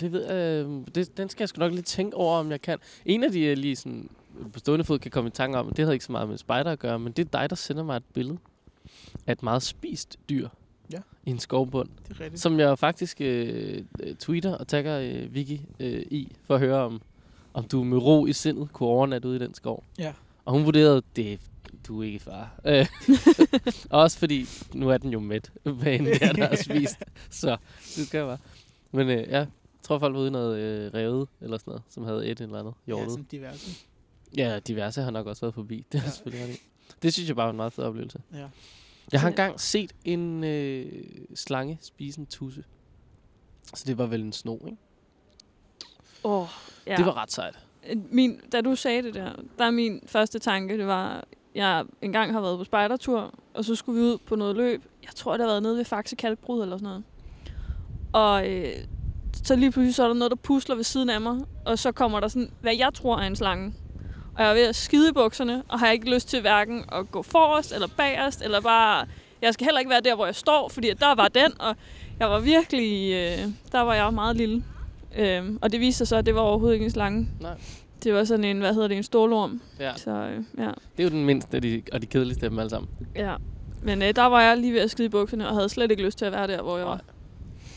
det 0.00 0.12
ved 0.12 0.24
jeg, 0.32 0.66
øh, 0.66 0.80
det, 0.94 1.16
den 1.16 1.28
skal 1.28 1.42
jeg 1.42 1.48
sgu 1.48 1.58
nok 1.58 1.72
lige 1.72 1.82
tænke 1.82 2.16
over, 2.16 2.38
om 2.38 2.50
jeg 2.50 2.62
kan. 2.62 2.78
En 3.04 3.24
af 3.24 3.32
de, 3.32 3.46
jeg 3.46 3.56
lige 3.56 3.76
sådan 3.76 4.08
på 4.52 4.58
stående 4.58 4.84
fod 4.84 4.98
kan 4.98 5.10
komme 5.10 5.28
i 5.28 5.30
tanke 5.30 5.58
om, 5.58 5.66
det 5.68 5.78
havde 5.78 5.94
ikke 5.94 6.04
så 6.04 6.12
meget 6.12 6.28
med 6.28 6.38
spider 6.38 6.64
at 6.72 6.78
gøre, 6.78 6.98
men 6.98 7.12
det 7.12 7.24
er 7.24 7.38
dig, 7.40 7.50
der 7.50 7.56
sender 7.56 7.82
mig 7.82 7.96
et 7.96 8.04
billede 8.14 8.38
af 9.26 9.32
et 9.32 9.42
meget 9.42 9.62
spist 9.62 10.16
dyr 10.28 10.48
Ja. 10.92 10.98
i 11.26 11.30
en 11.30 11.38
skovbund, 11.38 11.88
Det 12.08 12.16
er 12.16 12.20
rigtigt. 12.20 12.42
som 12.42 12.60
jeg 12.60 12.78
faktisk 12.78 13.20
øh, 13.20 13.82
øh, 14.00 14.16
tweeter 14.16 14.54
og 14.54 14.68
tagger 14.68 14.98
øh, 14.98 15.34
Vicky 15.34 15.60
øh, 15.80 16.02
i, 16.10 16.32
for 16.44 16.54
at 16.54 16.60
høre, 16.60 16.76
om, 16.76 17.02
om 17.54 17.64
du 17.64 17.84
med 17.84 17.98
ro 17.98 18.26
i 18.26 18.32
sindet 18.32 18.72
kunne 18.72 18.88
overnatte 18.88 19.28
ude 19.28 19.36
i 19.36 19.38
den 19.38 19.54
skov. 19.54 19.84
Ja. 19.98 20.12
Og 20.44 20.52
hun 20.52 20.64
vurderede, 20.64 21.02
det 21.16 21.40
du 21.88 22.00
er 22.02 22.06
ikke 22.06 22.18
far. 22.18 22.60
Øh, 22.64 22.86
også 23.90 24.18
fordi, 24.18 24.46
nu 24.74 24.88
er 24.90 24.98
den 24.98 25.10
jo 25.12 25.20
mæt, 25.20 25.50
hvad 25.62 25.92
end 25.94 26.06
det 26.06 26.22
er, 26.22 26.32
der 26.32 26.48
har 26.48 26.56
spist. 26.56 26.96
Så 27.30 27.56
det 27.96 28.06
skal 28.06 28.24
bare. 28.24 28.38
Men 28.92 29.08
øh, 29.10 29.16
ja, 29.28 29.38
jeg 29.38 29.46
tror 29.82 29.98
folk 29.98 30.14
var 30.14 30.20
ude 30.20 30.28
i 30.28 30.30
noget 30.30 30.58
øh, 30.58 30.94
revet 30.94 31.28
eller 31.40 31.58
sådan 31.58 31.70
noget, 31.70 31.82
som 31.88 32.04
havde 32.04 32.26
et 32.28 32.40
eller 32.40 32.58
andet 32.58 32.74
Ja, 32.86 32.90
hjortet. 32.90 33.10
sådan 33.10 33.26
diverse. 33.30 33.70
Ja, 34.36 34.58
diverse 34.58 35.02
har 35.02 35.10
nok 35.10 35.26
også 35.26 35.40
været 35.40 35.54
forbi. 35.54 35.86
Det, 35.92 35.98
er 35.98 36.02
Ja. 36.04 36.10
selvfølgelig. 36.10 36.56
Det 37.02 37.12
synes 37.12 37.28
jeg 37.28 37.36
bare 37.36 37.44
var 37.44 37.50
en 37.50 37.56
meget 37.56 37.72
fed 37.72 37.84
oplevelse. 37.84 38.18
Ja. 38.34 38.46
Jeg 39.12 39.20
har 39.20 39.28
engang 39.28 39.60
set 39.60 39.92
en 40.04 40.44
øh, 40.44 41.04
slange 41.34 41.78
spise 41.80 42.20
en 42.20 42.26
tusse. 42.26 42.64
Så 43.74 43.84
det 43.86 43.98
var 43.98 44.06
vel 44.06 44.20
en 44.20 44.32
sno, 44.32 44.54
ikke? 44.54 44.76
Åh, 46.24 46.42
oh, 46.42 46.48
ja. 46.86 46.92
Ja. 46.92 46.96
Det 46.96 47.06
var 47.06 47.16
ret 47.16 47.32
sejt. 47.32 47.58
min, 48.10 48.40
da 48.52 48.60
du 48.60 48.76
sagde 48.76 49.02
det 49.02 49.14
der, 49.14 49.32
der 49.58 49.64
er 49.64 49.70
min 49.70 50.00
første 50.06 50.38
tanke, 50.38 50.78
det 50.78 50.86
var, 50.86 51.24
jeg 51.54 51.84
engang 52.02 52.32
har 52.32 52.40
været 52.40 52.58
på 52.58 52.64
spejdertur, 52.64 53.34
og 53.54 53.64
så 53.64 53.74
skulle 53.74 54.00
vi 54.00 54.06
ud 54.06 54.18
på 54.18 54.36
noget 54.36 54.56
løb. 54.56 54.84
Jeg 55.02 55.10
tror, 55.14 55.32
det 55.32 55.40
har 55.40 55.48
været 55.48 55.62
nede 55.62 55.76
ved 55.76 55.84
Faxe 55.84 56.16
Kalkbrud 56.16 56.62
eller 56.62 56.76
sådan 56.76 56.84
noget. 56.84 57.04
Og 58.12 58.50
øh, 58.50 58.72
så 59.32 59.56
lige 59.56 59.70
pludselig 59.70 59.94
så 59.94 60.02
er 60.02 60.06
der 60.06 60.14
noget, 60.14 60.30
der 60.30 60.36
pusler 60.36 60.74
ved 60.74 60.84
siden 60.84 61.10
af 61.10 61.20
mig, 61.20 61.44
og 61.64 61.78
så 61.78 61.92
kommer 61.92 62.20
der 62.20 62.28
sådan, 62.28 62.50
hvad 62.60 62.76
jeg 62.76 62.94
tror 62.94 63.18
er 63.18 63.26
en 63.26 63.36
slange. 63.36 63.74
Og 64.36 64.42
jeg 64.42 64.50
er 64.50 64.54
ved 64.54 64.62
at 64.62 64.76
skide 64.76 65.08
i 65.08 65.12
bukserne, 65.12 65.62
og 65.68 65.78
har 65.78 65.90
ikke 65.90 66.14
lyst 66.14 66.28
til 66.28 66.40
hverken 66.40 66.84
at 66.92 67.10
gå 67.10 67.22
forrest 67.22 67.72
eller 67.72 67.88
bagerst, 67.96 68.42
eller 68.42 68.60
bare... 68.60 69.06
Jeg 69.42 69.54
skal 69.54 69.64
heller 69.64 69.78
ikke 69.78 69.90
være 69.90 70.00
der, 70.00 70.14
hvor 70.14 70.24
jeg 70.26 70.34
står, 70.34 70.68
fordi 70.68 70.92
der 71.00 71.14
var 71.14 71.28
den, 71.28 71.60
og 71.60 71.76
jeg 72.20 72.30
var 72.30 72.40
virkelig... 72.40 73.12
Øh, 73.12 73.38
der 73.72 73.80
var 73.80 73.94
jeg 73.94 74.14
meget 74.14 74.36
lille. 74.36 74.64
Øhm, 75.18 75.58
og 75.62 75.72
det 75.72 75.80
viste 75.80 75.98
sig 75.98 76.08
så, 76.08 76.16
at 76.16 76.26
det 76.26 76.34
var 76.34 76.40
overhovedet 76.40 76.74
ikke 76.74 76.84
en 76.84 76.90
slange. 76.90 77.28
Nej. 77.40 77.54
Det 78.04 78.14
var 78.14 78.24
sådan 78.24 78.44
en, 78.44 78.58
hvad 78.58 78.74
hedder 78.74 78.88
det, 78.88 78.96
en 78.96 79.02
stålorm. 79.02 79.60
Ja. 79.80 79.92
Så 79.96 80.10
øh, 80.10 80.42
ja, 80.58 80.64
Det 80.96 80.98
er 80.98 81.02
jo 81.04 81.08
den 81.08 81.24
mindste 81.24 81.56
af 81.56 81.62
de, 81.62 81.82
og 81.92 82.02
de 82.02 82.06
kedeligste 82.06 82.44
af 82.46 82.50
dem 82.50 82.58
alle 82.58 82.70
sammen. 82.70 82.90
ja. 83.16 83.34
Men 83.82 84.02
øh, 84.02 84.16
der 84.16 84.24
var 84.26 84.42
jeg 84.42 84.56
lige 84.56 84.72
ved 84.72 84.80
at 84.80 84.90
skide 84.90 85.06
i 85.06 85.08
bukserne, 85.08 85.48
og 85.48 85.54
havde 85.54 85.68
slet 85.68 85.90
ikke 85.90 86.02
lyst 86.02 86.18
til 86.18 86.24
at 86.24 86.32
være 86.32 86.46
der, 86.46 86.62
hvor 86.62 86.76
jeg 86.78 86.86
var. 86.86 86.94
Nej. 86.94 87.02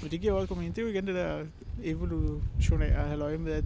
Men 0.02 0.12
det 0.12 0.22
giver 0.22 0.34
jo 0.34 0.38
også 0.38 0.48
god 0.48 0.58
mening. 0.58 0.76
Det 0.76 0.82
er 0.82 0.86
jo 0.86 0.92
igen 0.94 1.08
det 1.08 1.16
der 1.16 1.38
evolutionære 1.84 3.08
halvøje 3.08 3.38
med, 3.38 3.52
at 3.52 3.64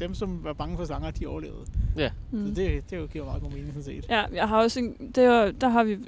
dem, 0.00 0.14
som 0.14 0.44
var 0.44 0.52
bange 0.52 0.76
for 0.76 0.84
slanger, 0.84 1.10
de 1.10 1.26
overlevede. 1.26 1.66
Så 1.96 2.10
Mm. 2.30 2.44
det, 2.54 2.56
det 2.90 2.92
er 2.92 3.00
jo- 3.00 3.06
giver 3.06 3.24
meget 3.24 3.42
god 3.42 3.50
mening, 3.50 3.68
sådan 3.68 3.82
set. 3.82 4.06
Ja, 4.08 4.24
jeg 4.32 4.48
har 4.48 4.62
også 4.62 4.80
en, 4.80 5.12
det 5.14 5.28
var, 5.28 5.50
der 5.50 5.68
har 5.68 5.84
vi, 5.84 5.98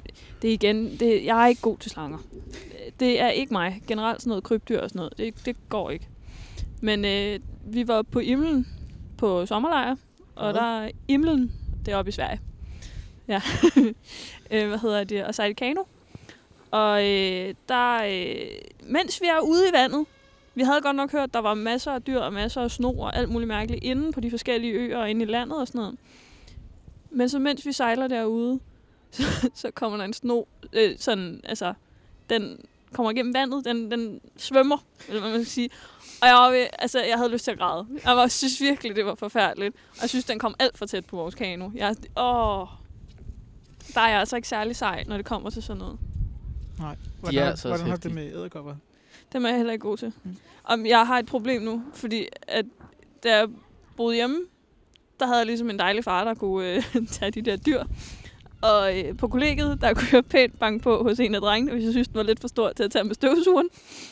det 0.41 0.49
er 0.49 0.53
igen, 0.53 0.97
det, 0.99 1.25
jeg 1.25 1.43
er 1.43 1.47
ikke 1.47 1.61
god 1.61 1.77
til 1.77 1.91
slanger. 1.91 2.17
Det 2.99 3.21
er 3.21 3.29
ikke 3.29 3.53
mig. 3.53 3.81
Generelt 3.87 4.21
sådan 4.21 4.29
noget 4.29 4.43
krybdyr 4.43 4.79
og 4.79 4.89
sådan 4.89 4.97
noget, 4.99 5.17
det, 5.17 5.45
det 5.45 5.55
går 5.69 5.89
ikke. 5.89 6.07
Men 6.81 7.05
øh, 7.05 7.39
vi 7.65 7.87
var 7.87 8.01
på 8.01 8.19
Imlen 8.19 8.67
på 9.17 9.45
sommerlejr, 9.45 9.95
og 10.35 10.51
Hvad? 10.51 10.61
der 10.61 10.79
er 10.81 10.91
Imlen, 11.07 11.51
det 11.85 11.91
er 11.93 11.97
oppe 11.97 12.09
i 12.09 12.11
Sverige. 12.11 12.39
Ja, 13.27 13.41
øh, 14.51 14.67
hvad 14.67 14.77
hedder 14.79 15.03
det, 15.03 15.25
og 15.25 15.35
sejle 15.35 15.53
kano. 15.53 15.83
Og 16.71 17.03
øh, 17.09 17.53
der, 17.69 18.03
øh, 18.03 18.45
mens 18.83 19.21
vi 19.21 19.27
er 19.27 19.39
ude 19.39 19.69
i 19.69 19.73
vandet, 19.73 20.05
vi 20.55 20.61
havde 20.63 20.81
godt 20.81 20.95
nok 20.95 21.11
hørt, 21.11 21.23
at 21.23 21.33
der 21.33 21.39
var 21.39 21.53
masser 21.53 21.91
af 21.91 22.01
dyr 22.01 22.19
og 22.19 22.33
masser 22.33 22.61
af 22.61 22.71
sno 22.71 22.91
og 22.99 23.15
alt 23.15 23.29
muligt 23.29 23.47
mærkeligt 23.47 23.83
inde 23.83 24.11
på 24.11 24.19
de 24.19 24.29
forskellige 24.29 24.73
øer 24.73 24.97
og 24.97 25.09
inde 25.09 25.21
i 25.21 25.25
landet 25.25 25.57
og 25.59 25.67
sådan 25.67 25.79
noget. 25.79 25.95
Men 27.11 27.29
så 27.29 27.39
mens 27.39 27.65
vi 27.65 27.71
sejler 27.71 28.07
derude, 28.07 28.59
så, 29.11 29.23
så 29.55 29.71
kommer 29.71 29.97
der 29.97 30.05
en 30.05 30.13
sno, 30.13 30.43
øh, 30.73 30.95
sådan, 30.99 31.41
altså, 31.43 31.73
den 32.29 32.57
kommer 32.93 33.11
igennem 33.11 33.33
vandet, 33.33 33.65
den, 33.65 33.91
den 33.91 34.21
svømmer, 34.37 34.77
eller 35.07 35.21
hvad 35.21 35.31
man 35.31 35.39
skal 35.43 35.51
sige. 35.51 35.69
Og 36.21 36.27
jeg, 36.27 36.35
var 36.35 36.49
ved, 36.51 36.67
altså, 36.79 37.03
jeg 37.03 37.17
havde 37.17 37.31
lyst 37.31 37.43
til 37.43 37.51
at 37.51 37.57
græde. 37.57 37.85
Jeg 38.05 38.15
var, 38.17 38.27
synes 38.27 38.61
virkelig, 38.61 38.95
det 38.95 39.05
var 39.05 39.15
forfærdeligt. 39.15 39.75
Og 39.91 40.01
jeg 40.01 40.09
synes, 40.09 40.25
den 40.25 40.39
kom 40.39 40.55
alt 40.59 40.77
for 40.77 40.85
tæt 40.85 41.05
på 41.05 41.15
vores 41.15 41.35
kano. 41.35 41.69
Jeg, 41.75 41.95
åh, 42.17 42.67
der 43.93 44.01
er 44.01 44.09
jeg 44.09 44.19
altså 44.19 44.35
ikke 44.35 44.47
særlig 44.47 44.75
sej, 44.75 45.03
når 45.07 45.17
det 45.17 45.25
kommer 45.25 45.49
til 45.49 45.63
sådan 45.63 45.79
noget. 45.79 45.97
Nej. 46.79 46.95
De 46.95 46.99
Hvordan, 47.19 47.39
er 47.39 47.43
har- 47.43 47.49
altså 47.51 47.67
hvordan 47.67 47.87
har 47.87 47.95
det 47.97 48.11
med 48.13 48.33
æderkopper? 48.33 48.75
Dem 49.33 49.45
er 49.45 49.49
jeg 49.49 49.57
heller 49.57 49.73
ikke 49.73 49.83
god 49.83 49.97
til. 49.97 50.13
Mm. 50.23 50.29
Mm. 50.29 50.37
Om 50.63 50.85
jeg 50.85 51.07
har 51.07 51.19
et 51.19 51.25
problem 51.25 51.61
nu, 51.61 51.83
fordi 51.93 52.27
at 52.47 52.65
da 53.23 53.37
jeg 53.37 53.47
boede 53.97 54.15
hjemme, 54.15 54.37
der 55.19 55.25
havde 55.25 55.37
jeg 55.37 55.45
ligesom 55.45 55.69
en 55.69 55.79
dejlig 55.79 56.03
far, 56.03 56.23
der 56.23 56.33
kunne 56.33 56.75
øh, 56.75 56.83
tage 57.11 57.31
de 57.31 57.41
der 57.41 57.55
dyr. 57.55 57.83
Og 58.61 58.99
øh, 58.99 59.17
på 59.17 59.27
kollegiet, 59.27 59.81
der 59.81 59.93
kunne 59.93 60.07
jeg 60.11 60.25
pænt 60.25 60.59
banke 60.59 60.83
på 60.83 61.03
hos 61.03 61.19
en 61.19 61.35
af 61.35 61.41
drengene, 61.41 61.71
hvis 61.71 61.83
jeg 61.83 61.91
synes, 61.91 62.07
den 62.07 62.15
var 62.15 62.23
lidt 62.23 62.39
for 62.39 62.47
stor 62.47 62.71
til 62.71 62.83
at 62.83 62.91
tage 62.91 63.03
med 63.03 63.15
støvsugeren. 63.15 63.69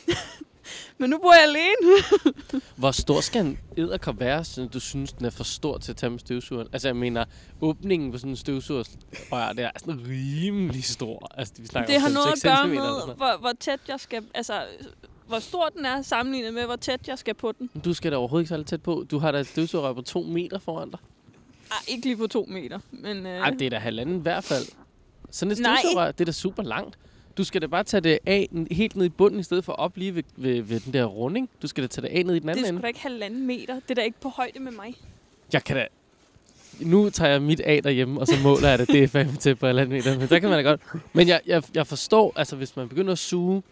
Men 0.98 1.10
nu 1.10 1.18
bor 1.18 1.32
jeg 1.32 1.42
alene. 1.42 2.02
Hvor 2.76 2.90
stor 2.90 3.20
skal 3.20 3.46
en 3.46 3.58
æderkop 3.76 4.20
være, 4.20 4.44
så 4.44 4.68
du 4.72 4.80
synes, 4.80 5.12
den 5.12 5.26
er 5.26 5.30
for 5.30 5.44
stor 5.44 5.78
til 5.78 5.92
at 5.92 5.96
tage 5.96 6.10
med 6.10 6.18
støvsugeren? 6.18 6.68
Altså, 6.72 6.88
jeg 6.88 6.96
mener, 6.96 7.24
åbningen 7.60 8.12
på 8.12 8.18
sådan 8.18 8.30
en 8.30 8.36
støvsugerrør, 8.36 9.52
det 9.52 9.64
er 9.64 9.70
sådan 9.78 10.00
rimelig 10.08 10.84
stor. 10.84 11.30
Altså, 11.34 11.54
vi 11.58 11.66
snakker 11.66 11.92
Det 11.92 12.00
har 12.00 12.08
5-6 12.08 12.12
noget 12.12 12.32
at 12.32 12.42
gøre 12.42 12.66
med, 12.68 13.14
hvor, 13.16 13.38
hvor 13.40 13.52
tæt 13.60 13.80
jeg 13.88 14.00
skal... 14.00 14.24
Altså, 14.34 14.62
hvor 15.28 15.38
stor 15.38 15.68
den 15.68 15.86
er 15.86 16.02
sammenlignet 16.02 16.54
med, 16.54 16.64
hvor 16.64 16.76
tæt 16.76 17.08
jeg 17.08 17.18
skal 17.18 17.34
på 17.34 17.52
den. 17.58 17.70
Du 17.84 17.94
skal 17.94 18.12
da 18.12 18.16
overhovedet 18.16 18.42
ikke 18.50 18.64
så 18.64 18.70
tæt 18.70 18.82
på. 18.82 19.04
Du 19.10 19.18
har 19.18 19.32
da 19.32 19.38
et 19.38 19.46
støvsugerrør 19.46 19.92
på 19.92 20.02
to 20.02 20.22
meter 20.22 20.58
foran 20.58 20.90
dig. 20.90 20.98
Ej, 21.70 21.76
ikke 21.88 22.06
lige 22.06 22.16
på 22.16 22.26
to 22.26 22.46
meter, 22.48 22.78
men... 22.90 23.26
Øh, 23.26 23.32
Ej, 23.38 23.50
det 23.50 23.62
er 23.62 23.70
da 23.70 23.78
halvanden 23.78 24.16
i 24.18 24.22
hvert 24.22 24.44
fald. 24.44 24.64
Sådan 25.30 25.52
et 25.52 25.58
støvsugerrør, 25.58 26.12
det 26.12 26.20
er 26.20 26.24
da 26.24 26.32
super 26.32 26.62
langt. 26.62 26.98
Du 27.36 27.44
skal 27.44 27.62
da 27.62 27.66
bare 27.66 27.84
tage 27.84 28.00
det 28.00 28.18
af 28.26 28.48
helt 28.70 28.96
ned 28.96 29.06
i 29.06 29.08
bunden, 29.08 29.40
i 29.40 29.42
stedet 29.42 29.64
for 29.64 29.72
op 29.72 29.96
lige 29.96 30.14
ved, 30.14 30.22
ved, 30.36 30.62
ved 30.62 30.80
den 30.80 30.92
der 30.92 31.04
runding. 31.04 31.50
Du 31.62 31.66
skal 31.66 31.82
da 31.82 31.88
tage 31.88 32.08
det 32.08 32.18
af 32.18 32.26
ned 32.26 32.34
i 32.34 32.38
den 32.38 32.48
det 32.48 32.50
anden 32.50 32.64
er 32.64 32.68
sgu 32.68 32.72
ende. 32.74 32.82
da 32.82 32.86
ikke 32.88 33.00
halvanden 33.00 33.46
meter. 33.46 33.74
Det 33.74 33.90
er 33.90 33.94
da 33.94 34.02
ikke 34.02 34.20
på 34.20 34.28
højde 34.28 34.60
med 34.60 34.72
mig. 34.72 34.94
Jeg 35.52 35.64
kan 35.64 35.76
da... 35.76 35.86
nu 36.80 37.10
tager 37.10 37.30
jeg 37.30 37.42
mit 37.42 37.60
af 37.60 37.82
derhjemme, 37.82 38.20
og 38.20 38.26
så 38.26 38.34
måler 38.42 38.68
jeg 38.68 38.78
det. 38.78 38.88
Det 38.88 39.02
er 39.02 39.08
fandme 39.08 39.36
til 39.36 39.54
på 39.54 39.66
halvanden 39.66 39.92
meter. 39.96 40.18
Men 40.18 40.28
der 40.28 40.38
kan 40.38 40.48
man 40.48 40.64
da 40.64 40.70
godt. 40.70 40.80
Men 41.12 41.28
jeg, 41.28 41.40
jeg, 41.46 41.62
jeg 41.74 41.86
forstår, 41.86 42.32
altså 42.36 42.56
hvis 42.56 42.76
man 42.76 42.88
begynder 42.88 43.12
at 43.12 43.18
suge 43.18 43.62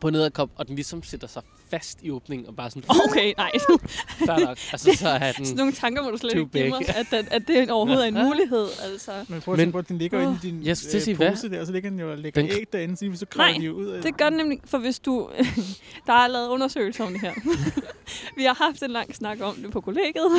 på 0.00 0.10
nederkop, 0.10 0.50
og 0.56 0.66
den 0.68 0.74
ligesom 0.74 1.02
sætter 1.02 1.28
sig 1.28 1.42
fast 1.70 1.98
i 2.02 2.10
åbningen, 2.10 2.46
og 2.48 2.56
bare 2.56 2.70
sådan, 2.70 2.82
Okay, 3.10 3.34
nej. 3.36 3.50
fair 4.26 4.46
nok. 4.46 4.58
Altså, 4.72 4.92
så 4.96 5.08
er 5.08 5.32
den... 5.32 5.46
Sådan 5.46 5.56
nogle 5.56 5.72
tanker 5.72 6.02
må 6.02 6.10
du 6.10 6.16
slet 6.16 6.30
ikke 6.36 6.46
give 6.52 6.68
mig, 6.68 6.88
at, 6.88 7.12
at, 7.12 7.28
at 7.30 7.48
det 7.48 7.70
overhovedet 7.70 8.04
er 8.04 8.08
en 8.08 8.26
mulighed. 8.26 8.66
Altså. 8.92 9.12
Men 9.28 9.40
prøv 9.40 9.54
at 9.54 9.58
tænke 9.58 9.72
på, 9.72 9.78
at 9.78 9.88
den 9.88 9.98
ligger 9.98 10.20
inde 10.20 10.38
i 10.42 10.46
din 10.50 10.62
til 10.64 10.70
at 10.70 10.94
øh, 10.94 11.00
sige, 11.00 11.16
hvad? 11.16 11.30
pose 11.30 11.50
der, 11.50 11.60
og 11.60 11.66
så 11.66 11.72
ligger 11.72 11.90
den 11.90 12.00
jo 12.00 12.10
og 12.10 12.18
lægger 12.18 12.42
Den- 12.42 12.50
æg 12.50 12.72
derinde, 12.72 12.96
så 12.96 13.18
så 13.18 13.26
kravler 13.26 13.52
Nej, 13.52 13.58
de 13.58 13.64
jo 13.66 13.72
ud 13.72 13.86
af 13.86 14.02
Det 14.02 14.16
gør 14.16 14.28
den 14.28 14.38
nemlig, 14.38 14.58
for 14.64 14.78
hvis 14.78 14.98
du... 14.98 15.30
der 16.06 16.12
er 16.12 16.26
lavet 16.26 16.48
undersøgelser 16.48 17.04
om 17.04 17.12
det 17.12 17.20
her. 17.20 17.32
Vi 18.36 18.42
har 18.44 18.54
haft 18.54 18.82
en 18.82 18.90
lang 18.90 19.16
snak 19.16 19.38
om 19.40 19.54
det 19.56 19.70
på 19.70 19.80
kollegiet. 19.80 20.32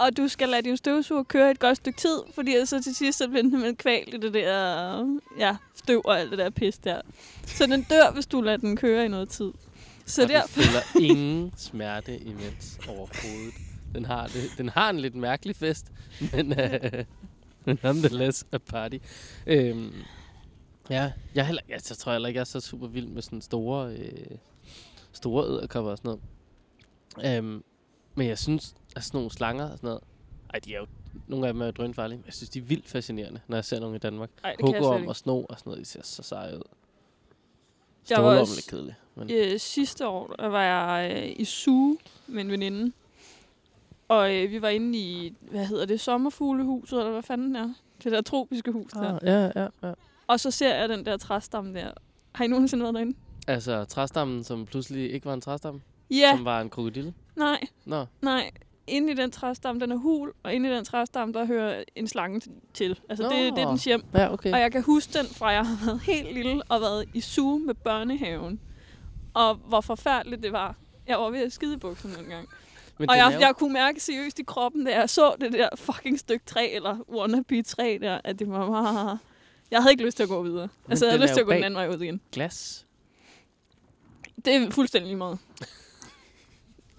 Og 0.00 0.16
du 0.16 0.28
skal 0.28 0.48
lade 0.48 0.62
din 0.62 0.76
støvsuger 0.76 1.22
køre 1.22 1.50
et 1.50 1.58
godt 1.58 1.76
stykke 1.76 1.98
tid, 1.98 2.20
fordi 2.34 2.66
så 2.66 2.82
til 2.82 2.94
sidst 2.94 3.18
så 3.18 3.28
bliver 3.28 3.42
den 3.42 3.50
simpelthen 3.50 3.76
kvalt 3.76 4.14
i 4.14 4.16
det 4.16 4.34
der 4.34 5.18
ja, 5.38 5.56
støv 5.74 6.02
og 6.04 6.20
alt 6.20 6.30
det 6.30 6.38
der 6.38 6.50
pis 6.50 6.78
der. 6.78 7.00
Så 7.46 7.66
den 7.66 7.82
dør, 7.82 8.12
hvis 8.12 8.26
du 8.26 8.40
lader 8.40 8.56
den 8.56 8.76
køre 8.76 9.04
i 9.04 9.08
noget 9.08 9.28
tid. 9.28 9.52
Så 10.06 10.22
og 10.22 10.28
der, 10.28 10.42
den 10.42 10.48
føler 10.48 10.80
ingen 11.10 11.52
smerte 11.56 12.18
imens 12.18 12.78
overhovedet. 12.88 13.54
Den 13.94 14.04
har, 14.04 14.26
det, 14.26 14.42
den 14.58 14.68
har 14.68 14.90
en 14.90 15.00
lidt 15.00 15.14
mærkelig 15.14 15.56
fest, 15.56 15.86
men 16.32 16.52
uh, 17.66 17.74
nonetheless 17.82 18.46
a 18.52 18.58
party. 18.58 18.96
Øhm, 19.46 19.92
ja, 20.90 21.12
jeg, 21.34 21.40
er 21.40 21.44
heller, 21.44 21.62
jeg, 21.68 21.80
jeg 21.90 21.96
tror 21.96 22.12
heller 22.12 22.28
ikke, 22.28 22.38
jeg 22.38 22.42
er 22.42 22.44
så 22.44 22.60
super 22.60 22.86
vild 22.86 23.06
med 23.06 23.22
sådan 23.22 23.42
store, 23.42 23.92
øh, 23.92 24.36
store 25.12 25.46
æderkopper 25.46 25.90
og 25.90 25.98
sådan 25.98 26.18
noget. 27.16 27.36
Øhm, 27.36 27.64
men 28.14 28.26
jeg 28.28 28.38
synes, 28.38 28.74
at 28.96 29.04
sådan 29.04 29.18
nogle 29.18 29.30
slanger 29.30 29.64
og 29.64 29.70
sådan 29.78 29.88
noget, 29.88 30.02
ej, 30.54 30.58
de 30.60 30.74
er 30.74 30.78
jo, 30.78 30.86
nogle 31.26 31.46
af 31.46 31.52
dem 31.52 31.62
er 31.62 31.66
jo 31.66 31.70
drønfarlige, 31.72 32.18
men 32.18 32.26
jeg 32.26 32.34
synes, 32.34 32.50
de 32.50 32.58
er 32.58 32.62
vildt 32.62 32.88
fascinerende, 32.88 33.40
når 33.48 33.56
jeg 33.56 33.64
ser 33.64 33.80
nogle 33.80 33.96
i 33.96 33.98
Danmark. 33.98 34.30
Ej, 34.44 34.50
det 34.60 34.64
Hugorm 34.64 34.96
ikke. 35.00 35.08
og 35.10 35.16
sno 35.16 35.40
og 35.44 35.58
sådan 35.58 35.70
noget, 35.70 35.80
de 35.80 35.84
ser 35.84 36.02
så 36.02 36.22
seje 36.22 36.56
ud. 36.56 36.62
Jeg 38.10 38.22
var 38.24 38.40
også- 38.40 38.54
lidt 38.54 38.66
kedelig. 38.70 38.94
Men, 39.14 39.30
Øh, 39.30 39.60
sidste 39.60 40.06
år 40.08 40.34
der 40.38 40.46
var 40.46 40.62
jeg 40.62 41.12
øh, 41.24 41.32
i 41.40 41.44
Suge 41.44 41.98
med 42.26 42.40
en 42.44 42.50
veninde. 42.50 42.92
Og 44.08 44.34
øh, 44.36 44.50
vi 44.50 44.62
var 44.62 44.68
inde 44.68 44.98
i, 44.98 45.34
hvad 45.40 45.66
hedder 45.66 45.86
det, 45.86 46.00
sommerfuglehuset, 46.00 46.98
eller 46.98 47.12
hvad 47.12 47.22
fanden 47.22 47.56
er? 47.56 47.74
Det 48.04 48.12
der 48.12 48.20
tropiske 48.22 48.72
hus 48.72 48.92
der. 48.92 49.14
ah, 49.14 49.20
ja, 49.22 49.50
ja, 49.62 49.68
ja. 49.88 49.92
Og 50.26 50.40
så 50.40 50.50
ser 50.50 50.74
jeg 50.76 50.88
den 50.88 51.06
der 51.06 51.16
træstamme 51.16 51.74
der. 51.74 51.90
Har 52.32 52.44
I 52.44 52.48
nogensinde 52.48 52.82
været 52.82 52.94
derinde? 52.94 53.16
Altså 53.46 53.84
træstammen, 53.84 54.44
som 54.44 54.66
pludselig 54.66 55.12
ikke 55.12 55.26
var 55.26 55.34
en 55.34 55.40
træstamme, 55.40 55.80
Ja, 56.10 56.32
som 56.36 56.44
var 56.44 56.60
en 56.60 56.70
krokodille. 56.70 57.14
nej, 57.36 57.60
Nå, 57.84 58.06
nej. 58.22 58.50
Inde 58.86 59.12
i 59.12 59.14
den 59.14 59.30
træstamme, 59.30 59.80
den 59.80 59.92
er 59.92 59.96
hul, 59.96 60.32
og 60.42 60.54
inde 60.54 60.70
i 60.70 60.72
den 60.72 60.84
træstamme, 60.84 61.34
der 61.34 61.44
hører 61.46 61.84
en 61.96 62.08
slange 62.08 62.40
til. 62.74 63.00
Altså, 63.08 63.24
det, 63.24 63.32
det 63.32 63.58
er 63.62 63.64
Nå. 63.64 63.70
dens 63.70 63.84
hjem. 63.84 64.04
ja, 64.14 64.32
okay. 64.32 64.52
Og 64.52 64.60
jeg 64.60 64.72
kan 64.72 64.82
huske 64.82 65.18
den 65.18 65.26
fra, 65.26 65.48
jeg 65.48 65.66
har 65.66 65.86
været 65.86 66.00
helt 66.00 66.34
lille 66.34 66.62
og 66.68 66.80
været 66.80 67.04
i 67.14 67.20
suge 67.20 67.60
med 67.60 67.74
børnehaven. 67.74 68.60
Og 69.34 69.54
hvor 69.54 69.80
forfærdeligt 69.80 70.42
det 70.42 70.52
var. 70.52 70.74
Jeg 71.06 71.18
var 71.18 71.30
ved 71.30 71.40
at 71.40 71.52
skide 71.52 71.74
i 71.74 71.76
bukserne 71.76 72.18
en 72.18 72.24
gang. 72.24 72.48
Men 72.98 73.10
Og 73.10 73.16
den 73.16 73.22
jeg, 73.32 73.40
jeg 73.40 73.54
kunne 73.56 73.72
mærke 73.72 74.00
seriøst 74.00 74.38
i 74.38 74.42
kroppen, 74.42 74.84
da 74.86 74.98
jeg 74.98 75.10
så 75.10 75.34
det 75.40 75.52
der 75.52 75.68
fucking 75.76 76.18
stykke 76.18 76.44
træ, 76.46 76.68
eller 76.74 76.96
wannabe 77.08 77.62
træ 77.62 77.98
der, 78.00 78.20
at 78.24 78.38
det 78.38 78.50
var 78.50 78.70
bare... 78.70 79.18
Jeg 79.70 79.82
havde 79.82 79.92
ikke 79.92 80.04
lyst 80.04 80.16
til 80.16 80.22
at 80.22 80.28
gå 80.28 80.42
videre. 80.42 80.68
Men 80.86 80.92
altså, 80.92 81.06
jeg 81.06 81.12
den 81.12 81.20
havde 81.20 81.28
lyst 81.28 81.34
til 81.34 81.40
at 81.40 81.46
gå 81.46 81.52
den 81.52 81.64
anden 81.64 81.76
vej 81.76 81.88
ud 81.88 82.00
igen. 82.00 82.20
glas. 82.32 82.86
Det 84.44 84.54
er 84.54 84.70
fuldstændig 84.70 85.06
lige 85.06 85.18
meget. 85.18 85.38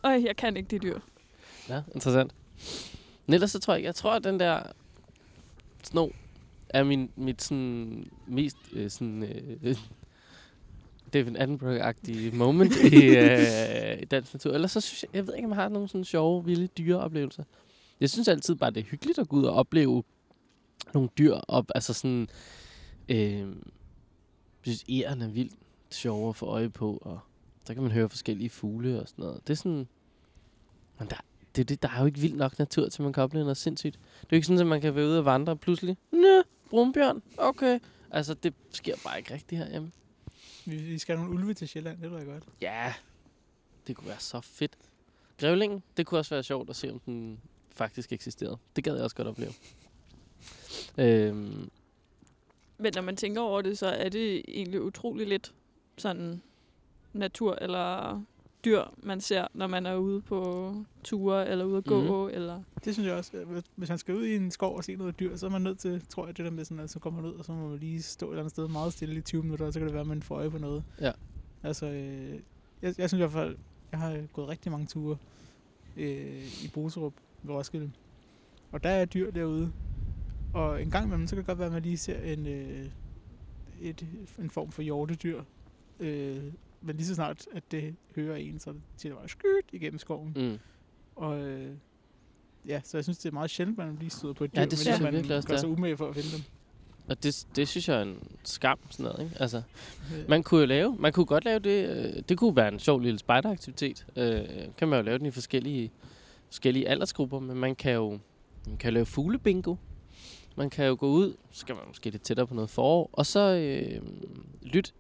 Øj, 0.04 0.22
jeg 0.26 0.36
kan 0.36 0.58
ikke 0.58 0.68
de 0.68 0.80
dyr. 0.80 1.00
Ja, 1.70 1.82
interessant. 1.96 2.36
Men 3.26 3.34
ellers 3.34 3.52
så 3.52 3.60
tror 3.60 3.74
jeg, 3.74 3.84
jeg 3.84 3.96
tror, 3.96 4.14
at 4.14 4.24
den 4.24 4.40
der 4.40 4.64
sno 5.84 6.10
er 6.70 6.84
min, 6.84 7.12
mit 7.16 7.42
sådan 7.42 8.12
mest 8.28 8.58
øh, 8.74 8.90
sådan, 8.90 9.24
øh, 9.24 9.76
David 11.14 11.38
Attenborough-agtige 11.38 12.36
moment 12.36 12.76
i, 12.76 13.06
øh, 13.18 14.02
i 14.02 14.06
dansk 14.06 14.34
natur. 14.34 14.54
Ellers 14.54 14.72
så 14.72 14.82
synes 14.82 15.04
jeg, 15.04 15.16
jeg 15.16 15.28
ved 15.28 15.36
ikke, 15.36 15.46
om 15.46 15.52
jeg 15.52 15.62
har 15.62 15.70
nogle 15.70 15.88
sådan 15.88 16.06
sjove, 16.06 16.46
vilde 16.46 16.68
dyreoplevelser. 16.68 17.44
Jeg 18.00 18.10
synes 18.10 18.28
altid 18.28 18.56
bare, 18.56 18.72
det 18.72 18.80
er 18.80 18.84
hyggeligt 18.84 19.20
at 19.20 19.30
gå 19.30 19.36
ud 19.36 19.44
og 19.44 19.54
opleve 19.54 20.04
nogle 20.94 21.10
dyr 21.18 21.34
op. 21.34 21.66
Altså 21.76 21.94
sådan, 21.94 22.28
øh, 23.10 23.40
jeg 24.66 24.76
synes, 24.76 24.86
æren 24.90 25.22
er 25.22 25.28
vildt 25.28 25.54
sjovere 25.92 26.30
at 26.30 26.36
få 26.36 26.46
øje 26.46 26.70
på, 26.70 26.98
og 27.02 27.20
så 27.66 27.74
kan 27.74 27.84
man 27.84 27.92
høre 27.92 28.10
forskellige 28.10 28.50
fugle 28.50 29.02
og 29.02 29.08
sådan 29.08 29.24
noget. 29.26 29.48
Det 29.48 29.54
er 29.54 29.58
sådan, 29.58 29.88
men 31.00 31.08
der, 31.10 31.16
det, 31.56 31.62
er 31.62 31.66
det, 31.66 31.82
der 31.82 31.90
er 31.90 32.00
jo 32.00 32.06
ikke 32.06 32.20
vildt 32.20 32.38
nok 32.38 32.60
natur, 32.60 32.90
til 32.90 33.04
man 33.04 33.14
kan 33.14 33.24
opleve 33.24 33.44
noget 33.44 33.58
sindssygt. 33.58 33.94
Det 33.94 34.24
er 34.24 34.28
jo 34.32 34.36
ikke 34.36 34.48
sådan, 34.48 34.60
at 34.60 34.68
man 34.68 34.82
kan 34.82 34.96
være 34.96 35.06
ude 35.06 35.20
og 35.20 35.26
vandre 35.26 35.54
og 35.54 35.60
pludselig. 35.60 35.98
Nå, 36.12 36.44
brunbjørn, 36.70 37.24
okay. 37.38 37.80
Altså, 38.12 38.34
det 38.34 38.54
sker 38.72 38.96
bare 39.04 39.18
ikke 39.18 39.34
rigtigt 39.34 39.60
herhjemme. 39.62 39.92
Vi, 40.66 40.76
vi 40.76 40.98
skal 40.98 41.18
have 41.18 41.26
nogle 41.26 41.42
ulve 41.42 41.54
til 41.54 41.68
Sjælland, 41.68 42.02
det 42.02 42.10
tror 42.10 42.18
jeg 42.18 42.28
godt. 42.28 42.44
Ja, 42.62 42.94
det 43.88 43.96
kunne 43.96 44.08
være 44.08 44.20
så 44.20 44.42
fedt. 44.42 44.78
Grævlingen, 45.40 45.84
det 45.98 46.06
kunne 46.06 46.20
også 46.20 46.36
være 46.36 46.44
sjovt 46.44 46.70
at 46.70 46.76
se, 46.76 46.92
om 46.92 47.00
den 47.00 47.40
faktisk 47.72 48.12
eksisterede. 48.12 48.58
Det 48.76 48.84
gad 48.84 48.94
jeg 48.96 49.04
også 49.04 49.16
godt 49.16 49.28
opleve. 49.28 49.54
Øhm, 50.98 51.70
Men 52.78 52.94
når 52.96 53.02
man 53.02 53.16
tænker 53.16 53.42
over 53.42 53.62
det, 53.62 53.78
så 53.78 53.88
er 53.88 54.10
det 54.10 54.44
egentlig 54.48 54.82
utrolig 54.82 55.28
lidt 55.28 55.54
sådan 55.98 56.42
natur 57.14 57.56
eller 57.62 58.22
dyr, 58.66 58.82
man 59.04 59.22
ser, 59.22 59.48
når 59.54 59.68
man 59.68 59.86
er 59.86 59.96
ude 59.96 60.22
på 60.22 60.74
ture 61.04 61.50
eller 61.50 61.66
ude 61.66 61.78
at 61.78 61.86
gå. 61.86 62.26
Mhm. 62.26 62.36
Eller 62.36 62.62
Det 62.86 62.94
synes 62.94 63.08
jeg 63.08 63.16
også. 63.16 63.38
hvis- 63.46 63.64
Hvis 63.76 63.90
man 63.90 63.98
skal 63.98 64.16
ud 64.16 64.26
i 64.26 64.36
en 64.36 64.52
skov 64.52 64.78
og 64.78 64.84
se 64.84 64.96
noget 64.96 65.20
dyr, 65.20 65.36
så 65.36 65.46
er 65.46 65.50
man 65.50 65.62
nødt 65.62 65.80
til, 65.80 66.02
tror 66.10 66.26
jeg, 66.26 66.38
det 66.38 66.46
der 66.46 66.52
med 66.52 66.66
sådan, 66.66 66.84
at 66.84 66.90
så 66.90 67.00
kommer 67.00 67.22
man 67.22 67.32
ud, 67.32 67.36
og 67.38 67.46
så 67.46 67.52
må 67.52 67.68
man 67.70 67.78
lige 67.80 68.02
stå 68.02 68.26
et 68.26 68.30
eller 68.30 68.40
andet 68.42 68.52
sted 68.52 68.68
meget 68.68 68.94
stille 68.94 69.16
i 69.16 69.22
20 69.22 69.44
minutter, 69.44 69.66
og 69.66 69.74
så 69.74 69.80
kan 69.80 69.86
det 69.88 69.94
være, 69.94 70.02
at 70.02 70.08
man 70.08 70.22
får 70.22 70.36
øje 70.36 70.50
på 70.52 70.58
noget. 70.58 70.84
Ja. 71.02 71.12
Altså, 71.64 71.86
øh, 71.86 72.30
jeg, 72.32 72.40
jeg 72.82 72.94
synes 73.10 73.14
i 73.14 73.18
hvert 73.18 73.32
fald, 73.32 73.58
jeg 73.92 74.00
har 74.00 74.18
gået 74.34 74.48
rigtig 74.48 74.72
mange 74.72 74.88
ture 74.88 75.18
øh, 75.98 76.64
i 76.64 76.72
Boserup 76.74 77.14
ved 77.44 77.56
Roskilde. 77.56 77.92
Og 78.72 78.84
der 78.84 78.90
er 78.90 79.06
dyr 79.06 79.32
derude. 79.32 79.72
Og 80.54 80.82
en 80.82 80.92
gang 80.92 81.06
imellem, 81.06 81.28
så 81.28 81.36
kan 81.36 81.38
det 81.42 81.48
godt 81.48 81.58
være, 81.60 81.66
at 81.68 81.74
man 81.74 81.82
lige 81.84 81.98
ser 81.98 82.20
en, 82.22 82.48
øh, 82.48 82.86
et, 83.82 84.08
en 84.40 84.50
form 84.50 84.72
for 84.72 84.82
hjortedyr. 84.82 85.42
Øh, 86.00 86.44
men 86.82 86.96
lige 86.96 87.06
så 87.08 87.16
snart, 87.16 87.46
at 87.54 87.64
det 87.72 87.96
hører 88.16 88.36
en, 88.36 88.60
så 88.60 88.74
siger 88.98 89.14
det 89.14 89.20
bare 89.20 89.30
skyt 89.30 89.66
igennem 89.72 90.00
skoven. 90.00 90.34
mm. 90.36 90.58
Og 91.16 91.40
øh, 91.40 91.72
ja, 92.68 92.82
så 92.84 92.98
jeg 92.98 93.04
synes, 93.04 93.18
det 93.18 93.30
er 93.30 93.34
meget 93.34 93.50
sjældent, 93.50 93.78
man 93.78 93.98
lige 94.00 94.10
støder 94.10 94.34
på 94.34 94.44
et 94.44 94.56
dyr, 94.56 94.60
Ja, 94.60 94.66
det 94.66 94.72
men 94.72 94.78
synes 94.78 95.00
jeg 95.00 95.12
man 95.12 95.16
også, 95.32 95.48
gør 95.48 95.54
det 95.54 95.60
sig 95.60 95.70
umage 95.70 95.98
for 95.98 96.10
at 96.10 96.16
finde 96.16 96.32
dem. 96.38 96.44
Og 97.08 97.24
det, 97.24 97.48
det 97.56 97.68
synes 97.68 97.90
jeg 97.90 97.98
er 97.98 98.02
en 98.02 98.18
skam, 98.44 98.80
sådan 98.90 99.04
noget, 99.04 99.24
ikke? 99.24 99.42
Altså, 99.42 99.62
Øh, 100.18 100.30
Man 100.30 100.44
kunne 100.44 100.60
jo 100.60 100.66
lave, 100.66 100.96
man 101.00 101.14
kunne 101.14 101.26
godt 101.26 101.46
lave 101.46 101.60
det, 101.60 101.90
øh, 101.90 102.24
det 102.30 102.38
kunne 102.38 102.56
være 102.56 102.68
en 102.74 102.80
sjov 102.80 103.00
lille 103.00 103.20
spejderaktivitet. 103.20 104.06
Øh, 104.16 104.40
kan 104.78 104.88
man 104.88 105.00
jo 105.00 105.06
lave 105.06 105.18
den 105.18 105.26
i 105.26 105.32
forskellige, 105.32 105.92
forskellige 106.48 106.88
aldersgrupper, 106.88 107.40
men 107.40 107.58
man 107.58 107.76
kan 107.76 107.94
jo 107.94 108.20
man 108.68 108.78
kan 108.78 108.94
lave 108.94 109.06
fuglebingo. 109.06 109.76
Man 110.56 110.70
kan 110.70 110.86
jo 110.86 110.98
gå 111.00 111.08
ud, 111.08 111.34
så 111.52 111.60
skal 111.60 111.76
man 111.76 111.84
måske 111.88 112.10
lidt 112.10 112.22
tættere 112.22 112.48
på 112.48 112.54
noget 112.54 112.70
forår, 112.70 113.10
og 113.14 113.26
så 113.26 113.40
øh, 113.40 114.02
lytte 114.62 114.92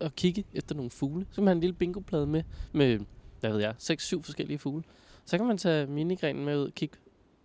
og 0.00 0.14
kigge 0.16 0.44
efter 0.52 0.74
nogle 0.74 0.90
fugle. 0.90 1.26
Så 1.30 1.34
kan 1.34 1.44
man 1.44 1.48
have 1.48 1.56
en 1.56 1.60
lille 1.60 1.74
bingoplade 1.74 2.26
med, 2.26 2.42
med, 2.72 2.98
hvad 3.40 3.50
ved 3.50 3.60
jeg, 3.60 3.74
6-7 3.80 4.22
forskellige 4.22 4.58
fugle. 4.58 4.82
Så 5.24 5.36
kan 5.36 5.46
man 5.46 5.58
tage 5.58 5.86
minigrenen 5.86 6.44
med 6.44 6.58
ud, 6.58 6.70
kigge 6.70 6.96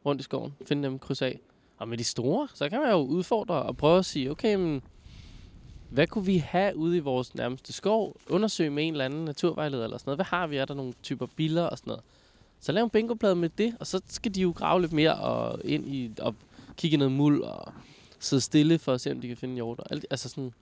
rundt 0.06 0.22
i 0.22 0.24
skoven, 0.24 0.53
finde 0.66 0.84
dem, 0.84 0.99
krydse 0.99 1.26
af. 1.26 1.39
Og 1.78 1.88
med 1.88 1.97
de 1.97 2.03
store, 2.03 2.47
så 2.53 2.70
kan 2.70 2.82
man 2.82 2.91
jo 2.91 2.97
udfordre 2.97 3.64
og 3.64 3.78
prøve 3.78 3.97
at 3.97 4.05
sige, 4.05 4.32
okay, 4.32 4.55
men 4.55 4.82
hvad 5.89 6.07
kunne 6.07 6.26
vi 6.26 6.38
have 6.38 6.76
ude 6.76 6.97
i 6.97 6.99
vores 6.99 7.36
nærmeste 7.36 7.74
skov? 7.74 8.16
Undersøge 8.30 8.70
med 8.70 8.88
en 8.88 8.93
eller 8.93 9.05
anden 9.05 9.26
naturvejleder 9.26 9.84
eller 9.84 9.97
sådan 9.97 10.09
noget. 10.09 10.18
Hvad 10.18 10.26
har 10.26 10.47
vi? 10.47 10.57
Er 10.57 10.66
der 10.66 10.74
nogle 10.74 10.93
typer 11.03 11.26
biller 11.36 11.64
og 11.64 11.78
sådan 11.78 11.91
noget? 11.91 12.03
Så 12.59 12.72
lav 12.72 12.84
en 12.84 12.89
bingoplade 12.89 13.36
med 13.36 13.49
det, 13.49 13.76
og 13.80 13.88
så 13.88 14.01
skal 14.07 14.36
de 14.36 14.41
jo 14.41 14.53
grave 14.55 14.82
lidt 14.82 14.93
mere 14.93 15.16
og 15.16 15.61
ind 15.64 15.88
i 15.88 16.11
og 16.20 16.36
kigge 16.78 16.95
i 16.95 16.97
noget 16.97 17.11
muld 17.11 17.41
og 17.41 17.74
sidde 18.20 18.41
stille 18.41 18.80
for 18.80 18.93
at 18.93 19.01
se, 19.01 19.11
om 19.11 19.22
de 19.22 19.28
kan 19.28 19.38
finde 19.38 19.57
jord. 19.57 19.80
Alt, 19.89 20.05
altså 20.09 20.30
sådan, 20.30 20.53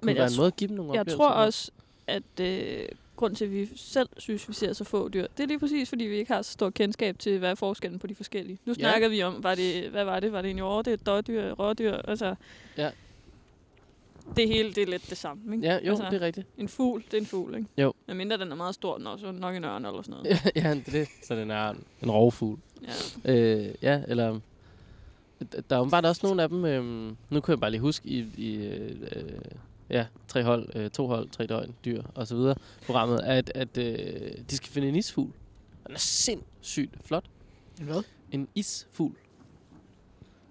kunne 0.00 0.06
Men 0.06 0.14
være 0.16 0.24
jeg 0.24 0.30
en 0.32 0.36
måde 0.36 0.46
at 0.46 0.56
give 0.56 0.68
dem 0.68 0.76
nogle 0.76 0.92
jeg 0.92 1.00
oplevelser 1.00 1.16
tror 1.16 1.28
også, 1.30 1.70
at 2.06 2.40
øh, 2.40 2.88
grund 3.16 3.36
til, 3.36 3.44
at 3.44 3.52
vi 3.52 3.68
selv 3.76 4.08
synes, 4.18 4.48
vi 4.48 4.54
ser 4.54 4.72
så 4.72 4.84
få 4.84 5.08
dyr, 5.08 5.26
det 5.36 5.42
er 5.42 5.46
lige 5.46 5.58
præcis, 5.58 5.88
fordi 5.88 6.04
vi 6.04 6.16
ikke 6.16 6.32
har 6.32 6.42
så 6.42 6.52
stor 6.52 6.70
kendskab 6.70 7.18
til, 7.18 7.38
hvad 7.38 7.50
er 7.50 7.54
forskellen 7.54 7.98
på 7.98 8.06
de 8.06 8.14
forskellige. 8.14 8.58
Nu 8.64 8.74
Ja. 8.78 8.82
snakker 8.82 9.08
vi 9.08 9.22
om, 9.22 9.42
var 9.42 9.54
det, 9.54 9.90
hvad 9.90 10.04
var 10.04 10.20
det? 10.20 10.32
Var 10.32 10.42
det 10.42 10.50
en 10.50 10.56
hjorte, 10.56 10.92
et 10.92 11.06
dårdyr, 11.06 11.42
et 11.42 11.58
rådyr? 11.58 11.92
Altså, 11.92 12.34
Ja. 12.76 12.90
Det 14.36 14.48
hele, 14.48 14.72
det 14.72 14.82
er 14.82 14.86
lidt 14.86 15.10
det 15.10 15.18
samme, 15.18 15.54
ikke? 15.56 15.66
Ja, 15.66 15.78
jo, 15.84 15.90
altså, 15.90 16.04
det 16.10 16.22
er 16.22 16.26
rigtigt. 16.26 16.46
En 16.58 16.68
fugl, 16.68 17.04
det 17.04 17.14
er 17.14 17.18
en 17.18 17.26
fugl, 17.26 17.54
ikke? 17.54 17.68
Jo. 17.78 17.92
Men 18.06 18.16
mindre 18.16 18.36
den 18.38 18.52
er 18.52 18.56
meget 18.56 18.74
stor, 18.74 18.96
den 18.96 19.06
er 19.06 19.10
også 19.10 19.32
nok 19.32 19.56
en 19.56 19.64
ørn 19.64 19.84
eller 19.84 20.02
sådan 20.02 20.12
noget. 20.22 20.26
ja, 20.56 20.74
det 20.74 20.88
er 20.88 20.92
det. 20.92 21.08
Så 21.24 21.34
den 21.36 21.50
er 21.50 21.70
en, 21.70 21.84
en 22.02 22.10
rovfugl. 22.10 22.58
ja. 23.24 23.34
Øh, 23.34 23.74
ja, 23.82 24.02
eller... 24.08 24.40
Der 25.70 25.76
er 25.76 25.80
jo 25.80 25.84
bare 25.84 26.08
også 26.08 26.26
nogle 26.26 26.42
af 26.42 26.48
dem... 26.48 26.64
Øhm, 26.64 27.16
nu 27.30 27.40
kan 27.40 27.52
jeg 27.52 27.60
bare 27.60 27.70
lige 27.70 27.80
huske 27.80 28.08
i... 28.08 28.26
i 28.36 28.56
øh, 28.56 28.90
ja, 29.90 30.06
tre 30.28 30.42
hold, 30.44 30.68
øh, 30.74 30.90
to 30.90 31.06
hold, 31.06 31.28
tre 31.28 31.46
døgn, 31.46 31.74
dyr 31.84 32.02
og 32.14 32.26
så 32.26 32.36
videre, 32.36 32.54
programmet, 32.86 33.20
at, 33.20 33.52
at 33.54 33.78
øh, 33.78 34.30
de 34.50 34.56
skal 34.56 34.68
finde 34.68 34.88
en 34.88 34.94
isfugl. 34.94 35.32
Den 35.86 35.94
er 35.94 35.98
sindssygt 35.98 36.94
flot. 37.04 37.24
En 37.80 37.84
hvad? 37.84 38.02
En 38.32 38.48
isfugl. 38.54 39.16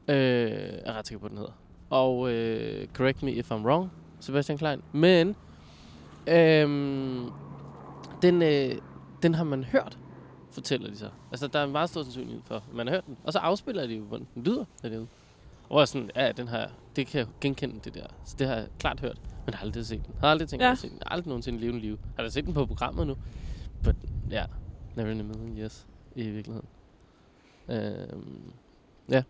Øh, 0.07 0.15
jeg 0.51 0.81
er 0.85 0.93
ret 0.93 1.07
sikker 1.07 1.19
på, 1.19 1.27
den 1.27 1.37
hedder. 1.37 1.61
Og 1.89 2.31
øh, 2.31 2.87
correct 2.87 3.23
me 3.23 3.31
if 3.31 3.51
I'm 3.51 3.55
wrong, 3.55 3.91
Sebastian 4.19 4.57
Klein. 4.57 4.81
Men 4.91 5.35
øhm, 6.27 7.31
den, 8.21 8.41
øh, 8.41 8.75
den 9.21 9.33
har 9.33 9.43
man 9.43 9.63
hørt, 9.63 9.97
fortæller 10.51 10.89
de 10.89 10.97
så. 10.97 11.09
Altså, 11.31 11.47
der 11.47 11.59
er 11.59 11.63
en 11.63 11.71
meget 11.71 11.89
stor 11.89 12.03
sandsynlighed 12.03 12.41
for, 12.45 12.55
at 12.55 12.73
man 12.73 12.87
har 12.87 12.93
hørt 12.93 13.05
den. 13.05 13.17
Og 13.23 13.33
så 13.33 13.39
afspiller 13.39 13.87
de 13.87 13.95
jo, 13.95 14.03
hvordan 14.03 14.27
den 14.35 14.43
lyder 14.43 14.65
derude. 14.83 15.07
Og 15.69 15.79
jeg 15.79 15.87
sådan, 15.87 16.11
ja, 16.15 16.31
den 16.31 16.47
her, 16.47 16.67
det 16.95 17.07
kan 17.07 17.19
jeg 17.19 17.27
genkende, 17.41 17.75
det 17.83 17.93
der. 17.93 18.05
Så 18.25 18.35
det 18.39 18.47
har 18.47 18.55
jeg 18.55 18.67
klart 18.79 18.99
hørt. 18.99 19.17
Men 19.45 19.53
har 19.53 19.65
aldrig 19.65 19.85
set 19.85 20.05
den. 20.05 20.15
Har 20.19 20.27
aldrig 20.27 20.49
tænkt, 20.49 20.63
Ja. 20.63 20.71
at 20.71 20.77
se 20.77 20.89
den. 20.89 20.97
Aldrig 21.05 21.27
nogensinde 21.27 21.59
levende 21.59 21.81
liv. 21.81 21.99
Har 22.15 22.23
da 22.23 22.29
set 22.29 22.45
den 22.45 22.53
på 22.53 22.65
programmet 22.65 23.07
nu. 23.07 23.15
But, 23.83 23.95
ja, 24.31 24.35
yeah, 24.35 24.47
never 24.95 25.11
in 25.11 25.19
a 25.19 25.23
million 25.23 25.57
years 25.57 25.85
i 26.15 26.29
virkeligheden. 26.29 26.67
Øhm, 27.69 28.51
ja. 29.09 29.23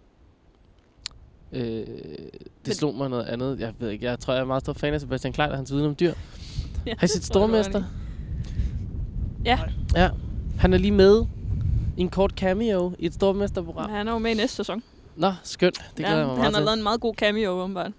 Øh, 1.51 1.87
det 2.65 2.75
slog 2.75 2.95
mig 2.95 3.09
noget 3.09 3.23
andet. 3.25 3.59
Jeg 3.59 3.73
ved 3.79 3.89
ikke, 3.89 4.05
jeg 4.05 4.19
tror, 4.19 4.33
jeg 4.33 4.41
er 4.41 4.45
meget 4.45 4.63
stor 4.63 4.73
fan 4.73 4.93
af 4.93 5.01
Sebastian 5.01 5.33
Klein 5.33 5.49
og 5.51 5.57
hans 5.57 5.71
viden 5.73 5.85
om 5.85 5.95
dyr. 5.95 6.13
Ja, 6.87 6.93
Har 6.97 7.05
I 7.05 7.07
set 7.07 7.21
du 7.21 7.25
Stormester? 7.25 7.83
Ja, 9.45 9.59
Ja. 9.95 10.09
Han 10.59 10.73
er 10.73 10.77
lige 10.77 10.91
med 10.91 11.25
i 11.97 12.01
en 12.01 12.09
kort 12.09 12.31
cameo 12.31 12.93
i 12.99 13.05
et 13.05 13.13
Stormesterprogram. 13.13 13.89
men 13.89 13.97
han 13.97 14.07
er 14.07 14.11
jo 14.11 14.17
med 14.17 14.31
i 14.31 14.33
næste 14.33 14.55
sæson. 14.55 14.83
Nå, 15.15 15.33
skønt. 15.43 15.75
Det 15.77 15.95
glæder 15.95 16.11
ja, 16.11 16.17
jeg 16.17 16.27
mig 16.27 16.35
meget 16.35 16.45
han 16.45 16.53
har 16.53 16.59
til. 16.59 16.65
lavet 16.65 16.77
en 16.77 16.83
meget 16.83 17.01
god 17.01 17.13
cameo, 17.15 17.49
åbenbart. 17.51 17.91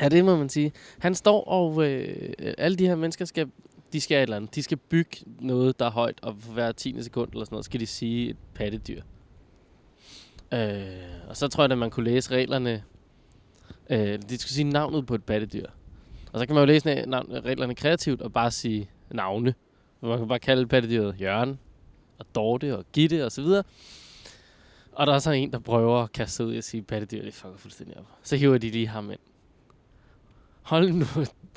Ja, 0.00 0.08
det 0.08 0.24
må 0.24 0.36
man 0.36 0.48
sige. 0.48 0.72
Han 0.98 1.14
står 1.14 1.44
og... 1.44 1.84
Øh, 1.86 2.32
alle 2.58 2.76
de 2.76 2.86
her 2.86 2.94
mennesker 2.94 3.24
skal... 3.24 3.50
De 3.92 4.00
skal 4.00 4.16
et 4.18 4.22
eller 4.22 4.36
andet. 4.36 4.54
De 4.54 4.62
skal 4.62 4.76
bygge 4.76 5.16
noget, 5.40 5.78
der 5.78 5.86
er 5.86 5.90
højt, 5.90 6.18
og 6.22 6.36
for 6.40 6.52
hver 6.52 6.72
10. 6.72 7.02
sekund 7.02 7.30
eller 7.32 7.44
sådan 7.44 7.54
noget, 7.54 7.64
skal 7.64 7.80
de 7.80 7.86
sige 7.86 8.30
et 8.30 8.36
pattedyr. 8.54 9.02
Øh, 10.54 10.86
og 11.28 11.36
så 11.36 11.48
tror 11.48 11.64
jeg, 11.64 11.72
at 11.72 11.78
man 11.78 11.90
kunne 11.90 12.04
læse 12.04 12.30
reglerne. 12.30 12.82
Øh, 13.90 14.18
de 14.28 14.38
skulle 14.38 14.52
sige 14.52 14.64
navnet 14.64 15.06
på 15.06 15.14
et 15.14 15.24
pattedyr. 15.24 15.66
Og 16.32 16.40
så 16.40 16.46
kan 16.46 16.54
man 16.54 16.62
jo 16.62 16.66
læse 16.66 17.02
na- 17.02 17.06
navn, 17.06 17.26
reglerne 17.44 17.74
kreativt 17.74 18.22
og 18.22 18.32
bare 18.32 18.50
sige 18.50 18.90
navne. 19.10 19.54
Man 20.02 20.18
kan 20.18 20.28
bare 20.28 20.38
kalde 20.38 20.66
pattedyret 20.66 21.20
Jørgen, 21.20 21.58
og 22.18 22.26
Dorte, 22.34 22.76
og 22.78 22.84
Gitte, 22.92 23.24
og 23.24 23.32
så 23.32 23.42
videre. 23.42 23.62
Og 24.96 25.06
der 25.06 25.14
er 25.14 25.18
så 25.18 25.30
en, 25.30 25.52
der 25.52 25.58
prøver 25.58 26.02
at 26.02 26.12
kaste 26.12 26.46
ud 26.46 26.56
og 26.56 26.64
sige, 26.64 26.82
pattedyr, 26.82 27.22
det 27.22 27.34
fucker 27.34 27.56
fuldstændig 27.56 27.98
op. 27.98 28.04
Så 28.22 28.36
hiver 28.36 28.58
de 28.58 28.70
lige 28.70 28.86
ham 28.86 29.10
ind. 29.10 29.18
Hold 30.62 30.92
nu, 30.92 31.04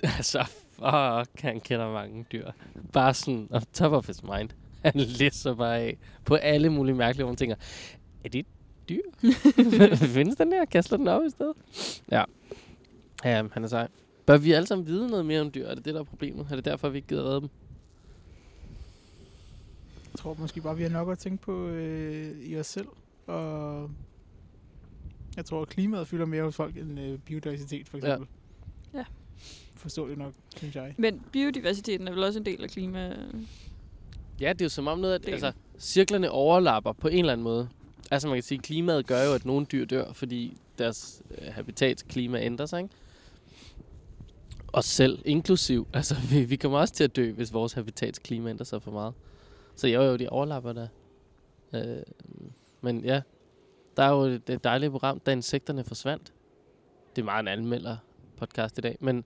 altså, 0.17 0.45
fuck, 0.71 1.41
han 1.41 1.59
kender 1.59 1.91
mange 1.91 2.25
dyr. 2.31 2.51
Bare 2.93 3.13
sådan, 3.13 3.47
on 3.51 3.61
top 3.73 3.91
of 3.91 4.07
his 4.07 4.23
mind. 4.23 4.49
Han 4.85 4.93
læser 4.95 5.55
bare 5.55 5.77
af 5.77 5.97
på 6.25 6.35
alle 6.35 6.69
mulige 6.69 6.95
mærkelige, 6.95 7.23
hvor 7.23 7.31
man 7.31 7.37
tænker, 7.37 7.55
er 8.23 8.29
det 8.29 8.39
et 8.39 8.45
dyr? 8.89 9.01
Findes 10.15 10.35
den 10.35 10.51
der? 10.51 10.65
Kaster 10.65 10.97
den 10.97 11.07
op 11.07 11.21
i 11.25 11.29
stedet? 11.29 11.55
Ja. 12.11 12.23
Ja, 13.25 13.43
han 13.51 13.63
er 13.63 13.67
sej. 13.67 13.87
Bør 14.25 14.37
vi 14.37 14.51
alle 14.51 14.67
sammen 14.67 14.87
vide 14.87 15.07
noget 15.07 15.25
mere 15.25 15.41
om 15.41 15.51
dyr? 15.51 15.67
Er 15.67 15.75
det 15.75 15.85
det, 15.85 15.93
der 15.93 15.99
er 15.99 16.03
problemet? 16.03 16.47
Er 16.51 16.55
det 16.55 16.65
derfor, 16.65 16.89
vi 16.89 16.97
ikke 16.97 17.07
gider 17.07 17.23
redde 17.23 17.41
dem? 17.41 17.49
Jeg 20.13 20.19
tror 20.19 20.35
måske 20.39 20.61
bare, 20.61 20.77
vi 20.77 20.83
har 20.83 20.89
nok 20.89 21.11
at 21.11 21.19
tænke 21.19 21.43
på 21.43 21.67
øh, 21.67 22.39
i 22.39 22.57
os 22.57 22.67
selv. 22.67 22.87
Og 23.29 23.89
jeg 25.37 25.45
tror, 25.45 25.61
at 25.61 25.69
klimaet 25.69 26.07
fylder 26.07 26.25
mere 26.25 26.43
hos 26.43 26.55
folk 26.55 26.77
end 26.77 26.99
øh, 26.99 27.19
biodiversitet, 27.19 27.89
for 27.89 27.97
Ja. 27.97 28.03
eksempel. 28.13 28.27
Ja. 28.93 29.03
Forståeligt 29.75 30.19
nok, 30.19 30.33
synes 30.57 30.75
jeg. 30.75 30.95
Men 30.97 31.21
biodiversiteten 31.31 32.07
er 32.07 32.11
vel 32.11 32.23
også 32.23 32.39
en 32.39 32.45
del 32.45 32.63
af 32.63 32.69
klima... 32.69 33.15
Ja, 34.39 34.53
det 34.53 34.61
er 34.61 34.65
jo 34.65 34.69
som 34.69 34.87
om 34.87 34.99
noget, 34.99 35.13
at 35.15 35.27
altså, 35.33 35.51
cirklerne 35.79 36.31
overlapper 36.31 36.91
på 36.93 37.07
en 37.07 37.19
eller 37.19 37.33
anden 37.33 37.43
måde. 37.43 37.69
Altså 38.11 38.27
man 38.27 38.35
kan 38.37 38.43
sige, 38.43 38.57
at 38.57 38.63
klimaet 38.63 39.07
gør 39.07 39.23
jo, 39.23 39.33
at 39.33 39.45
nogle 39.45 39.65
dyr 39.65 39.85
dør, 39.85 40.13
fordi 40.13 40.57
deres 40.77 41.21
øh, 41.41 41.53
habitatsklima 41.53 42.41
ændrer 42.41 42.65
sig, 42.65 42.81
ikke? 42.81 42.95
Os 44.73 44.85
selv, 44.85 45.19
inklusiv. 45.25 45.87
Altså, 45.93 46.15
vi, 46.31 46.43
vi 46.43 46.55
kommer 46.55 46.77
også 46.79 46.93
til 46.93 47.03
at 47.03 47.15
dø, 47.15 47.31
hvis 47.31 47.53
vores 47.53 47.73
habitatsklima 47.73 48.49
ændrer 48.49 48.65
sig 48.65 48.81
for 48.81 48.91
meget. 48.91 49.13
Så 49.75 49.87
jo, 49.87 50.01
jo, 50.01 50.15
de 50.15 50.29
overlapper 50.29 50.73
der. 50.73 50.87
Øh, 51.73 52.03
men 52.81 53.05
ja, 53.05 53.21
der 53.97 54.03
er 54.03 54.09
jo 54.09 54.21
et, 54.21 54.63
dejligt 54.63 54.91
program, 54.91 55.19
da 55.19 55.31
insekterne 55.31 55.83
forsvandt. 55.83 56.33
Det 57.15 57.21
er 57.21 57.25
meget 57.25 57.39
en 57.39 57.47
anmelder 57.47 57.97
podcast 58.37 58.77
i 58.77 58.81
dag, 58.81 58.97
men 58.99 59.25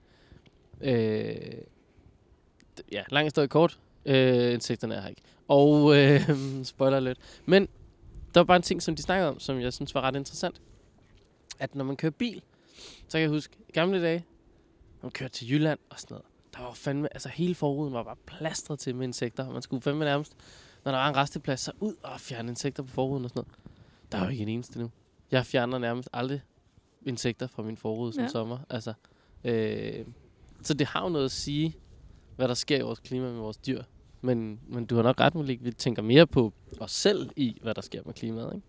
øh, 0.81 1.35
ja, 2.91 3.03
lang 3.09 3.25
historie 3.25 3.47
kort. 3.47 3.79
Øh, 4.05 4.53
insekterne 4.53 4.95
er 4.95 5.01
her 5.01 5.09
ikke. 5.09 5.21
Og 5.47 5.97
øh, 5.97 6.29
spoiler 6.63 6.99
lidt. 6.99 7.19
Men 7.45 7.67
der 8.33 8.39
var 8.39 8.43
bare 8.43 8.57
en 8.57 8.63
ting, 8.63 8.81
som 8.81 8.95
de 8.95 9.01
snakkede 9.01 9.29
om, 9.29 9.39
som 9.39 9.59
jeg 9.59 9.73
synes 9.73 9.95
var 9.95 10.01
ret 10.01 10.15
interessant. 10.15 10.61
At 11.59 11.75
når 11.75 11.85
man 11.85 11.95
kører 11.95 12.11
bil, 12.11 12.41
så 13.07 13.11
kan 13.11 13.21
jeg 13.21 13.29
huske, 13.29 13.57
gamle 13.73 14.01
dage, 14.01 14.25
når 15.01 15.05
man 15.05 15.11
kørte 15.11 15.33
til 15.33 15.51
Jylland 15.51 15.79
og 15.89 15.99
sådan 15.99 16.15
noget, 16.15 16.25
der 16.53 16.61
var 16.61 16.73
fandme, 16.73 17.13
altså 17.13 17.29
hele 17.29 17.55
forruden 17.55 17.93
var 17.93 18.03
bare 18.03 18.15
plastret 18.25 18.79
til 18.79 18.95
med 18.95 19.07
insekter. 19.07 19.49
Man 19.49 19.61
skulle 19.61 19.81
fandme 19.81 20.05
nærmest, 20.05 20.35
når 20.85 20.91
der 20.91 20.97
var 20.99 21.09
en 21.09 21.15
resteplads, 21.15 21.59
så 21.59 21.71
ud 21.79 21.93
og 22.03 22.19
fjerne 22.19 22.49
insekter 22.49 22.83
på 22.83 22.89
forruden 22.89 23.23
og 23.23 23.29
sådan 23.29 23.39
noget. 23.39 23.59
Der 24.11 24.17
er 24.17 24.23
jo 24.23 24.29
ikke 24.29 24.41
en 24.43 24.49
eneste 24.49 24.79
nu. 24.79 24.91
Jeg 25.31 25.45
fjerner 25.45 25.77
nærmest 25.77 26.09
aldrig 26.13 26.41
insekter 27.05 27.47
fra 27.47 27.63
min 27.63 27.77
forrude 27.77 28.13
som 28.13 28.23
Ja. 28.23 28.27
sommer. 28.29 28.59
Altså, 28.69 28.93
øh, 29.43 30.05
så 30.61 30.73
det 30.73 30.87
har 30.87 31.03
jo 31.03 31.09
noget 31.09 31.25
at 31.25 31.31
sige, 31.31 31.75
hvad 32.35 32.47
der 32.47 32.53
sker 32.53 32.77
i 32.77 32.81
vores 32.81 32.99
klima 32.99 33.25
med 33.25 33.39
vores 33.39 33.57
dyr. 33.57 33.83
Men, 34.21 34.59
men 34.67 34.85
du 34.85 34.95
har 34.95 35.03
nok 35.03 35.19
ret, 35.19 35.35
Malik. 35.35 35.63
Vi 35.63 35.71
tænker 35.71 36.01
mere 36.01 36.27
på 36.27 36.53
os 36.79 36.91
selv 36.91 37.29
i, 37.35 37.59
hvad 37.61 37.73
der 37.75 37.81
sker 37.81 38.01
med 38.05 38.13
klimaet, 38.13 38.55
ikke? 38.55 38.67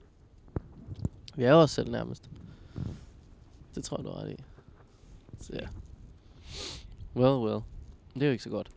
Vi 1.36 1.44
er 1.44 1.50
jo 1.50 1.56
os 1.60 1.70
selv 1.70 1.90
nærmest. 1.90 2.30
Det 3.74 3.84
tror 3.84 3.96
jeg, 3.98 4.04
du 4.04 4.10
har 4.10 4.18
ret 4.20 4.30
i. 4.30 4.36
Så 5.40 5.52
ja. 5.52 5.66
Well, 7.16 7.50
well. 7.50 7.62
Det 8.14 8.22
er 8.22 8.26
jo 8.26 8.32
ikke 8.32 8.44
så 8.44 8.50
godt. 8.50 8.70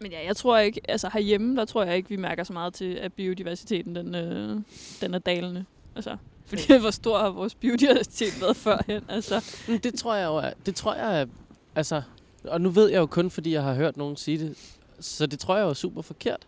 Men 0.00 0.12
ja, 0.12 0.24
jeg 0.26 0.36
tror 0.36 0.58
ikke, 0.58 0.80
altså 0.88 1.10
herhjemme, 1.12 1.56
der 1.56 1.64
tror 1.64 1.84
jeg 1.84 1.96
ikke, 1.96 2.08
vi 2.08 2.16
mærker 2.16 2.44
så 2.44 2.52
meget 2.52 2.74
til, 2.74 2.94
at 2.94 3.12
biodiversiteten, 3.12 3.96
den, 3.96 4.14
øh, 4.14 4.60
den 5.00 5.14
er 5.14 5.18
dalende. 5.18 5.64
Altså, 5.96 6.16
fordi 6.46 6.76
hvor 6.80 6.90
stor 6.90 7.18
har 7.18 7.30
vores 7.30 7.54
biodiversitet 7.54 8.40
været 8.40 8.56
førhen, 8.56 9.04
altså. 9.08 9.44
Det 9.82 9.94
tror 9.94 10.14
jeg 10.14 10.26
jo 10.26 10.36
er, 10.36 10.50
det 10.66 10.74
tror 10.74 10.94
jeg 10.94 11.20
er, 11.20 11.26
altså, 11.74 12.02
og 12.44 12.60
nu 12.60 12.70
ved 12.70 12.88
jeg 12.88 12.98
jo 12.98 13.06
kun, 13.06 13.30
fordi 13.30 13.52
jeg 13.52 13.62
har 13.62 13.74
hørt 13.74 13.96
nogen 13.96 14.16
sige 14.16 14.38
det, 14.38 14.78
så 15.00 15.26
det 15.26 15.38
tror 15.38 15.56
jeg 15.56 15.64
jo 15.64 15.68
er 15.68 15.74
super 15.74 16.02
forkert. 16.02 16.46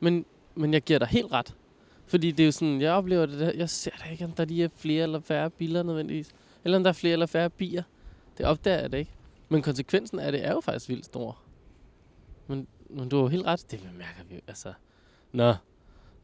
Men, 0.00 0.24
men 0.54 0.72
jeg 0.72 0.82
giver 0.82 0.98
dig 0.98 1.08
helt 1.08 1.32
ret. 1.32 1.54
Fordi 2.06 2.30
det 2.30 2.42
er 2.42 2.46
jo 2.46 2.52
sådan, 2.52 2.80
jeg 2.80 2.92
oplever 2.92 3.26
det 3.26 3.40
der, 3.40 3.52
jeg 3.52 3.70
ser 3.70 3.90
da 4.04 4.10
ikke, 4.10 4.24
om 4.24 4.32
der 4.32 4.44
lige 4.44 4.64
er 4.64 4.68
flere 4.76 5.02
eller 5.02 5.20
færre 5.20 5.50
biler 5.50 5.82
nødvendigvis. 5.82 6.30
Eller 6.64 6.76
om 6.76 6.84
der 6.84 6.90
er 6.90 6.94
flere 6.94 7.12
eller 7.12 7.26
færre 7.26 7.50
bier. 7.50 7.82
Det 8.38 8.46
opdager 8.46 8.80
jeg 8.80 8.92
det 8.92 8.98
ikke. 8.98 9.10
Men 9.48 9.62
konsekvensen 9.62 10.18
af 10.18 10.32
det 10.32 10.44
er 10.44 10.52
jo 10.52 10.60
faktisk 10.60 10.88
vildt 10.88 11.04
stor. 11.04 11.38
Men, 12.46 12.66
men 12.90 13.08
du 13.08 13.20
har 13.22 13.28
helt 13.28 13.46
ret, 13.46 13.70
det 13.70 13.80
mærker 13.98 14.24
vi 14.28 14.34
jo, 14.34 14.40
altså. 14.48 14.72
Nå, 15.32 15.54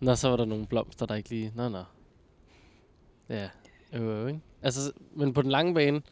nå, 0.01 0.15
så 0.15 0.29
var 0.29 0.37
der 0.37 0.45
nogle 0.45 0.67
blomster, 0.67 1.07
der 1.07 1.15
ikke 1.15 1.29
lige, 1.31 1.53
nå, 1.57 1.69
nå. 1.69 1.83
Ja, 3.29 3.49
øv, 3.93 4.03
øv, 4.03 4.29
ikke? 4.29 4.41
Altså, 4.63 4.93
men 5.15 5.33
på 5.35 5.43
den 5.43 5.51
lange 5.51 5.75
bane, 5.75 6.03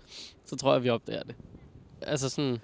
så 0.45 0.57
tror 0.57 0.73
jeg, 0.73 0.83
vi 0.85 0.89
opdager 0.89 1.23
det. 1.23 1.35
Altså 2.03 2.29
sådan, 2.29 2.59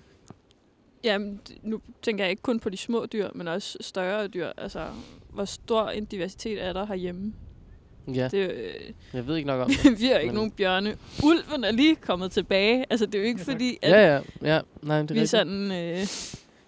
Jamen, 1.04 1.40
nu 1.62 1.80
tænker 2.02 2.24
jeg 2.24 2.30
ikke 2.30 2.42
kun 2.42 2.60
på 2.60 2.68
de 2.70 2.76
små 2.76 3.06
dyr, 3.06 3.28
men 3.34 3.48
også 3.48 3.78
større 3.80 4.28
dyr. 4.28 4.48
Altså, 4.56 4.86
hvor 5.30 5.44
stor 5.44 5.88
en 5.88 6.04
diversitet 6.04 6.64
er 6.64 6.72
der 6.72 6.86
herhjemme? 6.86 7.34
ja, 8.14 8.28
Det, 8.28 8.50
øh, 8.52 8.74
jeg 9.12 9.26
ved 9.26 9.36
ikke 9.36 9.46
nok 9.46 9.60
om 9.60 9.70
det. 9.82 10.00
vi 10.00 10.06
har 10.06 10.14
ikke 10.18 10.26
Men- 10.26 10.34
nogen 10.34 10.50
bjørne. 10.50 10.96
Ulven 11.24 11.64
er 11.64 11.70
lige 11.70 11.96
kommet 11.96 12.30
tilbage. 12.32 12.84
Altså, 12.90 13.06
det 13.06 13.14
er 13.14 13.18
jo 13.18 13.24
ikke 13.24 13.40
Ja, 13.46 13.52
fordi, 13.52 13.78
at 13.82 13.90
Ja, 13.90 14.14
ja, 14.14 14.20
ja. 14.54 14.60
Nej, 14.82 15.02
det 15.02 15.10
er 15.10 15.14
vi 15.14 15.20
rigtigt. 15.20 15.30
sådan 15.30 15.72
øh, 15.72 16.06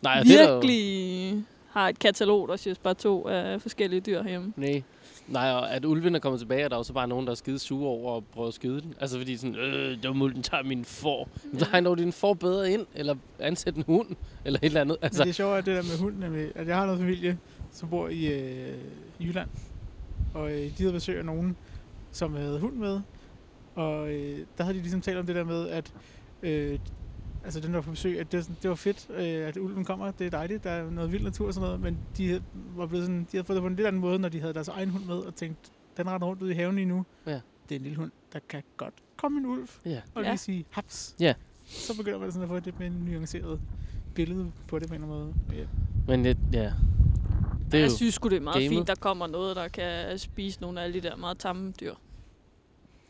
Nej, 0.03 0.23
det 0.23 0.41
er 0.41 0.43
der 0.43 0.49
jo- 0.53 0.55
virkelig 0.55 1.45
har 1.71 1.89
et 1.89 1.99
katalog, 1.99 2.49
der 2.49 2.57
siger 2.57 2.75
bare 2.83 2.95
to 2.95 3.29
af 3.29 3.63
forskellige 3.63 4.01
dyr 4.01 4.23
herhjemme. 4.23 4.53
Nej. 4.57 4.83
Nej, 5.29 5.51
og 5.53 5.73
at 5.75 5.85
ulven 5.85 6.15
er 6.15 6.19
kommet 6.19 6.41
tilbage, 6.41 6.61
er 6.63 6.69
der 6.69 6.77
også 6.77 6.93
bare 6.93 7.09
nogen, 7.09 7.27
der 7.27 7.31
er 7.31 7.35
skide 7.37 7.59
sure 7.59 7.89
over 7.89 8.17
at 8.17 8.25
prøve 8.25 8.49
at 8.49 8.55
skyde 8.55 8.81
den. 8.81 8.95
Altså 9.01 9.19
fordi 9.19 9.37
sådan, 9.37 9.57
øh, 9.57 10.03
der 10.03 10.13
må 10.13 10.29
den 10.29 10.43
tager 10.43 10.63
min 10.63 10.85
får. 10.85 11.29
Ja. 11.55 11.59
Så 11.59 11.65
har 11.65 11.81
dog 11.81 11.99
din 11.99 12.13
får 12.13 12.35
bedre 12.35 12.71
ind, 12.73 12.87
eller 12.95 13.15
ansæt 13.39 13.75
en 13.75 13.85
hund, 13.87 14.09
eller 14.45 14.59
et 14.63 14.67
eller 14.67 14.81
andet. 14.81 14.97
Altså. 15.03 15.07
Altså, 15.07 15.23
Det 15.23 15.29
er 15.29 15.35
sjovt, 15.35 15.59
at 15.59 15.67
det 15.67 15.77
der 15.77 15.83
med 15.83 15.99
hunden, 15.99 16.23
er 16.23 16.31
med, 16.31 16.51
at 16.55 16.67
jeg 16.69 16.77
har 16.77 16.87
noget 16.87 17.01
familie, 17.01 17.39
som 17.73 17.89
bor 17.89 18.09
i 18.09 18.27
øh, 18.27 18.75
Jylland. 19.21 19.49
Og 20.35 20.51
øh, 20.53 20.59
de 20.59 20.73
havde 20.79 20.93
besøg 20.93 21.19
af 21.19 21.25
nogen, 21.25 21.57
som 22.13 22.35
havde 22.35 22.59
hund 22.61 22.75
med. 22.75 23.01
Og 23.75 24.09
øh, 24.13 24.39
der 24.59 24.65
havde 24.65 24.77
de 24.77 24.83
ligesom 24.83 25.01
talt 25.01 25.19
om 25.19 25.27
det 25.27 25.37
der 25.37 25.45
med, 25.45 25.69
at 25.69 25.93
øh, 26.43 26.79
altså 27.49 27.61
den 27.61 27.69
der 27.69 27.75
var 27.75 27.83
på 27.83 27.91
besøg, 27.91 28.21
at 28.21 28.33
det, 28.33 28.51
det 28.63 28.71
var 28.71 28.77
fedt, 28.77 29.07
øh, 29.11 29.49
at 29.49 29.57
ulven 29.57 29.85
kommer. 29.85 30.11
Det 30.11 30.27
er 30.27 30.31
dejligt, 30.31 30.65
der 30.65 30.71
er 30.71 30.91
noget 30.91 31.13
vild 31.13 31.23
natur 31.23 31.47
og 31.47 31.55
sådan 31.55 31.67
noget. 31.67 31.81
Men 31.81 31.99
de 32.19 32.43
var 32.77 32.87
blevet 32.87 33.05
sådan, 33.07 33.21
de 33.21 33.27
havde 33.37 33.45
fået 33.45 33.55
det 33.57 33.63
på 33.63 33.67
en 33.67 33.77
lidt 33.77 33.87
anden 33.89 34.01
måde, 34.01 34.19
når 34.19 34.29
de 34.29 34.41
havde 34.41 34.55
deres 34.55 34.69
egen 34.69 34.91
hund 34.91 35.05
med, 35.05 35.15
og 35.17 35.35
tænkt, 35.35 35.59
den 35.97 36.07
render 36.11 36.27
rundt 36.27 36.43
ude 36.43 36.51
i 36.51 36.55
haven 36.55 36.75
lige 36.75 36.87
nu. 36.87 37.05
Ja. 37.27 37.41
Det 37.69 37.75
er 37.75 37.77
en 37.77 37.83
lille 37.83 37.97
hund, 37.97 38.11
der 38.33 38.39
kan 38.49 38.63
godt 38.77 38.95
komme 39.17 39.39
en 39.41 39.47
ulv 39.47 39.69
ja. 39.85 40.01
og 40.15 40.23
Ja. 40.23 40.29
lige 40.29 40.39
sige 40.39 40.65
haps. 40.71 41.17
Ja. 41.21 41.35
Så 41.65 41.97
begynder 41.97 42.19
man 42.19 42.33
sådan 42.33 42.43
at 42.43 42.49
få 42.49 42.57
et 42.57 42.65
lidt 42.65 42.79
mere 42.79 42.91
nuanceret 42.91 43.61
billede 44.15 44.53
på 44.69 44.79
det 44.79 44.89
på 44.89 44.95
en 44.95 45.03
eller 45.03 45.15
anden 45.17 45.35
måde. 45.51 45.59
Ja. 45.61 45.67
Men 46.07 46.25
det, 46.25 46.39
ja. 46.53 46.73
Det 47.71 47.75
er 47.75 47.79
jeg 47.79 47.91
jo 47.91 47.97
synes 47.97 48.15
sgu, 48.15 48.29
det 48.29 48.37
er 48.37 48.41
meget 48.41 48.55
gamet. 48.55 48.69
fint, 48.69 48.89
der 48.89 48.95
kommer 48.95 49.27
noget, 49.27 49.57
der 49.57 49.69
kan 49.69 50.19
spise 50.19 50.61
nogle 50.61 50.81
af 50.81 50.85
alle 50.85 51.01
de 51.01 51.09
der 51.09 51.17
meget 51.17 51.39
tamme 51.39 51.73
dyr. 51.81 51.95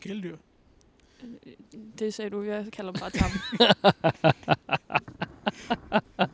Kæledyr. 0.01 0.37
Det 1.99 2.15
sagde 2.15 2.31
du, 2.31 2.43
jeg 2.43 2.67
kalder 2.73 2.93
mig 2.93 3.01
bare 3.01 3.11
Tam. 3.11 3.31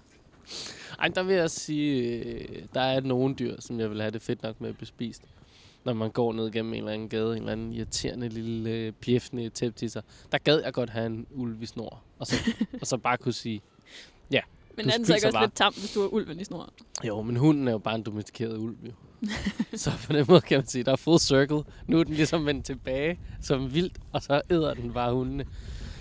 Ej, 1.00 1.08
der 1.08 1.22
vil 1.22 1.36
jeg 1.36 1.50
sige, 1.50 2.24
øh, 2.24 2.62
der 2.74 2.80
er 2.80 3.00
nogle 3.00 3.34
dyr, 3.34 3.60
som 3.60 3.80
jeg 3.80 3.90
vil 3.90 4.00
have 4.00 4.10
det 4.10 4.22
fedt 4.22 4.42
nok 4.42 4.60
med 4.60 4.68
at 4.68 4.76
blive 4.76 4.86
spist. 4.86 5.22
Når 5.84 5.92
man 5.92 6.10
går 6.10 6.32
ned 6.32 6.50
gennem 6.50 6.72
en 6.72 6.78
eller 6.78 6.92
anden 6.92 7.08
gade, 7.08 7.32
en 7.32 7.38
eller 7.38 7.52
anden 7.52 7.72
irriterende 7.72 8.28
lille 8.28 8.70
øh, 8.70 8.92
pjefne 8.92 9.50
sig. 9.54 10.02
Der 10.32 10.38
gad 10.38 10.62
jeg 10.64 10.72
godt 10.72 10.90
have 10.90 11.06
en 11.06 11.26
ulv 11.30 11.62
i 11.62 11.66
snor. 11.66 12.02
Og 12.18 12.26
så, 12.26 12.36
og 12.80 12.86
så 12.86 12.96
bare 12.96 13.16
kunne 13.16 13.32
sige, 13.32 13.62
ja, 14.30 14.40
men 14.76 14.84
Du 14.84 14.90
er 14.90 14.96
den 14.96 15.06
så 15.06 15.14
ikke 15.14 15.26
også 15.26 15.36
bare. 15.36 15.44
lidt 15.46 15.54
tam, 15.54 15.74
hvis 15.74 15.92
du 15.92 16.00
har 16.00 16.08
ulven 16.08 16.40
i 16.40 16.44
snor? 16.44 16.72
jo, 17.06 17.22
men 17.22 17.36
hunden 17.36 17.68
er 17.68 17.72
jo 17.72 17.78
bare 17.78 17.94
en 17.94 18.02
domestikeret 18.02 18.56
ulv, 18.58 18.76
jo. 18.86 18.92
så 19.76 19.90
på 20.06 20.12
den 20.12 20.24
måde 20.28 20.40
kan 20.40 20.58
man 20.58 20.66
sige, 20.66 20.84
der 20.84 20.92
er 20.92 20.96
full 20.96 21.18
circle. 21.20 21.62
Nu 21.86 21.98
er 22.00 22.04
den 22.04 22.14
ligesom 22.14 22.46
vendt 22.46 22.66
tilbage 22.66 23.20
som 23.42 23.74
vildt, 23.74 23.98
og 24.12 24.22
så 24.22 24.42
æder 24.50 24.74
den 24.74 24.92
bare 24.92 25.14
hundene. 25.14 25.44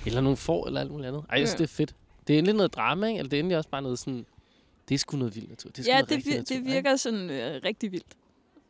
Eller 0.06 0.22
nogle 0.22 0.38
får, 0.38 0.68
eller 0.68 0.82
alt 0.82 0.92
muligt 0.92 1.08
andet. 1.08 1.24
Ej, 1.30 1.40
jeg 1.40 1.48
synes, 1.48 1.60
Ja. 1.60 1.64
det 1.64 1.70
er 1.70 1.74
fedt. 1.74 1.96
Det 2.28 2.34
er 2.34 2.38
endelig 2.40 2.56
noget 2.56 2.74
drama, 2.74 3.08
ikke? 3.08 3.18
Eller 3.20 3.30
det 3.30 3.38
er 3.38 3.40
endelig 3.40 3.58
også 3.58 3.70
bare 3.70 3.82
noget 3.82 4.00
sådan... 4.00 4.26
Det 4.90 4.96
er 4.96 5.00
sgu 5.00 5.18
noget 5.18 5.36
vildt 5.36 5.50
natur. 5.50 5.70
Det 5.70 5.80
er 5.88 5.92
Ja, 5.96 6.02
noget 6.02 6.10
det, 6.10 6.16
vir- 6.18 6.30
natur, 6.38 6.44
det 6.44 6.52
ikke? 6.52 6.66
virker 6.72 6.96
sådan 6.96 7.30
øh, 7.30 7.62
rigtig 7.66 7.92
vildt. 7.92 8.06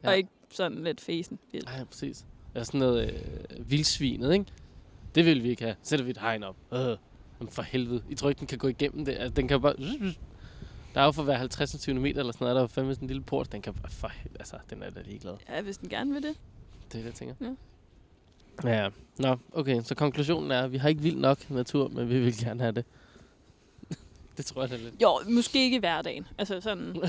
Ja. 0.03 0.09
Og 0.09 0.17
ikke 0.17 0.29
sådan 0.53 0.83
lidt 0.83 1.01
fesen 1.01 1.39
vildt. 1.51 1.69
Ja, 1.77 1.83
præcis. 1.83 2.25
Eller 2.53 2.63
sådan 2.65 2.79
noget 2.79 3.03
øh, 3.57 3.71
vildsvinet, 3.71 4.33
ikke? 4.33 4.45
Det 5.15 5.25
vil 5.25 5.43
vi 5.43 5.49
ikke 5.49 5.63
have. 5.63 5.75
Sætter 5.83 6.05
vi 6.05 6.11
et 6.11 6.17
hegn 6.17 6.43
op. 6.43 6.55
Øh, 6.73 6.97
jamen 7.43 7.51
for 7.51 7.61
helvede. 7.61 8.03
I 8.09 8.15
tror 8.15 8.29
ikke, 8.29 8.39
den 8.39 8.47
kan 8.47 8.57
gå 8.57 8.67
igennem 8.67 9.05
det. 9.05 9.11
Altså, 9.11 9.29
den 9.29 9.47
kan 9.47 9.61
bare... 9.61 9.75
Der 10.93 11.01
er 11.01 11.05
jo 11.05 11.11
for 11.11 11.23
hver 11.23 11.37
50 11.37 11.69
cm 11.69 12.05
eller 12.05 12.31
sådan 12.31 12.35
noget, 12.39 12.49
er 12.49 12.53
der 12.53 12.61
jo 12.61 12.67
fandme 12.67 12.93
sådan 12.93 13.05
en 13.05 13.07
lille 13.07 13.23
port. 13.23 13.51
Den 13.51 13.61
kan 13.61 13.73
bare... 13.73 13.91
For. 13.91 14.11
Altså, 14.39 14.57
den 14.69 14.83
er 14.83 14.89
da 14.89 15.01
ligeglad. 15.01 15.33
Ja, 15.49 15.61
hvis 15.61 15.77
den 15.77 15.89
gerne 15.89 16.13
vil 16.13 16.23
det. 16.23 16.35
Det 16.91 16.99
er 16.99 17.03
det, 17.03 17.05
jeg 17.05 17.13
tænker. 17.13 17.35
Ja. 17.41 18.83
Ja. 18.83 18.89
Nå, 19.17 19.37
okay. 19.53 19.81
Så 19.83 19.95
konklusionen 19.95 20.51
er, 20.51 20.61
at 20.61 20.71
vi 20.71 20.77
har 20.77 20.89
ikke 20.89 21.01
vild 21.01 21.17
nok 21.17 21.49
natur, 21.49 21.87
men 21.87 22.09
vi 22.09 22.19
vil 22.19 22.37
gerne 22.37 22.61
have 22.61 22.71
det. 22.71 22.85
det 24.37 24.45
tror 24.45 24.61
jeg 24.61 24.69
da 24.69 24.75
lidt. 24.75 25.01
Jo, 25.01 25.19
måske 25.29 25.63
ikke 25.63 25.75
i 25.75 25.79
hverdagen. 25.79 26.27
Altså 26.37 26.61
sådan... 26.61 26.95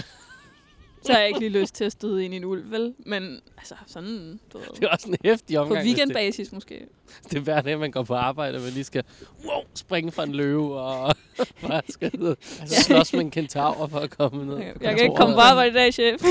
så 1.04 1.12
har 1.12 1.18
jeg 1.18 1.28
ikke 1.28 1.40
lige 1.40 1.60
lyst 1.60 1.74
til 1.74 1.84
at 1.84 1.92
støde 1.92 2.24
ind 2.24 2.34
i 2.34 2.36
en 2.36 2.44
ulv, 2.44 2.70
vel? 2.70 2.94
Men 3.06 3.40
altså 3.58 3.74
sådan, 3.86 4.40
du 4.52 4.58
ved, 4.58 4.66
Det 4.80 4.84
er 4.84 4.88
også 4.88 5.08
en 5.08 5.16
hæftig 5.24 5.56
på 5.56 5.62
omgang. 5.62 5.82
hvis 5.82 5.86
weekendbasis 5.86 6.52
måske. 6.52 6.74
Det, 6.74 6.88
det 7.30 7.36
er 7.38 7.40
hver 7.40 7.60
dag, 7.60 7.78
man 7.78 7.90
går 7.90 8.02
på 8.02 8.14
arbejde, 8.14 8.56
og 8.58 8.62
man 8.62 8.72
lige 8.72 8.84
skal 8.84 9.04
wow, 9.44 9.62
springe 9.74 10.12
fra 10.12 10.22
en 10.24 10.32
løve 10.32 10.80
og 10.80 11.14
bare 11.68 11.82
skal 11.88 12.10
ud 12.20 12.28
og 12.28 12.68
slås 12.68 13.12
med 13.12 13.20
en 13.20 13.30
kentaur 13.30 13.86
for 13.86 13.98
at 13.98 14.10
komme 14.10 14.46
ned. 14.46 14.56
Jeg, 14.56 14.74
jeg 14.80 14.96
kan 14.96 15.04
ikke 15.04 15.16
komme 15.16 15.34
på 15.34 15.40
arbejde 15.40 15.70
i 15.70 15.74
dag, 15.74 15.94
chef. 15.94 16.22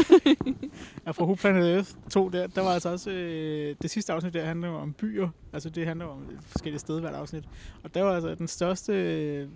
Ja, 1.06 1.12
fra 1.12 1.24
Who 1.24 1.36
Planet 1.36 1.74
Earth 1.76 1.90
2, 2.10 2.30
der, 2.30 2.48
der 2.48 2.62
var 2.62 2.74
altså 2.74 2.90
også... 2.90 3.12
Øh, 3.12 3.76
det 3.82 3.92
sidste 3.92 4.14
afsnit, 4.14 4.34
der 4.34 4.46
handler 4.46 4.68
jo 4.68 4.76
om 4.76 4.94
byer. 4.94 5.30
Altså, 5.54 5.70
det 5.70 5.88
handler 5.88 6.06
om 6.06 6.28
forskellige 6.48 6.80
steder 6.80 7.00
hvert 7.00 7.14
afsnit. 7.14 7.44
Og 7.84 7.94
der 7.94 8.02
var 8.02 8.16
altså 8.16 8.36
den 8.36 8.48
største, 8.48 8.94
øh, 8.94 9.48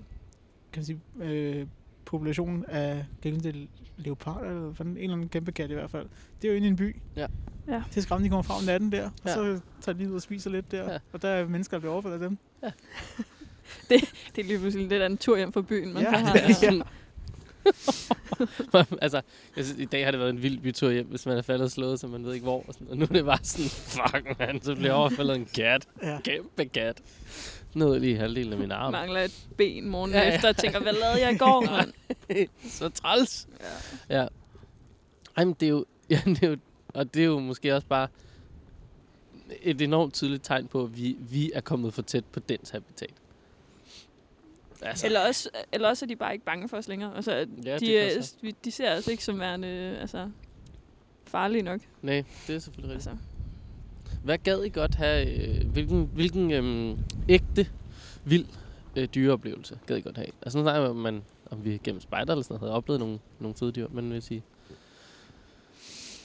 kan 0.73 0.79
man 0.79 0.85
sige, 0.85 0.99
øh, 1.21 1.65
population 2.07 2.65
af 2.67 3.05
gældende 3.21 3.67
leopard, 3.97 4.45
eller 4.45 4.73
fanden, 4.73 4.97
en 4.97 5.03
eller 5.03 5.13
anden 5.15 5.29
kæmpe 5.29 5.51
kat 5.51 5.71
i 5.71 5.73
hvert 5.73 5.91
fald. 5.91 6.05
Det 6.41 6.47
er 6.47 6.51
jo 6.51 6.57
inde 6.57 6.67
i 6.67 6.69
en 6.69 6.75
by. 6.75 6.95
Ja. 7.15 7.27
Ja. 7.67 7.83
Det 7.89 7.97
er 7.97 8.01
skræmt, 8.01 8.23
de 8.23 8.29
kommer 8.29 8.43
fra 8.43 8.57
om 8.57 8.63
natten 8.63 8.91
der, 8.91 9.05
og 9.05 9.11
Ja. 9.25 9.33
så 9.33 9.59
tager 9.81 9.93
de 9.93 9.99
lige 9.99 10.09
ud 10.09 10.15
og 10.15 10.21
spiser 10.21 10.49
lidt 10.49 10.71
der. 10.71 10.91
Ja. 10.93 10.97
Og 11.13 11.21
der 11.21 11.29
er 11.29 11.47
mennesker, 11.47 11.77
der 11.77 11.79
bliver 11.79 11.93
overfaldet 11.93 12.21
af 12.23 12.29
dem. 12.29 12.37
Det 13.89 14.01
er 14.39 14.43
lige 14.43 14.59
pludselig 14.59 14.87
lidt 14.87 15.01
af 15.01 15.05
en 15.05 15.17
tur 15.17 15.37
hjem 15.37 15.53
fra 15.53 15.61
byen, 15.61 15.93
man 15.93 16.03
Ja, 16.03 16.09
ja, 16.17 16.17
har. 16.25 16.33
det 16.33 16.63
er 16.63 16.73
Ja. 18.73 18.83
altså, 19.01 19.21
jeg 19.57 19.65
synes, 19.65 19.79
i 19.79 19.85
dag 19.85 20.03
har 20.03 20.11
det 20.11 20.19
været 20.19 20.29
en 20.29 20.41
vild 20.43 20.59
bytur 20.59 20.89
hjem, 20.91 21.05
hvis 21.07 21.25
man 21.25 21.37
er 21.37 21.41
faldet 21.41 21.63
og 21.65 21.71
slået, 21.71 21.99
så 21.99 22.07
man 22.07 22.25
ved 22.25 22.33
ikke 22.33 22.43
hvor. 22.43 22.63
Og, 22.67 22.73
sådan, 22.73 22.87
og 22.87 22.97
nu 22.97 23.03
er 23.03 23.07
det 23.07 23.25
bare 23.25 23.37
sådan, 23.43 23.69
fuck 24.13 24.39
man, 24.39 24.61
så 24.61 24.75
bliver 24.75 24.93
overfaldet 24.93 25.33
af 25.33 25.37
en 25.37 25.45
kat. 25.55 25.87
Ja. 26.03 26.19
Kæmpe 26.23 26.65
kat. 26.65 27.01
Nåede 27.73 27.99
lige 27.99 28.17
halvdelen 28.17 28.53
af 28.53 28.59
min 28.59 28.71
arm. 28.71 28.91
Mangler 28.91 29.21
et 29.21 29.47
ben 29.57 29.89
morgen 29.89 30.11
Ja, 30.11 30.19
ja, 30.21 30.35
efter 30.35 30.49
og 30.49 30.57
tænker, 30.57 30.79
hvad 30.79 30.93
lavede 30.93 31.21
jeg 31.21 31.33
i 31.33 31.37
går, 31.37 31.67
så 32.69 32.89
træls. 32.89 33.47
Ja. 34.09 34.19
Ja. 34.21 34.27
Ej, 35.37 35.45
men 35.45 35.53
det 35.59 35.65
er 35.65 35.69
jo, 35.69 35.85
ja, 36.09 36.21
det 36.25 36.43
er 36.43 36.47
jo, 36.49 36.57
og 36.87 37.13
det 37.13 37.21
er 37.21 37.25
jo 37.25 37.39
måske 37.39 37.75
også 37.75 37.87
bare 37.87 38.07
et 39.61 39.81
enormt 39.81 40.13
tydeligt 40.13 40.43
tegn 40.43 40.67
på, 40.67 40.83
at 40.83 40.97
vi, 40.97 41.17
vi 41.19 41.51
er 41.55 41.61
kommet 41.61 41.93
for 41.93 42.01
tæt 42.01 42.25
på 42.25 42.39
dens 42.39 42.69
habitat. 42.69 43.13
Altså, 44.81 45.05
Eller 45.05 45.19
også, 45.27 45.49
eller 45.71 45.87
også 45.89 46.05
er 46.05 46.07
de 46.07 46.15
bare 46.15 46.33
ikke 46.33 46.45
bange 46.45 46.69
for 46.69 46.77
os 46.77 46.87
længere. 46.87 47.15
Altså, 47.15 47.31
Ja, 47.65 47.77
de, 47.77 47.85
det 47.85 48.33
vi- 48.41 48.55
de 48.65 48.71
ser 48.71 48.97
os 48.97 49.07
ikke 49.07 49.23
som 49.23 49.39
værende 49.39 49.67
altså, 50.01 50.29
farlige 51.25 51.61
nok. 51.61 51.81
nej, 52.01 52.23
det 52.47 52.55
er 52.55 52.59
selvfølgelig 52.59 52.95
rigtigt. 52.95 53.11
Altså. 53.13 53.26
Hvad 54.23 54.37
gad 54.37 54.63
I 54.63 54.69
godt 54.69 54.95
have? 54.95 55.47
Øh, 55.47 55.67
hvilken 55.67 56.09
hvilken 56.13 56.51
øhm, 56.51 56.99
ægte, 57.29 57.69
vild 58.25 58.45
øh, 58.95 59.07
dyreoplevelse 59.15 59.79
gad 59.85 59.97
I 59.97 60.01
godt 60.01 60.17
have? 60.17 60.29
Altså 60.41 60.57
nu 60.57 60.63
snakker 60.63 60.89
om, 60.89 60.95
man, 60.95 61.23
om 61.51 61.65
vi 61.65 61.79
gennem 61.83 62.01
spejder 62.01 62.33
eller 62.33 62.43
sådan 62.43 62.53
noget 62.53 62.61
havde 62.61 62.73
oplevet 62.73 62.99
nogle, 62.99 63.19
nogle 63.39 63.55
fede 63.55 63.71
dyr, 63.71 63.87
men 63.91 64.09
hvis 64.11 64.31
I, 64.31 64.41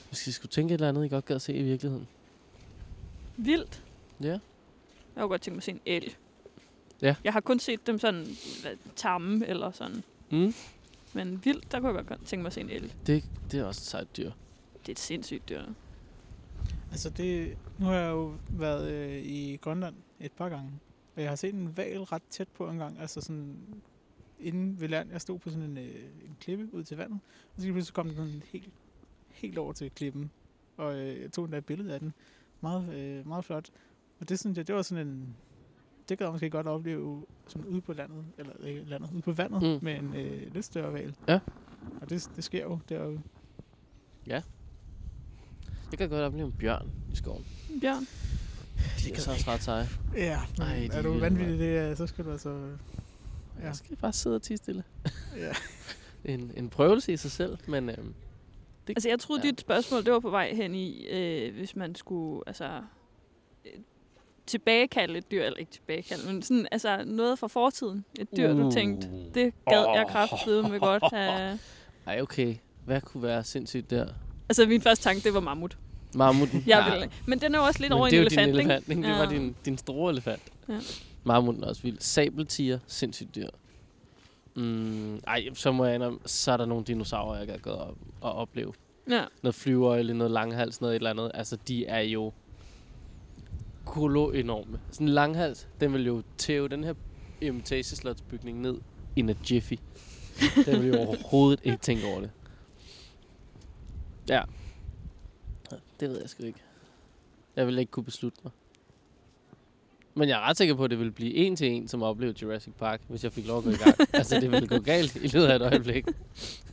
hvis 0.09 0.27
I 0.27 0.31
skulle 0.31 0.49
tænke 0.49 0.73
et 0.73 0.77
eller 0.77 0.89
andet, 0.89 1.05
I 1.05 1.07
godt 1.07 1.25
gad 1.25 1.35
at 1.35 1.41
se 1.41 1.53
i 1.53 1.63
virkeligheden. 1.63 2.07
Vildt. 3.37 3.83
Ja. 4.21 4.27
Jeg 4.27 4.39
kunne 5.15 5.27
godt 5.27 5.41
tænke 5.41 5.55
mig 5.55 5.59
at 5.59 5.63
se 5.63 5.71
en 5.71 5.81
el. 5.85 6.15
Ja. 7.01 7.15
Jeg 7.23 7.33
har 7.33 7.41
kun 7.41 7.59
set 7.59 7.87
dem 7.87 7.99
sådan 7.99 8.27
tamme 8.95 9.47
eller 9.47 9.71
sådan. 9.71 10.03
Mm, 10.29 10.53
Men 11.13 11.41
vildt, 11.45 11.71
der 11.71 11.79
kunne 11.79 11.97
jeg 11.97 12.05
godt 12.05 12.25
tænke 12.25 12.41
mig 12.41 12.47
at 12.47 12.53
se 12.53 12.61
en 12.61 12.69
el. 12.69 12.93
det, 13.07 13.23
det 13.51 13.59
er 13.59 13.63
også 13.63 13.79
et 13.79 13.85
sejt 13.85 14.17
dyr. 14.17 14.31
Det 14.81 14.87
er 14.87 14.91
et 14.91 14.99
sindssygt 14.99 15.49
dyr. 15.49 15.61
Altså 16.93 17.09
det, 17.09 17.57
nu 17.79 17.85
har 17.85 17.93
jeg 17.93 18.11
jo 18.11 18.33
været 18.49 18.91
øh, 18.91 19.23
i 19.25 19.55
Grønland 19.61 19.95
et 20.19 20.31
par 20.31 20.49
gange, 20.49 20.71
og 21.15 21.21
jeg 21.21 21.29
har 21.31 21.35
set 21.35 21.53
en 21.53 21.77
val 21.77 22.01
ret 22.03 22.21
tæt 22.29 22.47
på 22.47 22.69
en 22.69 22.77
gang, 22.77 22.99
altså 22.99 23.21
sådan 23.21 23.57
inde 24.39 24.79
ved 24.81 24.87
land. 24.89 25.11
Jeg 25.11 25.21
stod 25.21 25.39
på 25.39 25.49
sådan 25.49 25.63
en, 25.69 25.77
øh, 25.77 25.95
en 26.25 26.37
klippe 26.39 26.69
ud 26.73 26.83
til 26.83 26.97
vandet, 26.97 27.19
og 27.55 27.61
så 27.61 27.71
pludselig 27.71 27.93
kom 27.93 28.07
den 28.07 28.15
sådan 28.15 28.41
helt, 28.51 28.69
helt 29.29 29.57
over 29.57 29.73
til 29.73 29.91
klippen, 29.91 30.31
og 30.77 30.95
øh, 30.99 31.21
jeg 31.21 31.31
tog 31.31 31.45
en 31.45 31.51
der 31.51 31.61
billede 31.61 31.93
af 31.93 31.99
den. 31.99 32.13
Meget, 32.61 32.93
øh, 32.95 33.27
meget 33.27 33.45
flot. 33.45 33.69
Og 34.19 34.29
det 34.29 34.39
synes 34.39 34.57
jeg, 34.57 34.67
det 34.67 34.75
var 34.75 34.81
sådan 34.81 35.07
en, 35.07 35.35
det 36.09 36.17
kan 36.17 36.25
jeg 36.25 36.31
måske 36.31 36.49
godt 36.49 36.67
opleve 36.67 37.25
sådan 37.47 37.67
ude 37.67 37.81
på 37.81 37.93
landet, 37.93 38.25
eller 38.37 38.53
ikke 38.65 38.83
landet, 38.83 39.11
ude 39.13 39.21
på 39.21 39.31
vandet, 39.31 39.61
Mm. 39.61 39.79
med 39.85 39.95
en 39.99 40.15
øh, 40.15 40.53
lidt 40.53 40.65
større 40.65 40.93
val. 40.93 41.15
Ja. 41.27 41.39
Og 42.01 42.09
det, 42.09 42.29
det 42.35 42.43
sker 42.43 42.63
jo 42.63 42.79
derude. 42.89 43.21
Jeg 45.93 45.97
kan 45.97 46.09
godt 46.09 46.21
opleve 46.21 46.45
en 46.45 46.51
bjørn 46.59 46.91
i 47.13 47.15
skoven. 47.15 47.45
Bjørn. 47.81 48.07
De 48.99 49.13
er 49.13 49.19
så 49.19 49.31
også 49.31 49.51
ret 49.51 49.63
seje. 49.63 49.87
Ja, 50.15 50.39
men 50.57 50.67
Ej, 50.67 50.75
de 50.91 50.97
er 50.97 51.01
du 51.01 51.19
vanvittig, 51.19 51.59
det, 51.59 51.77
er, 51.77 51.95
så 51.95 52.07
skal 52.07 52.25
du 52.25 52.31
altså... 52.31 52.49
Ja. 53.61 53.65
Jeg 53.65 53.75
skal 53.75 53.95
bare 53.97 54.13
sidde 54.13 54.35
og 54.35 54.41
tige 54.41 54.57
stille. 54.57 54.83
Ja. 55.37 55.51
En, 56.25 56.51
en 56.57 56.69
prøvelse 56.69 57.13
i 57.13 57.17
sig 57.17 57.31
selv, 57.31 57.57
men 57.67 57.89
øhm, 57.89 58.13
det, 58.87 58.93
Altså, 58.97 59.09
jeg 59.09 59.19
troede, 59.19 59.41
Ja. 59.43 59.49
dit 59.49 59.61
spørgsmål, 59.61 60.05
det 60.05 60.13
var 60.13 60.19
på 60.19 60.29
vej 60.29 60.53
hen 60.53 60.75
i, 60.75 61.07
øh, 61.07 61.55
hvis 61.55 61.75
man 61.75 61.95
skulle, 61.95 62.43
altså, 62.47 62.81
øh, 63.65 63.71
tilbagekalde 64.45 65.17
et 65.17 65.31
dyr, 65.31 65.43
eller 65.43 65.57
ikke 65.57 65.71
tilbagekalde, 65.71 66.33
men 66.33 66.41
sådan, 66.41 66.67
altså, 66.71 67.03
noget 67.05 67.39
fra 67.39 67.47
fortiden. 67.47 68.05
Et 68.19 68.27
dyr, 68.37 68.53
du 68.53 68.71
tænkte, 68.71 69.07
det 69.33 69.53
gad 69.69 69.85
jeg 69.95 70.05
kraftedeme 70.09 70.69
med 70.69 70.79
godt 70.79 71.03
have. 71.13 71.59
Ej, 72.05 72.21
okay. 72.21 72.55
Hvad 72.85 73.01
kunne 73.01 73.23
være 73.23 73.43
sindssygt 73.43 73.89
der? 73.89 74.07
Altså, 74.49 74.65
min 74.65 74.81
første 74.81 75.03
tanke, 75.03 75.23
det 75.23 75.33
var 75.33 75.39
mammut. 75.39 75.77
Mammuten. 76.15 76.63
Jeg 76.67 76.89
ville, 76.91 77.09
men 77.25 77.39
den 77.41 77.55
er 77.55 77.59
jo 77.59 77.65
også 77.65 77.79
lidt 77.79 77.89
Men 77.89 77.97
over 77.97 78.09
det 78.09 78.13
en 78.17 78.21
er 78.23 78.25
elefant, 78.27 78.47
din 78.53 78.59
ikke? 78.59 78.71
elefant, 78.73 78.89
ikke? 78.89 79.01
Det 79.01 79.07
Ja. 79.09 79.17
var 79.17 79.29
din, 79.29 79.55
din 79.65 79.77
store 79.77 80.11
elefant. 80.11 80.41
Ja. 80.69 80.79
Mammuten 81.23 81.63
er 81.63 81.67
også 81.67 81.81
vild. 81.81 81.97
Sabeltiger, 81.99 82.79
sindssygt 82.87 83.35
dyr. 83.35 83.49
Mm, 84.55 85.15
ej, 85.27 85.45
så 85.53 85.71
må 85.71 85.85
jeg 85.85 85.95
indrømme, 85.95 86.19
så 86.25 86.51
er 86.51 86.57
der 86.57 86.65
nogle 86.65 86.85
dinosaurer, 86.85 87.37
jeg 87.37 87.47
kan 87.47 87.59
gå 87.59 87.69
op 87.69 87.95
og 88.21 88.33
opleve. 88.33 88.73
Ja. 89.09 89.23
Noget 89.43 89.55
flyveøjle, 89.55 90.13
noget 90.13 90.31
langhals, 90.31 90.81
noget 90.81 90.93
et 90.93 90.99
eller 90.99 91.09
andet. 91.09 91.31
Altså, 91.33 91.57
de 91.67 91.85
er 91.85 91.99
jo 92.01 92.33
kolo 93.85 94.29
enorme. 94.31 94.79
Sådan 94.91 95.07
en 95.07 95.13
langhals, 95.13 95.67
den 95.79 95.93
vil 95.93 96.05
jo 96.05 96.23
tæve 96.37 96.67
den 96.67 96.83
her 96.83 96.93
etageslotsbygning 97.41 98.61
ned 98.61 98.77
in 99.15 99.29
a 99.29 99.33
jiffy. 99.51 99.73
den 100.65 100.81
vil 100.83 100.87
jo 100.93 100.99
overhovedet 100.99 101.59
ikke 101.63 101.77
tænke 101.77 102.07
over 102.07 102.19
det. 102.21 102.31
Ja. 104.29 104.41
Det 106.03 106.11
ved 106.11 106.19
jeg 106.21 106.29
sgu 106.29 106.43
ikke. 106.43 106.59
Jeg 107.55 107.67
vil 107.67 107.77
ikke 107.79 107.91
kunne 107.91 108.03
beslutte 108.03 108.39
mig. 108.43 108.51
Men 110.13 110.29
jeg 110.29 110.35
er 110.37 110.41
ret 110.41 110.57
sikker 110.57 110.75
på, 110.75 110.83
at 110.83 110.89
det 110.89 110.99
vil 110.99 111.11
blive 111.11 111.33
en 111.33 111.55
til 111.55 111.67
en, 111.67 111.87
som 111.87 112.03
oplevede 112.03 112.37
Jurassic 112.41 112.73
Park, 112.73 113.01
hvis 113.07 113.23
jeg 113.23 113.33
fik 113.33 113.47
lov 113.47 113.57
at 113.57 113.63
gå 113.63 113.69
i 113.69 113.73
gang. 113.75 113.95
altså, 114.13 114.39
det 114.39 114.51
ville 114.51 114.67
gå 114.67 114.79
galt 114.79 115.15
i 115.15 115.27
løbet 115.27 115.47
af 115.47 115.55
et 115.55 115.61
øjeblik. 115.61 116.05
Det 116.05 116.13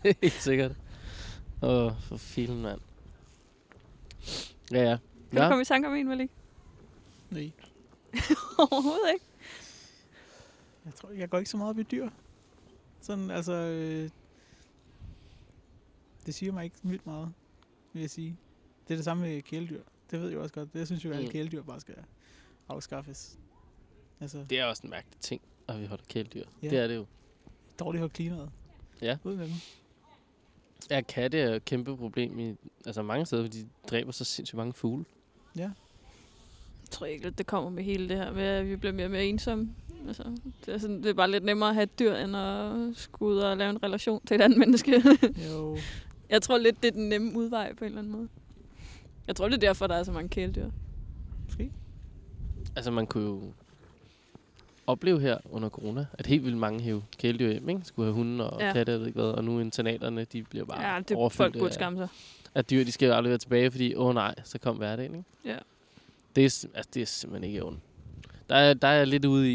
er 0.11 0.13
Helt 0.23 0.33
sikkert. 0.33 0.73
Åh, 1.63 1.93
for 2.01 2.17
filen, 2.17 2.63
mand. 2.63 2.81
Ja, 4.73 4.83
ja. 4.83 4.97
Kan 5.31 5.39
du 5.39 5.43
Ja, 5.43 5.49
komme 5.49 5.63
i 5.63 5.65
tanke 5.65 5.89
om 5.89 5.95
en, 5.95 6.09
vel 6.09 6.21
ikke? 6.21 6.35
Nej. 7.31 7.51
Overhovedet 8.59 9.13
ikke. 9.13 9.25
Jeg 10.85 10.95
tror, 10.95 11.11
jeg 11.11 11.31
går 11.31 11.39
ikke 11.39 11.51
så 11.51 11.57
meget 11.57 11.71
op 11.71 11.79
i 11.79 11.83
dyr. 11.83 12.09
Sådan, 13.01 13.31
altså... 13.31 13.53
Øh, 13.53 14.11
det 16.27 16.35
siger 16.35 16.53
mig 16.53 16.65
ikke 16.65 16.77
vildt 16.83 17.07
meget. 17.07 17.33
vil 17.93 18.01
jeg 18.01 18.11
sige. 18.11 18.37
Det 18.91 18.95
er 18.95 18.99
det 18.99 19.05
samme 19.05 19.23
med 19.23 19.43
kæledyr. 19.43 19.81
Det 20.11 20.21
ved 20.21 20.29
jeg 20.31 20.39
også 20.39 20.55
godt. 20.55 20.75
Det 20.75 20.87
synes 20.87 21.05
jeg 21.05 21.09
jo, 21.09 21.13
at 21.13 21.17
alle 21.19 21.29
Mm. 21.29 21.33
kæledyr 21.33 21.63
bare 21.63 21.81
skal 21.81 21.95
afskaffes. 22.69 23.39
Altså, 24.21 24.45
Det 24.51 24.59
er 24.59 24.65
også 24.65 24.81
en 24.85 24.91
mærkelig 24.91 25.21
ting, 25.21 25.41
at 25.69 25.81
vi 25.81 25.87
holder 25.87 26.05
kæledyr. 26.09 26.45
Ja. 26.63 26.69
Det 26.71 26.79
er 26.79 26.87
det 26.87 26.97
jo. 26.97 27.07
dårligt 27.79 28.01
holdt 28.01 28.13
klimaet. 28.15 28.51
Ja. 29.03 29.17
Ud 29.25 29.37
med 29.37 29.45
dem. 29.47 29.55
Ja, 30.91 31.01
katte 31.01 31.39
er 31.39 31.55
et 31.55 31.65
kæmpe 31.65 31.97
problem 31.97 32.39
i 32.39 32.55
altså 32.87 33.03
mange 33.03 33.27
steder, 33.27 33.43
fordi 33.45 33.63
de 33.63 33.69
dræber 33.91 34.13
så 34.13 34.25
sindssygt 34.25 34.57
mange 34.57 34.73
fugle. 34.73 35.05
Ja. 35.57 35.61
Jeg 36.83 36.91
tror 36.91 37.07
ikke, 37.07 37.27
at 37.27 37.39
det 37.39 37.47
kommer 37.47 37.71
med 37.71 37.83
hele 37.85 38.09
det 38.09 38.17
her 38.17 38.33
med, 38.33 38.43
at 38.43 38.69
vi 38.69 38.77
bliver 38.77 38.93
mere 38.93 39.07
og 39.07 39.11
mere 39.11 39.25
ensomme. 39.27 39.75
Altså, 40.07 40.37
det, 40.67 40.75
er 40.75 40.79
sådan, 40.79 41.03
det 41.03 41.07
er 41.11 41.15
bare 41.15 41.31
lidt 41.31 41.45
nemmere 41.45 41.69
at 41.69 41.75
have 41.75 41.83
et 41.83 41.99
dyr, 41.99 42.15
end 42.15 42.37
at 42.37 42.97
skulle 42.97 43.35
ud 43.35 43.39
og 43.41 43.57
lave 43.57 43.71
en 43.71 43.83
relation 43.83 44.27
til 44.27 44.35
et 44.35 44.41
andet 44.41 44.59
menneske. 44.59 45.03
Jo, 45.51 45.79
jeg 46.31 46.43
tror 46.43 46.59
lidt, 46.59 46.83
det 46.83 46.89
er 46.89 46.93
den 46.93 47.09
nemme 47.09 47.39
udvej 47.39 47.73
på 47.75 47.85
en 47.85 47.89
eller 47.89 47.99
anden 47.99 48.13
måde. 48.13 48.29
Jeg 49.31 49.37
tror, 49.37 49.49
det 49.49 49.55
er 49.55 49.59
derfor, 49.69 49.87
der 49.87 49.95
er 49.95 50.03
så 50.03 50.13
mange 50.13 50.29
kæledyr. 50.29 50.71
måske. 51.47 51.71
Altså 52.77 52.91
man 52.91 53.07
kunne 53.07 53.25
jo 53.25 53.43
opleve 54.87 55.21
her 55.21 55.39
under 55.51 55.69
corona, 55.69 56.07
at 56.13 56.27
helt 56.27 56.45
vildt 56.45 56.57
mange 56.59 56.81
hæve 56.81 57.03
kæledyr 57.19 57.51
hjem, 57.51 57.69
ikke? 57.69 57.81
Skulle 57.85 58.07
have 58.07 58.15
hunde 58.15 58.51
og 58.51 58.61
Ja. 58.61 58.73
katte, 58.73 58.93
jeg 58.93 59.01
ved 59.01 59.07
ikke 59.07 59.21
hvad, 59.21 59.31
og 59.31 59.45
nu 59.45 59.61
internaterne, 59.61 60.25
de 60.25 60.43
bliver 60.43 60.65
bare 60.65 60.93
Ja, 60.93 60.99
det 60.99 61.07
folk 61.09 61.19
overfyldt 61.19 61.53
burde 61.53 61.67
af, 61.67 61.75
skamme 61.75 61.99
sig. 61.99 62.09
af 62.55 62.65
dyr, 62.65 62.85
de 62.85 62.93
skal 62.93 63.07
jo 63.07 63.15
aldrig 63.15 63.31
være 63.31 63.39
tilbage, 63.39 63.71
fordi 63.71 63.95
åh 63.95 64.07
oh, 64.07 64.15
nej, 64.15 64.35
så 64.45 64.59
kom 64.59 64.77
hverdagen, 64.77 65.15
ikke? 65.15 65.29
Ja. 65.45 65.57
Det 66.37 66.45
er, 66.45 66.67
altså, 66.75 66.91
det 66.95 67.03
er 67.03 67.07
simpelthen 67.07 67.51
ikke 67.51 67.65
ondt. 67.65 67.81
Der 68.49 68.57
er, 68.57 68.75
der 68.75 68.89
er 68.89 68.93
jeg 68.93 69.07
lidt 69.07 69.25
ude 69.25 69.53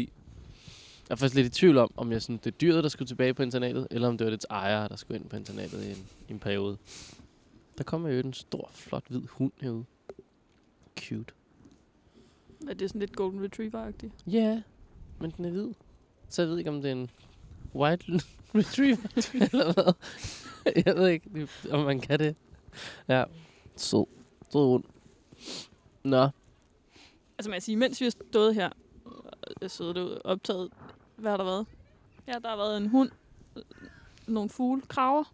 jeg 1.08 1.14
er 1.14 1.16
faktisk 1.16 1.34
lidt 1.34 1.46
i 1.46 1.50
tvivl 1.50 1.78
om, 1.78 1.90
om 1.96 2.12
jeg 2.12 2.22
synes, 2.22 2.40
det 2.40 2.52
er 2.52 2.56
dyret, 2.60 2.82
der 2.84 2.88
skulle 2.90 3.08
tilbage 3.08 3.34
på 3.34 3.42
internatet, 3.42 3.86
eller 3.90 4.08
om 4.08 4.18
det 4.18 4.24
var 4.24 4.30
dets 4.30 4.46
ejer, 4.50 4.88
der 4.88 4.96
skulle 4.96 5.20
ind 5.20 5.28
på 5.28 5.36
internatet 5.36 5.84
i 5.84 5.90
en, 5.90 6.06
i 6.28 6.32
en 6.32 6.38
periode. 6.38 6.76
Der 7.78 7.84
kommer 7.84 8.08
jo 8.08 8.20
en 8.20 8.32
stor, 8.32 8.70
flot, 8.72 9.08
hvid 9.08 9.22
hund 9.30 9.52
herude. 9.60 9.84
Cute. 11.00 11.34
Er 12.68 12.74
det 12.74 12.90
sådan 12.90 13.00
lidt 13.00 13.16
golden 13.16 13.44
retriever-agtigt? 13.44 14.12
Ja, 14.26 14.38
yeah, 14.38 14.62
men 15.20 15.30
den 15.30 15.44
er 15.44 15.50
hvid. 15.50 15.72
Så 16.28 16.42
jeg 16.42 16.48
ved 16.48 16.58
ikke, 16.58 16.70
om 16.70 16.82
det 16.82 16.88
er 16.88 16.92
en 16.92 17.10
white 17.74 18.04
retriever, 18.54 19.08
eller 19.52 19.72
hvad. 19.72 19.92
Jeg 20.86 20.96
ved 20.96 21.08
ikke, 21.08 21.48
om 21.70 21.84
man 21.84 22.00
kan 22.00 22.18
det. 22.18 22.36
Ja, 23.08 23.24
sød. 23.76 24.06
Sød 24.52 24.66
hund. 24.66 24.84
Nå, 26.04 26.28
Altså 27.38 27.50
man 27.50 27.54
kan 27.56 27.62
sige, 27.62 27.76
mens 27.76 28.00
vi 28.00 28.04
har 28.04 28.10
stået 28.10 28.54
her, 28.54 28.70
og 29.62 29.70
siddet 29.70 29.94
derude 29.94 30.22
og 30.22 30.30
optaget, 30.32 30.72
hvad 31.16 31.30
har 31.30 31.36
der 31.36 31.44
været? 31.44 31.66
Ja, 32.26 32.32
der 32.32 32.48
har 32.48 32.56
været 32.56 32.76
en 32.76 32.88
hund, 32.88 33.10
øh, 33.56 33.62
nogle 34.26 34.50
fugle, 34.50 34.82
kraver. 34.82 35.24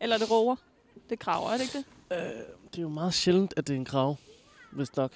Eller 0.00 0.16
er 0.16 0.18
det 0.18 0.30
rover? 0.30 0.56
Det 1.04 1.12
er 1.12 1.16
kraver, 1.16 1.50
er 1.50 1.56
det 1.56 1.62
ikke 1.62 1.78
det? 1.78 1.84
øh, 2.16 2.42
det 2.70 2.78
er 2.78 2.82
jo 2.82 2.88
meget 2.88 3.14
sjældent, 3.14 3.54
at 3.56 3.66
det 3.66 3.72
er 3.72 3.78
en 3.78 3.84
krav. 3.84 4.16
Vist 4.72 4.96
nok. 4.96 5.12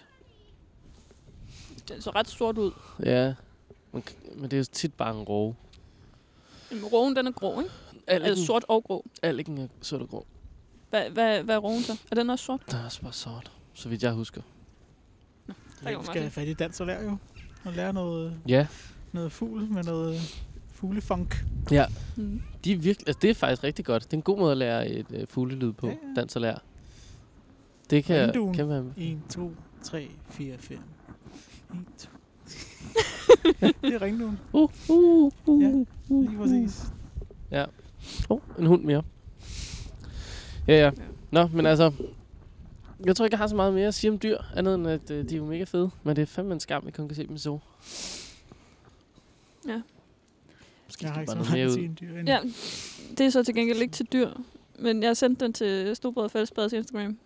Den 1.88 2.02
så 2.02 2.10
ret 2.10 2.28
sort 2.28 2.58
ud. 2.58 2.72
Ja, 3.02 3.34
men, 3.92 4.02
men 4.34 4.44
det 4.44 4.52
er 4.52 4.58
jo 4.58 4.64
tit 4.64 4.94
bare 4.94 5.10
en 5.20 5.22
roe. 5.22 5.54
Men 6.70 6.84
roven, 6.84 7.16
den 7.16 7.26
er 7.26 7.30
grå, 7.32 7.60
ikke? 7.60 7.72
Altså 8.06 8.46
sort 8.46 8.64
og 8.68 8.84
grå. 8.84 9.04
Alliken 9.22 9.58
er 9.58 9.68
sort 9.82 10.02
og 10.02 10.08
grå. 10.08 10.26
Hvad, 10.90 11.10
hvad, 11.10 11.42
hvad 11.42 11.54
er 11.54 11.58
roven 11.58 11.82
så? 11.82 11.96
Er 12.10 12.14
den 12.14 12.30
også 12.30 12.44
sort? 12.44 12.60
Der 12.70 12.78
er 12.78 12.84
også 12.84 13.02
bare 13.02 13.12
sort, 13.12 13.52
så 13.74 13.88
vidt 13.88 14.02
jeg 14.02 14.12
husker. 14.12 14.42
man 15.82 15.98
vi 16.00 16.04
skal 16.04 16.20
have 16.20 16.30
fat 16.30 16.48
i 16.48 16.54
dans 16.54 16.80
og 16.80 16.86
lære 16.86 17.02
jo. 17.02 17.16
Og 17.64 17.72
lære 17.72 17.92
noget, 17.92 18.40
Ja, 18.48 18.66
noget 19.12 19.32
fugl 19.32 19.62
med 19.70 19.84
noget 19.84 20.20
fuglefunk. 20.78 21.44
Mm. 22.16 22.40
de 22.64 22.72
er 22.72 22.76
virkelig, 22.76 23.08
altså 23.08 23.18
det 23.22 23.30
er 23.30 23.34
faktisk 23.34 23.64
rigtig 23.64 23.84
godt. 23.84 24.04
Det 24.04 24.12
er 24.12 24.16
en 24.16 24.22
god 24.22 24.38
måde 24.38 24.52
at 24.52 24.58
lære 24.58 24.88
et 24.88 25.06
øh, 25.10 25.26
fuglelyd 25.28 25.72
på. 25.72 25.86
Ja, 25.86 25.92
Ja, 25.92 25.98
ja. 26.02 26.08
ja. 26.08 26.20
Dans 26.20 26.36
og 26.36 26.42
lære. 26.42 26.58
Det 27.90 28.04
kan, 28.04 28.52
kan 28.54 28.66
man... 28.66 28.92
1, 28.96 29.18
2, 29.28 29.52
3, 29.82 30.10
4, 30.30 30.58
5. 30.58 30.78
1, 31.70 31.78
2. 31.98 32.10
det 33.60 33.94
er 33.94 34.02
ringduen. 34.02 34.38
Uh, 34.52 34.70
uh, 34.88 35.32
uh, 35.46 35.62
Ja, 35.62 35.84
uh, 36.08 36.28
Lige 36.28 36.38
præcis. 36.38 36.82
Oh, 38.28 38.40
en 38.58 38.66
hund 38.66 38.84
mere. 38.84 39.02
Ja, 40.68 40.74
ja. 40.84 40.90
Nå, 41.30 41.46
men 41.46 41.66
altså... 41.66 41.92
Jeg 43.06 43.16
tror 43.16 43.24
ikke, 43.24 43.34
jeg 43.34 43.38
har 43.38 43.46
så 43.46 43.56
meget 43.56 43.74
mere 43.74 43.86
at 43.86 43.94
sige 43.94 44.10
om 44.10 44.18
dyr, 44.18 44.38
andet 44.56 44.74
end 44.74 44.88
at 44.88 45.10
øh, 45.10 45.28
de 45.28 45.34
er 45.34 45.38
jo 45.38 45.44
mega 45.44 45.64
fede. 45.64 45.90
Men 46.02 46.16
det 46.16 46.22
er 46.22 46.26
fandme 46.26 46.54
en 46.54 46.60
skam, 46.60 46.82
at 46.82 46.86
vi 46.86 46.90
kun 46.90 47.08
kan 47.08 47.14
se 47.14 47.26
dem 47.26 47.34
i 47.34 47.38
zoo. 47.38 47.60
Ja. 49.68 49.80
Måske 50.88 51.04
Jeg 51.04 51.12
har 51.12 51.24
skal 51.24 51.38
ikke 51.38 51.44
så 51.44 51.50
meget 51.78 52.00
dyr 52.00 52.08
endnu. 52.18 52.32
Ja, 52.32 52.38
det 53.18 53.26
er 53.26 53.30
så 53.30 53.42
til 53.44 53.54
gengæld 53.54 53.78
ikke 53.82 53.92
til 53.92 54.06
dyr. 54.12 54.28
Men 54.78 55.02
jeg 55.02 55.16
sendte 55.16 55.44
den 55.44 55.52
til 55.52 55.96
Storbrød 55.96 56.28
Fællesbadets 56.28 56.72
Instagram. 56.74 57.18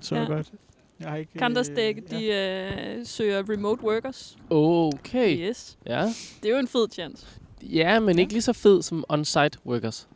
Så 0.00 0.14
Ja. 0.16 0.24
godt. 0.24 0.52
Jeg 1.00 1.08
har 1.08 1.16
ikke... 1.16 1.32
Counter-Strike, 1.44 2.14
øh, 2.14 2.18
de 2.20 2.26
øh, 2.26 3.06
søger 3.06 3.42
remote 3.50 3.84
workers. 3.84 4.36
Okay. 4.50 5.38
Yes. 5.48 5.78
Ja. 5.86 6.02
Det 6.42 6.48
er 6.48 6.52
jo 6.54 6.58
en 6.58 6.68
fed 6.68 6.86
chance. 6.92 7.26
Ja, 7.62 8.00
men 8.00 8.18
ikke 8.18 8.32
lige 8.32 8.42
så 8.42 8.52
fed 8.52 8.82
som 8.82 9.04
on-site 9.08 9.58
workers. 9.66 10.08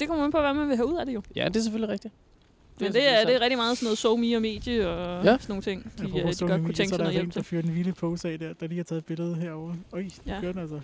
Det 0.00 0.08
kommer 0.08 0.24
man 0.24 0.32
på, 0.32 0.40
hvad 0.40 0.54
man 0.54 0.68
vil 0.68 0.76
have 0.76 0.86
ud 0.88 0.96
af 0.96 1.06
det 1.06 1.14
jo. 1.14 1.22
Ja, 1.36 1.44
det 1.44 1.56
er 1.56 1.60
selvfølgelig 1.60 1.88
rigtigt. 1.92 2.14
Men 2.80 2.92
det 2.92 3.08
er, 3.20 3.26
det 3.26 3.34
er 3.34 3.40
rigtig 3.40 3.56
meget 3.58 3.78
sådan 3.78 3.86
noget 3.86 3.98
SoMe 3.98 4.36
og 4.36 4.42
medie 4.42 4.88
og 4.88 5.24
Ja. 5.24 5.30
ja. 5.30 5.38
sådan 5.38 5.44
nogle 5.48 5.62
ting, 5.62 5.84
de, 5.98 6.04
Apropos 6.04 6.42
øh, 6.42 6.48
de 6.48 6.52
godt 6.52 6.62
kunne 6.62 6.74
tænke 6.74 6.88
sig 6.88 6.98
noget 6.98 7.06
der 7.06 7.12
hjælp 7.12 7.24
en, 7.24 7.28
der 7.28 7.32
til. 7.32 7.44
fyrer 7.44 7.62
en 7.62 7.68
lille 7.74 7.92
pose 7.92 8.28
af 8.28 8.38
der, 8.38 8.52
der 8.52 8.66
lige 8.66 8.76
har 8.76 8.84
taget 8.84 8.98
et 8.98 9.04
billede 9.06 9.34
herovre. 9.34 9.76
Øj, 9.92 10.04
Ja. 10.26 10.34
ja. 10.34 10.40
gør 10.40 10.52
den 10.52 10.60
altså. 10.60 10.80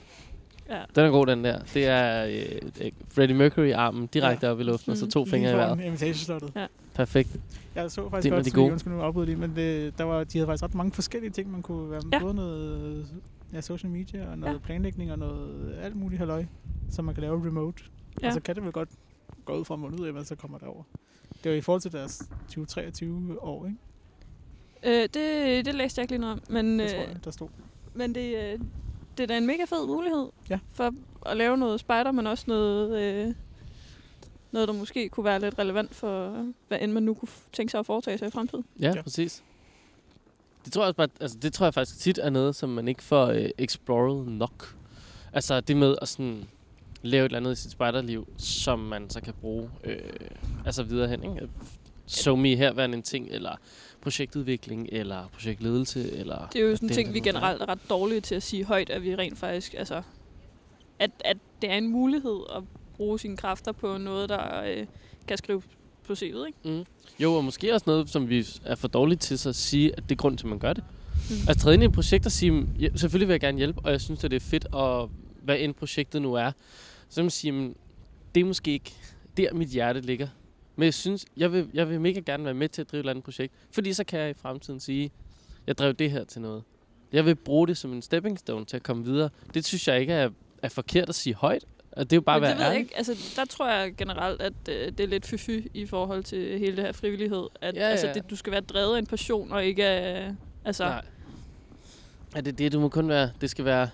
Ja. 0.69 0.83
Den 0.95 1.05
er 1.05 1.11
god, 1.11 1.27
den 1.27 1.45
der. 1.45 1.59
Det 1.75 1.87
er 1.87 2.27
øh, 2.27 2.91
Freddie 3.09 3.37
Mercury-armen 3.37 4.07
direkte 4.07 4.51
op 4.51 4.61
i 4.61 4.63
luften, 4.63 4.93
og 4.93 4.97
så 4.99 5.05
Mm. 5.05 5.11
to 5.11 5.25
fingre 5.25 5.39
i 5.49 5.53
Lige 5.53 5.57
vejret. 5.57 5.77
foran 5.79 5.87
imitageslottet. 5.89 6.69
Perfekt. 6.95 7.37
Jeg 7.75 7.91
så 7.91 8.03
Det 8.03 8.11
faktisk 8.11 8.33
er 8.33 8.37
godt, 8.37 8.45
de 8.47 8.51
gode. 8.51 8.73
undskyld 8.73 8.93
nu 8.93 9.01
afbryde 9.01 9.27
det, 9.31 9.39
men 9.39 9.57
det, 9.57 9.99
der 9.99 10.05
var, 10.05 10.25
de 10.25 10.39
havde 10.39 10.47
faktisk 10.47 10.63
ret 10.63 10.75
mange 10.75 10.93
forskellige 10.93 11.31
ting, 11.31 11.51
man 11.53 11.63
kunne 11.63 11.91
være 11.91 12.01
med. 12.05 12.13
Ja. 12.13 12.19
Både 12.19 12.35
noget 12.35 13.07
ja, 13.53 13.61
social 13.61 13.91
media 13.93 14.31
og 14.31 14.39
noget 14.39 14.55
Ja. 14.55 14.59
planlægning 14.59 15.13
og 15.13 15.19
noget 15.19 15.75
alt 15.83 15.97
muligt 15.97 16.19
halløj, 16.19 16.45
som 16.91 17.05
man 17.05 17.15
kan 17.15 17.23
lave 17.23 17.47
remote. 17.47 17.83
Ja. 17.85 17.91
Ja. 18.23 18.29
Og 18.29 18.35
så 18.35 18.41
kan 18.41 18.55
det 18.55 18.65
vel 18.65 18.73
godt 18.73 18.89
gå 19.45 19.59
ud 19.59 19.65
fra 19.65 19.75
at 19.75 20.01
ud 20.01 20.07
af, 20.07 20.13
hvad 20.13 20.25
så 20.25 20.35
kommer 20.35 20.59
derover. 20.59 20.83
Det 21.45 21.51
var 21.53 21.57
i 21.59 21.61
forhold 21.61 21.81
til 21.83 21.93
deres 21.93 22.23
2023 22.49 23.43
år, 23.43 23.67
ikke? 23.67 25.03
Øh, 25.03 25.09
det, 25.15 25.67
det 25.67 25.75
læste 25.75 25.99
jeg 25.99 26.05
ikke 26.05 26.13
lige 26.13 26.21
noget 26.21 26.33
om, 26.33 26.41
men, 26.51 26.79
Det 26.79 26.91
tror 26.91 27.03
øh, 27.03 27.09
jeg, 27.09 27.25
der 27.25 27.31
stod. 27.31 27.49
men 27.95 28.15
det, 28.15 28.35
øh, 28.53 28.59
det 29.17 29.23
er 29.23 29.27
da 29.27 29.37
en 29.39 29.47
mega 29.47 29.65
fed 29.65 29.87
mulighed 29.87 30.27
Ja. 30.51 30.59
for 30.73 30.95
at 31.27 31.37
lave 31.37 31.57
noget 31.57 31.81
spider, 31.81 32.13
men 32.13 32.27
også 32.27 32.45
noget, 32.49 33.01
øh, 33.03 33.35
noget, 34.53 34.69
der 34.69 34.75
måske 34.75 35.09
kunne 35.09 35.25
være 35.25 35.41
lidt 35.41 35.59
relevant 35.59 35.95
for, 35.95 36.45
hvad 36.69 36.79
end 36.81 36.93
man 36.93 37.03
nu 37.03 37.15
kunne 37.15 37.29
tænke 37.53 37.71
sig 37.71 37.81
at 37.81 37.87
foretage 37.87 38.19
sig 38.19 38.29
i 38.29 38.31
fremtiden. 38.31 38.65
Ja, 38.81 38.87
ja. 38.89 38.95
Ja. 38.97 39.03
præcis. 39.03 39.43
Det 40.65 40.73
tror 40.73 40.83
jeg 40.83 40.87
også 40.89 40.97
bare, 40.97 41.09
altså 41.21 41.39
det 41.39 41.53
tror 41.53 41.67
jeg 41.67 41.75
faktisk 41.75 41.99
tit 41.99 42.19
er 42.23 42.31
noget, 42.31 42.57
som 42.57 42.69
man 42.69 42.89
ikke 42.89 43.03
får 43.03 43.27
øh, 43.27 43.49
exploret 43.59 44.27
nok. 44.29 44.77
Altså 45.33 45.61
det 45.61 45.77
med 45.77 45.97
at 46.03 46.09
sådan 46.09 46.45
lave 47.03 47.21
et 47.25 47.29
eller 47.29 47.39
andet 47.39 47.53
i 47.53 47.63
sit 47.63 47.71
spejderliv, 47.71 48.29
som 48.39 48.79
man 48.79 49.11
så 49.11 49.21
kan 49.21 49.35
bruge 49.41 49.71
øh, 49.85 49.99
altså 50.67 50.83
videre 50.83 51.09
hen. 51.09 51.23
Ikke? 51.25 51.49
So 52.07 52.37
me 52.37 52.57
her 52.57 52.73
være 52.73 52.85
en 52.95 53.03
ting, 53.03 53.29
eller 53.31 53.57
projektudvikling, 54.01 54.89
eller 54.93 55.29
projektledelse, 55.33 56.13
eller... 56.13 56.49
Det 56.53 56.61
er 56.61 56.67
jo 56.67 56.77
sådan 56.77 56.89
en 56.89 56.95
ting, 56.95 57.15
vi 57.15 57.21
generelt 57.21 57.63
er 57.63 57.69
ret 57.69 57.79
dårlige 57.91 58.21
til 58.21 58.35
at 58.35 58.43
sige 58.43 58.65
højt, 58.65 58.91
at 58.91 59.03
vi 59.03 59.17
rent 59.17 59.39
faktisk, 59.39 59.75
altså, 59.79 60.03
at, 60.99 61.11
at 61.25 61.37
det 61.63 61.71
er 61.71 61.75
en 61.75 61.89
mulighed 61.89 62.41
at 62.57 62.63
bruge 62.97 63.19
sine 63.19 63.37
kræfter 63.37 63.73
på 63.73 63.97
noget, 63.99 64.29
der 64.29 64.63
øh, 64.63 64.87
kan 65.29 65.39
skrive 65.39 65.63
på 66.07 66.13
CV'et, 66.13 66.47
ikke? 66.47 66.59
Mm. 66.65 66.85
Jo, 67.19 67.35
og 67.35 67.45
måske 67.45 67.75
også 67.75 67.85
noget, 67.87 68.11
som 68.11 68.29
vi 68.29 68.47
er 68.65 68.75
for 68.75 68.89
dårlige 68.89 69.19
til 69.19 69.39
så 69.39 69.49
at 69.49 69.57
sige, 69.57 69.93
at 69.97 70.03
det 70.03 70.11
er 70.13 70.17
grund 70.17 70.39
til, 70.39 70.47
at 70.47 70.51
man 70.51 70.59
gør 70.59 70.73
det. 70.73 70.85
Mm. 71.31 71.37
Altså 71.49 71.63
træde 71.63 71.75
ind 71.75 71.83
i 71.83 71.87
et 71.87 71.93
projekt 71.93 72.27
og 72.27 72.33
sige, 72.33 72.67
ja, 72.81 72.89
selvfølgelig 72.97 73.29
vil 73.29 73.33
jeg 73.33 73.41
gerne 73.41 73.59
hjælpe, 73.59 73.81
og 73.85 73.91
jeg 73.91 74.01
synes, 74.01 74.25
at 74.25 74.31
det 74.31 74.37
er 74.37 74.47
fedt, 74.47 74.67
og 74.73 75.11
hvad 75.43 75.57
end 75.59 75.75
projektet 75.75 76.23
nu 76.23 76.35
er. 76.35 76.53
Så 77.09 77.23
man 77.23 77.31
sige, 77.31 77.53
"Men 77.53 77.75
det 78.35 78.41
er 78.41 78.45
måske 78.45 78.73
ikke 78.73 78.93
der, 79.37 79.55
mit 79.55 79.69
hjerte 79.69 80.01
ligger. 80.01 80.29
Men 80.77 80.85
jeg 80.85 80.95
synes, 80.95 81.27
jeg 81.37 81.53
vil, 81.53 81.69
jeg 81.75 81.89
vil 81.89 82.01
mega 82.01 82.21
gerne 82.21 82.45
være 82.45 82.55
med 82.55 82.69
til 82.69 82.83
at 82.83 82.91
drive 82.91 82.99
et 82.99 83.03
eller 83.03 83.11
andet 83.11 83.25
projekt, 83.25 83.55
fordi 83.73 83.93
så 83.93 84.05
kan 84.05 84.21
jeg 84.21 84.31
i 84.31 84.35
fremtiden 84.35 84.81
sige, 84.81 85.11
jeg 85.67 85.79
drev 85.79 85.93
det 85.93 86.11
her 86.11 86.25
til 86.25 86.41
noget. 86.41 86.63
Jeg 87.13 87.27
vil 87.27 87.35
bruge 87.35 87.69
det 87.69 87.77
som 87.77 87.93
en 87.93 88.03
stepping 88.03 88.39
stone 88.39 88.65
til 88.65 88.77
at 88.77 88.83
komme 88.83 89.05
videre. 89.05 89.31
Det 89.55 89.65
synes 89.65 89.89
jeg 89.89 90.01
ikke 90.01 90.13
er, 90.13 90.31
er 90.63 90.69
forkert 90.69 91.09
at 91.09 91.15
sige 91.15 91.35
højt. 91.35 91.65
Og 91.93 92.05
det 92.05 92.13
er 92.13 92.17
jo 92.17 92.21
bare 92.21 92.41
Men 92.41 92.45
at 92.45 92.51
det 92.51 92.59
være 92.61 92.69
ærlig. 92.69 92.81
ikke. 92.81 92.97
Altså, 92.97 93.33
der 93.37 93.45
tror 93.45 93.69
jeg 93.71 93.95
generelt, 93.97 94.43
at 94.43 94.53
øh, 94.69 94.93
det 94.93 95.01
er 95.01 95.07
lidt 95.07 95.27
fy 95.27 95.51
i 95.75 95.87
forhold 95.87 96.25
til 96.25 96.59
hele 96.59 96.77
det 96.77 96.85
her 96.85 96.93
frivillighed. 96.93 97.47
At 97.61 97.75
Ja, 97.77 97.81
ja, 97.81 97.87
altså, 97.87 98.07
ja. 98.07 98.13
det, 98.13 98.31
du 98.31 98.37
skal 98.37 98.53
være 98.53 98.61
drevet 98.61 98.95
af 98.95 98.99
en 98.99 99.07
passion, 99.07 99.53
og 99.53 99.65
ikke 99.65 99.85
af... 99.87 100.35
Altså, 100.65 100.85
Nej. 100.85 101.05
Er 102.37 102.41
det 102.41 102.59
det, 102.59 102.73
du 102.73 102.81
må 102.81 102.89
kun 102.89 103.09
være, 103.09 103.31
det 103.41 103.51
skal 103.51 103.65
være, 103.65 103.89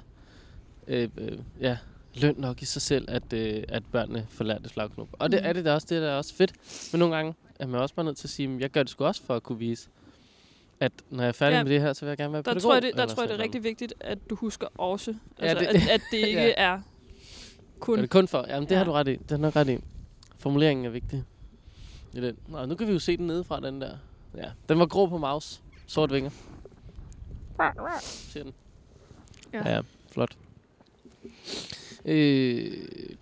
øh, 0.88 1.08
øh, 1.18 1.38
ja, 1.60 1.76
løn 2.14 2.34
nok 2.38 2.62
i 2.62 2.64
sig 2.64 2.82
selv, 2.82 3.04
at, 3.08 3.32
øh, 3.32 3.62
at 3.68 3.82
børnene 3.92 4.26
får 4.30 4.44
lært 4.44 4.64
et 4.66 4.72
flagknop. 4.72 5.08
Og 5.12 5.32
det 5.32 5.40
Mhm. 5.40 5.48
er 5.48 5.52
det 5.52 5.64
da 5.64 5.74
også, 5.74 5.86
det 5.90 5.96
er 5.96 6.00
da 6.00 6.16
også 6.16 6.34
fedt. 6.34 6.52
Men 6.92 6.98
nogle 6.98 7.16
gange 7.16 7.34
er 7.58 7.66
man 7.66 7.80
også 7.80 7.94
bare 7.94 8.04
nødt 8.04 8.16
til 8.16 8.26
at 8.26 8.30
sige, 8.30 8.54
at 8.54 8.60
jeg 8.60 8.70
gør 8.70 8.82
det 8.82 8.90
sgu 8.90 9.04
også 9.04 9.22
for 9.22 9.34
at 9.36 9.42
kunne 9.42 9.58
vise, 9.58 9.88
at 10.80 10.92
når 11.10 11.22
jeg 11.22 11.28
er 11.28 11.32
færdig 11.32 11.56
Ja. 11.56 11.62
med 11.64 11.72
det 11.72 11.80
her, 11.80 11.92
så 11.92 12.00
vil 12.04 12.08
jeg 12.10 12.16
gerne 12.18 12.32
være 12.32 12.42
der 12.42 12.50
pædagog. 12.50 12.62
tror 12.62 12.74
jeg, 12.74 12.82
det, 12.82 12.94
der 12.96 13.06
tror 13.06 13.22
jeg, 13.22 13.28
det 13.30 13.38
er 13.38 13.42
rigtig 13.42 13.64
vigtigt, 13.64 13.94
at 14.00 14.18
du 14.30 14.34
husker 14.34 14.66
også. 14.80 15.14
Ja, 15.40 15.44
Altså, 15.46 15.58
det- 15.58 15.66
at, 15.82 15.88
at 15.88 16.00
det 16.10 16.18
ikke 16.28 16.40
Ja. 16.40 16.52
er 16.56 16.80
kun... 17.80 17.98
Er 17.98 18.02
det 18.02 18.10
kun 18.10 18.28
for? 18.28 18.44
Jamen, 18.48 18.68
det 18.68 18.74
Ja. 18.74 18.78
har 18.78 18.84
du 18.84 18.92
ret 18.92 19.08
i. 19.08 19.16
Det 19.16 19.30
har 19.30 19.36
du 19.36 19.42
nok 19.42 19.56
ret 19.56 19.68
i. 19.68 19.78
Formuleringen 20.38 20.86
er 20.86 20.90
vigtig. 20.90 21.24
i 22.14 22.20
den. 22.20 22.36
Nå, 22.48 22.66
nu 22.66 22.74
kan 22.74 22.86
vi 22.88 22.92
jo 22.92 22.98
se 22.98 23.16
den 23.16 23.26
nedefra, 23.26 23.60
den 23.60 23.80
der. 23.80 23.96
Ja, 24.36 24.50
den 24.68 24.78
var 24.78 24.86
grå 24.86 25.06
på 25.06 25.18
mouse. 25.18 25.60
Sort 25.86 26.12
vinger. 26.12 26.30
Ser 28.02 28.42
den. 28.42 28.52
Ja. 29.52 29.58
Ja, 29.68 29.74
ja 29.74 29.80
flot. 30.12 30.36
Øh, 32.05 32.72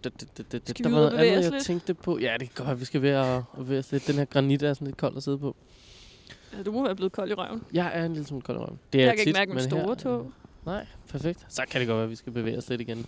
da, 0.04 0.08
da, 0.08 0.26
da, 0.38 0.42
da, 0.52 0.58
der 0.58 0.82
var 0.82 0.90
noget 0.90 1.10
andet, 1.12 1.42
jeg 1.44 1.50
lidt? 1.52 1.64
tænkte 1.64 1.94
på. 1.94 2.18
Ja, 2.18 2.36
det 2.40 2.54
kan 2.54 2.66
godt, 2.66 2.80
vi 2.80 2.84
skal 2.84 3.02
ved 3.02 3.10
at, 3.10 3.36
at 3.36 3.42
bevæge 3.58 3.78
os 3.78 3.92
lidt. 3.92 4.06
Den 4.06 4.14
her 4.14 4.24
granit 4.24 4.62
er 4.62 4.74
sådan 4.74 4.86
lidt 4.86 4.96
kold 4.96 5.16
at 5.16 5.22
sidde 5.22 5.38
på. 5.38 5.56
Ja, 6.58 6.62
du 6.62 6.72
må 6.72 6.84
være 6.84 6.96
blevet 6.96 7.12
kold 7.12 7.30
i 7.30 7.34
røven. 7.34 7.62
Jeg 7.72 7.90
er 7.94 8.04
en 8.04 8.12
lille 8.12 8.26
smule 8.26 8.42
kold 8.42 8.56
i 8.56 8.60
røven. 8.60 8.78
Det 8.92 9.00
er 9.00 9.04
Jeg 9.06 9.12
kan 9.16 9.18
tit, 9.18 9.26
ikke 9.26 9.38
mærke 9.38 9.52
min 9.54 9.62
store 9.62 9.80
her- 9.86 9.94
tog. 9.94 10.32
Nej, 10.66 10.86
perfekt. 11.08 11.46
Så 11.48 11.62
kan 11.70 11.80
det 11.80 11.88
godt 11.88 11.96
være, 11.96 12.04
at 12.04 12.10
vi 12.10 12.16
skal 12.16 12.32
bevæge 12.32 12.58
os 12.58 12.68
lidt 12.68 12.80
igen. 12.80 13.06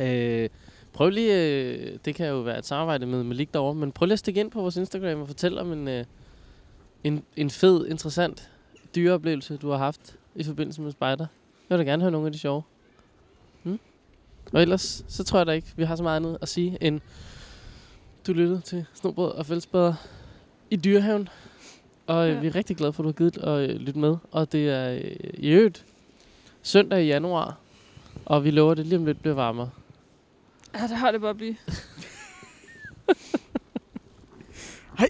Øh, 0.00 0.48
prøv 0.92 1.10
lige, 1.10 1.42
øh, 1.62 1.98
det 2.04 2.14
kan 2.14 2.26
jo 2.28 2.40
være 2.40 2.58
et 2.58 2.66
samarbejde 2.66 3.06
med 3.06 3.22
Malik 3.24 3.54
derovre, 3.54 3.74
men 3.74 3.92
prøv 3.92 4.06
lige 4.06 4.12
at 4.12 4.18
stikke 4.18 4.40
ind 4.40 4.50
på 4.50 4.60
vores 4.60 4.76
Instagram 4.76 5.20
og 5.20 5.26
fortæl 5.26 5.58
om 5.58 5.72
en, 5.72 5.88
øh, 5.88 6.04
en, 7.04 7.22
en 7.36 7.50
fed, 7.50 7.86
interessant 7.86 8.50
dyreoplevelse, 8.94 9.56
du 9.56 9.70
har 9.70 9.76
haft 9.78 10.16
i 10.34 10.44
forbindelse 10.44 10.80
med 10.82 10.92
spejder. 10.92 11.26
Jeg 11.70 11.78
vil 11.78 11.86
da 11.86 11.90
gerne 11.90 12.02
høre 12.02 12.12
nogle 12.12 12.26
af 12.26 12.32
de 12.32 12.38
sjove. 12.38 12.62
Og 14.54 14.62
ellers, 14.62 15.04
så 15.08 15.24
tror 15.24 15.38
jeg 15.38 15.46
da 15.46 15.52
ikke, 15.52 15.68
vi 15.76 15.84
har 15.84 15.96
så 15.96 16.02
meget 16.02 16.16
andet 16.16 16.38
at 16.40 16.48
sige, 16.48 16.78
end 16.80 17.00
du 18.26 18.32
lyttede 18.32 18.60
til 18.60 18.86
Snobrød 18.94 19.30
og 19.30 19.46
Fællesbader 19.46 19.94
i 20.70 20.76
Dyrehaven. 20.76 21.28
Og 22.06 22.28
øh, 22.28 22.34
Ja. 22.34 22.40
vi 22.40 22.46
er 22.46 22.54
rigtig 22.54 22.76
glade 22.76 22.92
for, 22.92 23.02
at 23.02 23.04
du 23.04 23.08
har 23.08 23.12
givet 23.30 23.38
at 23.38 23.70
øh, 23.70 23.76
lytte 23.80 23.98
med. 23.98 24.16
Og 24.30 24.52
det 24.52 24.70
er 24.70 24.94
øh, 24.94 25.16
i 25.34 25.48
øvrigt 25.48 25.84
søndag 26.62 27.02
i 27.02 27.06
januar. 27.06 27.56
Og 28.24 28.44
vi 28.44 28.50
lover, 28.50 28.70
at 28.70 28.76
det 28.76 28.86
lige 28.86 28.98
om 28.98 29.06
lidt 29.06 29.20
bliver 29.20 29.34
varmere. 29.34 29.70
Ja, 30.74 30.82
det 30.82 30.96
har 30.96 31.12
det 31.12 31.20
bare 31.20 31.34
blive. 31.34 31.56
Hej. 34.98 35.08